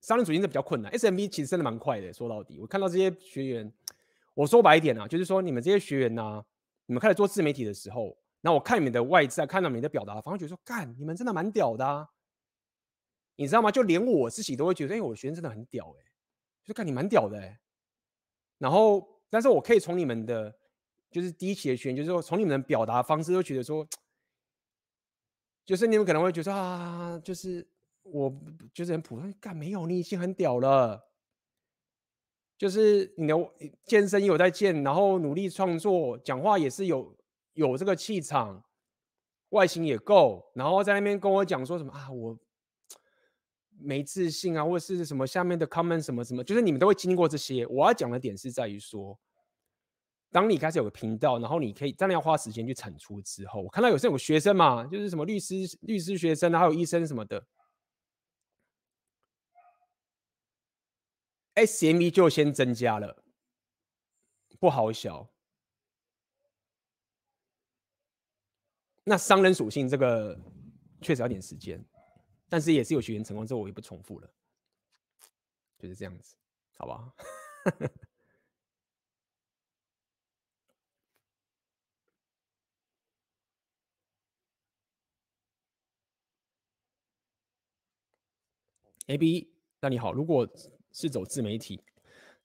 [0.00, 2.12] 商人属性是比较困难，SMV 其实真的蛮快的。
[2.12, 3.72] 说到底，我看到这些学员，
[4.34, 6.44] 我说白一点啊，就是说你们这些学员呐、啊，
[6.86, 12.08] 你们开始做自媒体的时候，那我看你们的外在，看到你们的表达，反而觉得说，干，你们真的蛮屌的啊，
[13.36, 13.70] 你知道吗？
[13.70, 16.02] 就连我自己都会觉得，哎、欸，我的学生真的很屌哎、
[16.64, 17.60] 就看你蛮屌的哎、
[18.58, 20.58] 然后，但是我可以从你们的，
[21.10, 23.86] 就是第一期的学员，就是说从你们的表达方式，都觉得说。
[25.66, 27.68] 就是你们可能会觉得啊，就是
[28.02, 28.34] 我
[28.72, 31.10] 就是很普通，干没有，你已经很屌了。
[32.56, 33.34] 就是你的
[33.84, 37.14] 健身有在健，然后努力创作，讲话也是有
[37.52, 38.64] 有这个气场，
[39.50, 42.38] 外形也够，然后在那边跟我讲说什么啊，我
[43.78, 47.66] 没自信啊，或者是什么下面的 comment 什么什么，就是你们都会经历过这些。
[47.66, 49.20] 我要讲的点是在于说。
[50.30, 57.46] 当你开始有个频道，然后你可以真的要花时间去产出之后，我看到有些有学生嘛，就是什么律师、律师学生，还有医生什么的
[61.54, 63.24] ，SME 就先增加了，
[64.60, 65.30] 不好小。
[69.04, 70.38] 那商人属性这个
[71.00, 71.82] 确实要点时间，
[72.50, 74.30] 但是也是有学员成功之后，我也不重复了，
[75.78, 76.36] 就是这样子，
[76.76, 77.16] 好不好
[89.08, 90.48] ？A B，那你好，如果
[90.92, 91.82] 是走自媒体，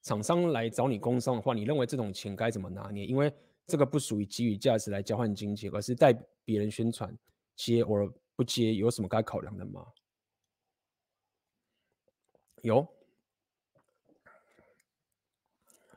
[0.02, 3.06] 厂商来找你工商的话，你认为这种钱该怎么拿捏？
[3.06, 3.32] 因为
[3.66, 6.12] 这个不属于给予价值来交换金钱，而是带
[6.44, 7.16] 别人宣传，
[7.56, 9.86] 接或不接，有什么该考量的吗？
[12.62, 12.86] 有，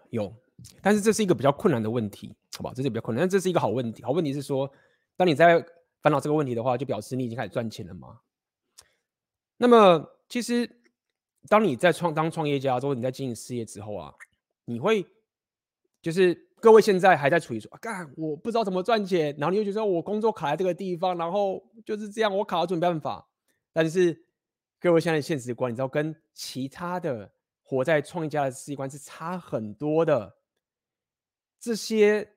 [0.10, 0.36] 有，
[0.82, 2.74] 但是这是一个比较困难的问题，好不好？
[2.74, 4.04] 这是比较困难，但这是一个好问题。
[4.04, 4.70] 好问题是说，
[5.16, 5.66] 当你在
[6.02, 8.20] 烦恼这个问题的话，就表示你已经开始赚钱了吗？
[9.58, 10.70] 那么，其实
[11.48, 14.14] 当你在创当创业家之后，你在经营事业之后啊，
[14.66, 15.06] 你会
[16.02, 23.28] 就是各位现在还在处于说啊，干、我不知道怎么赚钱，然后你又觉得我工作卡在这个地方，然后就是这样，我卡到这没办法。
[23.72, 24.26] 但是
[24.80, 27.32] 各位现在现实观，你知道跟其他的
[27.64, 30.38] 活在创业家的世界观是差很多的。
[31.60, 32.30] 这些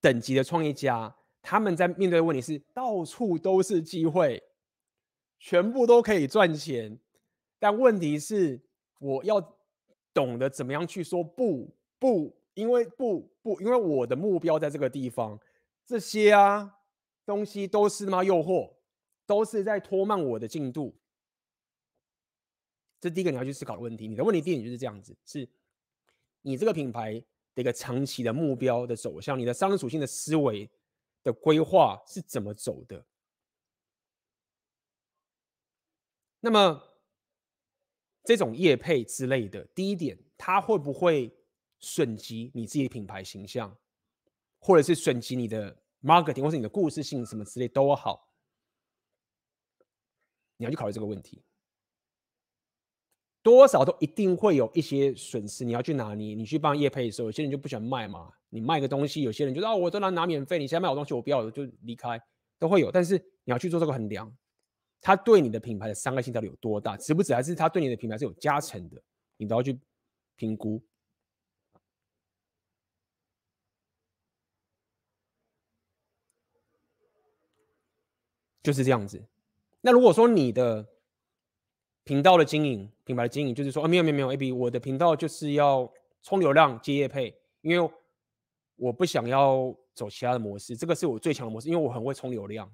[0.00, 1.14] 等级的创业家。
[1.44, 4.40] 他们在面对的问题是，到处都是机会，
[5.44, 6.96] 全部都可以赚钱，
[7.58, 8.60] 但问题是，
[9.00, 9.40] 我要
[10.14, 15.36] 懂得怎么样去说不不，因为不不，因为我的目标在这个地方，
[15.84, 16.72] 这些啊
[17.26, 18.72] 东西都是他妈诱惑，
[19.26, 20.96] 都是在拖慢我的进度。
[23.00, 24.06] 这第一个你要去思考的问题。
[24.06, 25.48] 你的问题第一点就是这样子，是
[26.42, 27.14] 你这个品牌
[27.52, 30.70] 的一个长期的目标的走向，你的商业属性的思维。
[31.24, 33.04] 的规划是怎么走的？
[36.44, 36.82] 那么
[38.24, 41.32] 这种业配之类的，第一点，它会不会
[41.78, 43.74] 损及你自己的品牌形象，
[44.58, 48.34] 或者是损及你的 marketing，或是你的故事性什么之类都好，
[50.56, 51.44] 你要去考虑这个问题。
[53.40, 56.34] 多少都一定会有一些损失，你要去拿捏。
[56.34, 58.32] 你去帮业配的时候，有些人就不喜欢卖嘛。
[58.48, 62.20] 你卖个东西，有些人就说啊，我都能拿免费，你现在卖我东西，我不要，就离开，
[62.58, 62.90] 都会有。
[62.90, 64.32] 但是你要去做这个衡量，
[65.02, 66.96] 它对你的品牌的伤害性到底有多大？
[66.96, 67.34] 值不值？
[67.34, 69.02] 还是它对你的品牌是有加成的？
[69.36, 69.78] 你都要去
[70.36, 70.80] 评估。
[78.62, 79.20] 就是这样子。
[79.80, 80.86] 那如果说你的
[82.04, 85.92] 频道的经营，品牌的经营，就是说啊，没有没有没有，AB，我的频道就是要
[86.22, 87.92] 冲流量接业配，因为
[88.76, 92.72] 我不想要走其他的模式，这个是我最强的模式，因为我很会冲流量，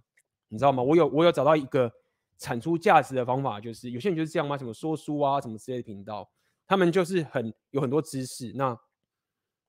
[0.49, 0.83] 你知道吗？
[0.83, 1.91] 我有我有找到一个
[2.39, 4.57] 产出价值的方法，就是有些人就是这样吗？
[4.57, 6.31] 什么说书啊，什么之类的频道，
[6.67, 8.79] 他们就是很有很多知识，那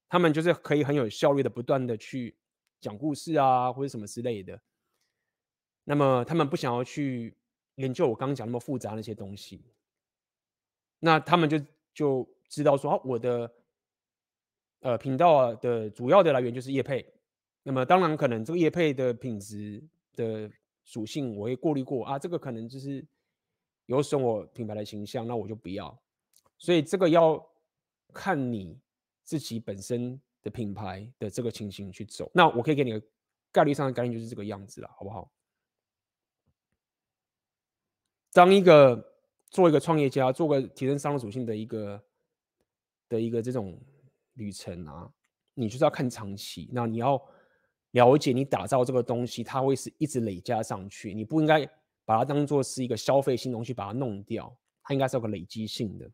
[0.07, 2.37] 他们就是可以很有效率的不断的去
[2.79, 4.61] 讲故事啊，或者什么之类的，
[5.83, 7.35] 那么他们不想要去。
[7.75, 9.63] 研究我刚刚讲那么复杂那些东西，
[10.99, 11.57] 那他们就
[11.93, 13.49] 就知道说啊，我的
[14.81, 17.13] 呃频道的主要的来源就是业配。
[17.63, 19.81] 那么当然可能这个业配的品质
[20.13, 20.51] 的
[20.89, 23.05] 属性我会过滤过啊，这个可能就是
[23.85, 25.95] 有损我品牌的形象，那我就不要。
[26.57, 27.39] 所以这个要
[28.11, 28.75] 看你
[29.23, 32.31] 自己本身的品牌的这个情形去走。
[32.33, 33.07] 那我可以给你个
[33.51, 35.31] 概率上的概念，就是这个样子了，好不好？
[38.33, 39.13] 当一个
[39.51, 42.03] 做一个创业家，做个提升商业属性的一个
[43.07, 43.79] 的一个这种
[44.33, 45.13] 旅程啊，
[45.53, 46.67] 你就是要看长期。
[46.71, 47.23] 那你要
[47.91, 51.13] 了解，你打造这个东西，它会是一直累加上去。
[51.13, 51.65] 你不应该
[52.05, 54.55] 把它当做是一个消费性东西，把它弄掉。
[54.81, 56.11] 它应该是有个累积性的，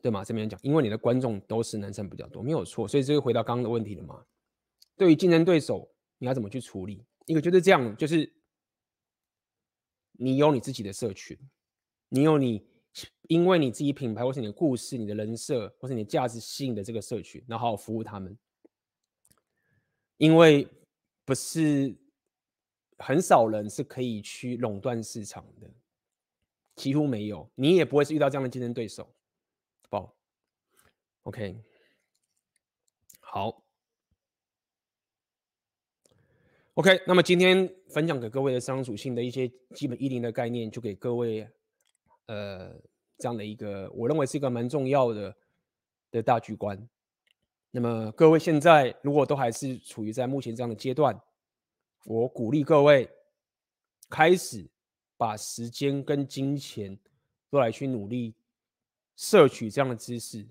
[0.00, 0.24] 对吗？
[0.24, 4.24] 这边讲，因为你的观众都是男生比较多，没有错，所以这个回到刚刚的问题了嘛。
[4.96, 5.86] 对于竞争对手，
[6.16, 7.04] 你要怎么去处理？
[7.26, 8.32] 一个就是这样，就是
[10.12, 11.38] 你有你自己的社群，
[12.08, 12.66] 你有你
[13.28, 18.36] 因为你自己品牌或是你的故事、你的人设或是你的价值吸引的这个社群，然后服务他们。
[20.18, 20.66] 因为
[21.24, 21.94] 不是
[22.98, 25.70] 很少人是可以去垄断市场的，
[26.74, 29.12] 几乎没有，你也不会是遇到这样的竞争对手。
[29.90, 30.16] 报
[31.24, 31.62] ，OK，
[33.20, 33.62] 好
[36.74, 41.46] ，OK，那么今天分享给各位的商属性的一些基本一零的概念，就给各位
[42.26, 42.72] 呃
[43.18, 45.36] 这样的一个我认为是一个蛮重要的
[46.10, 46.88] 的大局观。
[47.70, 51.20] 那么各位现在如果都还是处于在目前这样的阶段，
[52.04, 53.10] 我鼓励各位
[54.08, 54.66] 开始
[55.16, 56.98] 把时间跟金钱
[57.50, 58.34] 都来去努力。
[59.18, 60.46] 摄取这样的知识，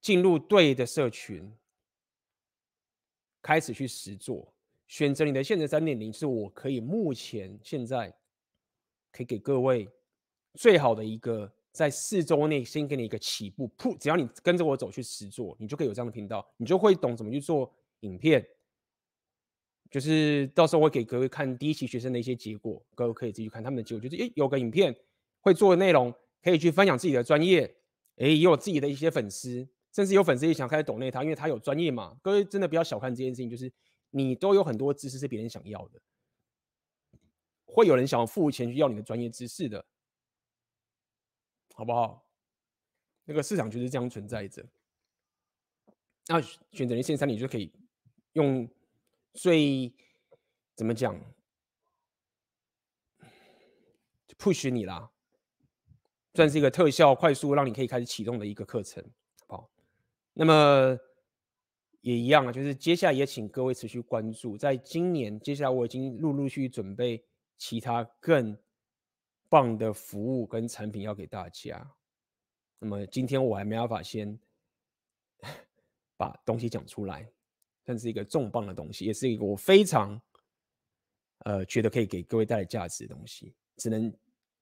[0.00, 1.56] 进入对的社群，
[3.40, 4.52] 开始去实做，
[4.88, 8.12] 选择你的现在三点零，是我可以目前现在
[9.12, 9.88] 可以给各位
[10.54, 18.46] 最好的一个，在四周内先给你一个起步铺，只要你跟着我走去实做，你就可以有这样的频道，你就会懂怎么去做影片，
[19.90, 24.96] 就是到时候会给各位看第一期学生的一些结果，各位可以自己去看他们的结果，就是诶有个影片
[25.40, 26.14] 会做的内容。
[26.44, 27.62] 可以去分享自己的专业，
[28.16, 32.14] 诶，也有自己的一些粉丝，甚至有粉丝也想开始懂内他，因为他有专业嘛。
[32.20, 33.72] 各位真的不要小看这件事情，就是
[34.10, 35.98] 你都有很多知识是别人想要的，
[37.64, 39.82] 会有人想要付钱去要你的专业知识的，
[41.74, 42.24] 好不好？
[43.24, 44.64] 那个市场就是这样存在着。
[46.26, 47.70] 那选择连线三，你就可以
[48.32, 48.66] 用
[49.34, 49.92] 最
[50.74, 51.20] 怎么讲
[54.38, 55.10] ，push 你啦，
[56.34, 59.04] 算是一个特效，快速让你可以开始启动的一个课程，
[59.46, 59.70] 好。
[60.32, 60.98] 那么
[62.00, 67.24] 也一样啊，就是接下来也请各位持续关注，在今年接下来我已经陆陆续续准备
[67.56, 68.58] 其他更
[69.54, 71.88] 棒的服务跟产品要给大家。
[72.80, 74.36] 那么今天我还没办法先。
[76.16, 77.28] 把东西讲出来，
[77.84, 80.18] 算是一个重磅的东西，也是一个我非常
[81.40, 83.52] 呃觉得可以给各位带来价值的东西。
[83.76, 84.10] 只能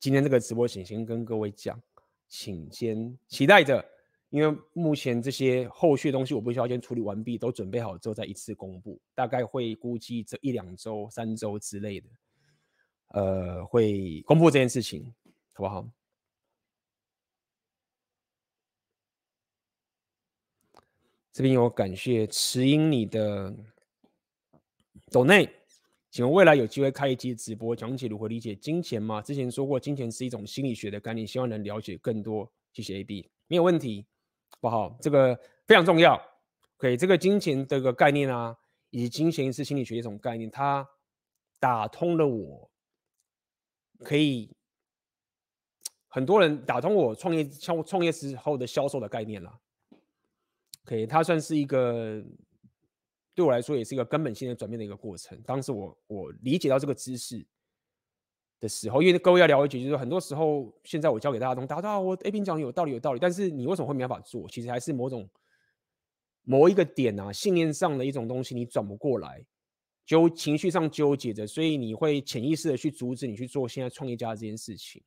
[0.01, 1.79] 今天这个直播请先跟各位讲，
[2.27, 3.85] 请先期待着，
[4.31, 12.09] 因为目前这些后续的东西我必须要先处理完毕，都准备好之后再一次公布，大概会估计这一两周、三周之类的，
[13.13, 15.15] 呃，会公布这件事情，
[15.53, 15.87] 好不好？
[21.33, 23.55] 这边有感谢迟英你的
[25.11, 25.49] 抖内，
[26.11, 29.23] 请问未来有机会开一集直播讲解如何理解金钱吗？
[29.23, 32.51] 之前说过金钱是一种心理学的概念，希望能了解更多。
[32.73, 34.07] 谢谢 AB，没有问题，
[34.61, 36.15] 不好，这个非常重要。
[36.79, 38.57] OK，这个金钱这个概念啊，
[38.91, 40.89] 以及金钱是心理学一种概念，它
[41.59, 42.71] 打通了我，
[44.03, 44.51] 可以
[46.09, 49.59] 很多人打通我创业创创业时候的销售的概念了。
[50.85, 52.21] 可以，它算是一个
[53.35, 55.41] 对我来说也是一个根本性的转变的一个过程。
[55.43, 57.47] 当时我我理解到这个知识
[58.59, 64.49] 的时候，因为各位要了解，就是很多时候现在我教给大家东西，大家说，我 A 平讲有道理有道理，但是你为什么会没办法做？
[64.49, 65.31] 其实还是某种
[66.43, 69.47] 某一个点啊，信念上的一种东西你转不过来，
[70.05, 75.03] 就情绪上纠结着，所以你会潜意识的去阻止你去做现在创业家这件事情。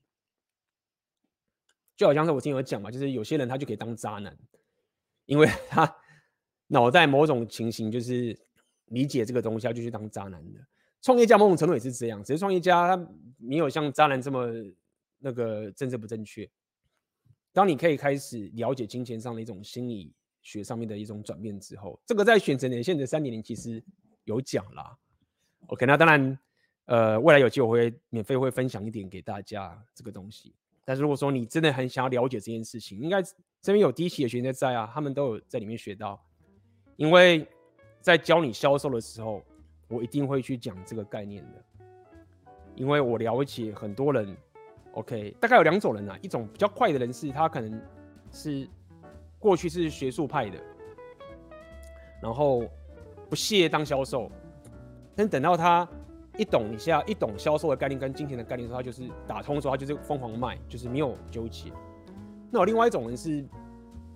[1.95, 4.37] 就好像是我之前有讲嘛，就是有些人他就可以当渣男。
[5.25, 5.95] 因为 他
[6.67, 8.37] 脑袋某种情形就是
[8.85, 10.59] 理解这个东西，他就去当渣男的。
[11.01, 14.47] 创业家某种程度也是这样，只是创业家他没有像渣男这么
[15.19, 16.49] 那个政治不正确。
[17.53, 23.81] 当你可以开始了解金钱上的一种心理学上面的一种转变之后，这个在选择连线的三点零其实
[24.25, 24.95] 有讲啦。
[25.67, 26.39] OK，那当然，
[26.85, 30.53] 呃，未来有机会我会免费会分享一点给大家这个东西。
[30.83, 33.23] 但是如果说你真的很想要了解这件事情，应该。
[33.61, 36.23] 这边有第一期的学员在啊，他们都有在里面学到。
[36.97, 37.47] 因为
[37.99, 39.43] 在教你销售的时候，
[39.87, 41.65] 我一定会去讲这个概念的。
[42.75, 44.37] 因为我了解很多人
[44.91, 47.81] ，OK，大概有两种人啊，一种比较快的人是，他可能
[48.31, 48.69] 是
[49.39, 50.61] 过去是学术派的，
[52.21, 52.69] 然后
[53.29, 54.29] 不屑当销售，
[55.15, 55.87] 但等到他
[56.37, 61.71] 一懂一下，一懂销售的概念跟金钱的概念的时候，他就是打通之后，他就是疯狂卖，就是没有纠结。
[62.51, 63.43] 那有另外一种人是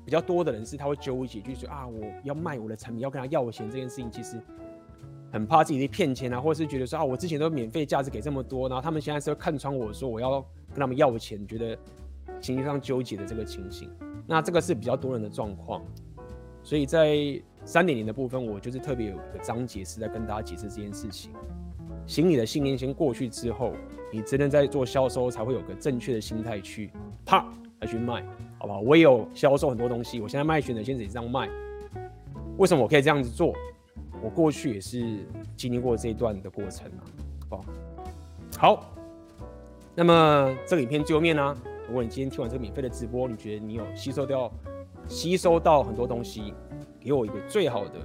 [0.05, 4.41] 比较多的人，是他会纠结，就是说啊，我要卖我的产品，要跟他要钱这件事情，其实
[5.31, 11.77] 很怕自己被骗钱啊，或者是觉得说啊，我之前都免费价值给这么多，然后他们现在是会看穿我说我要跟他们要钱，觉得
[12.41, 13.89] 情绪上纠结的这个情形。
[14.27, 15.81] 那这个是比较多人的状况，
[16.69, 17.17] 所以在
[17.65, 21.31] 三点零的部分，我就是特别有一个章节是在跟大家解释这件事情。
[22.05, 23.73] 行，你的信念先过去之后，
[24.13, 26.91] 你真的在做销售才会有个正确的心态去
[27.25, 27.43] 啪。
[27.79, 28.23] 来去卖，
[28.59, 28.81] 好不好？
[28.81, 31.49] 我也有销售很多东西，我现在卖选择先生也这样卖。
[32.59, 33.51] 为什么我可以这样子做？
[34.21, 35.25] 我过去也是
[35.57, 37.01] 经历过这一段的过程啊，
[37.49, 37.65] 好
[38.59, 38.75] 好？
[38.75, 38.95] 好，
[39.95, 44.51] 那么这个影片最后面呢，如果你今天听完这个免费的直播，你觉得你有吸收掉、
[45.09, 46.53] 吸收到很多东西，
[46.99, 47.99] 给我一个最好的、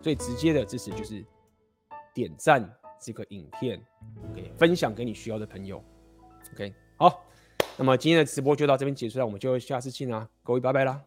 [0.00, 1.24] 最直接的支持，就是
[2.12, 2.68] 点赞
[2.98, 3.80] 这个影片
[4.32, 5.84] ，OK，分享给你需要的朋友
[6.54, 7.22] ，OK，好。
[7.76, 11.02] 那么今天的直播就到这边结束了，我们就下次见啦，各位拜拜啦。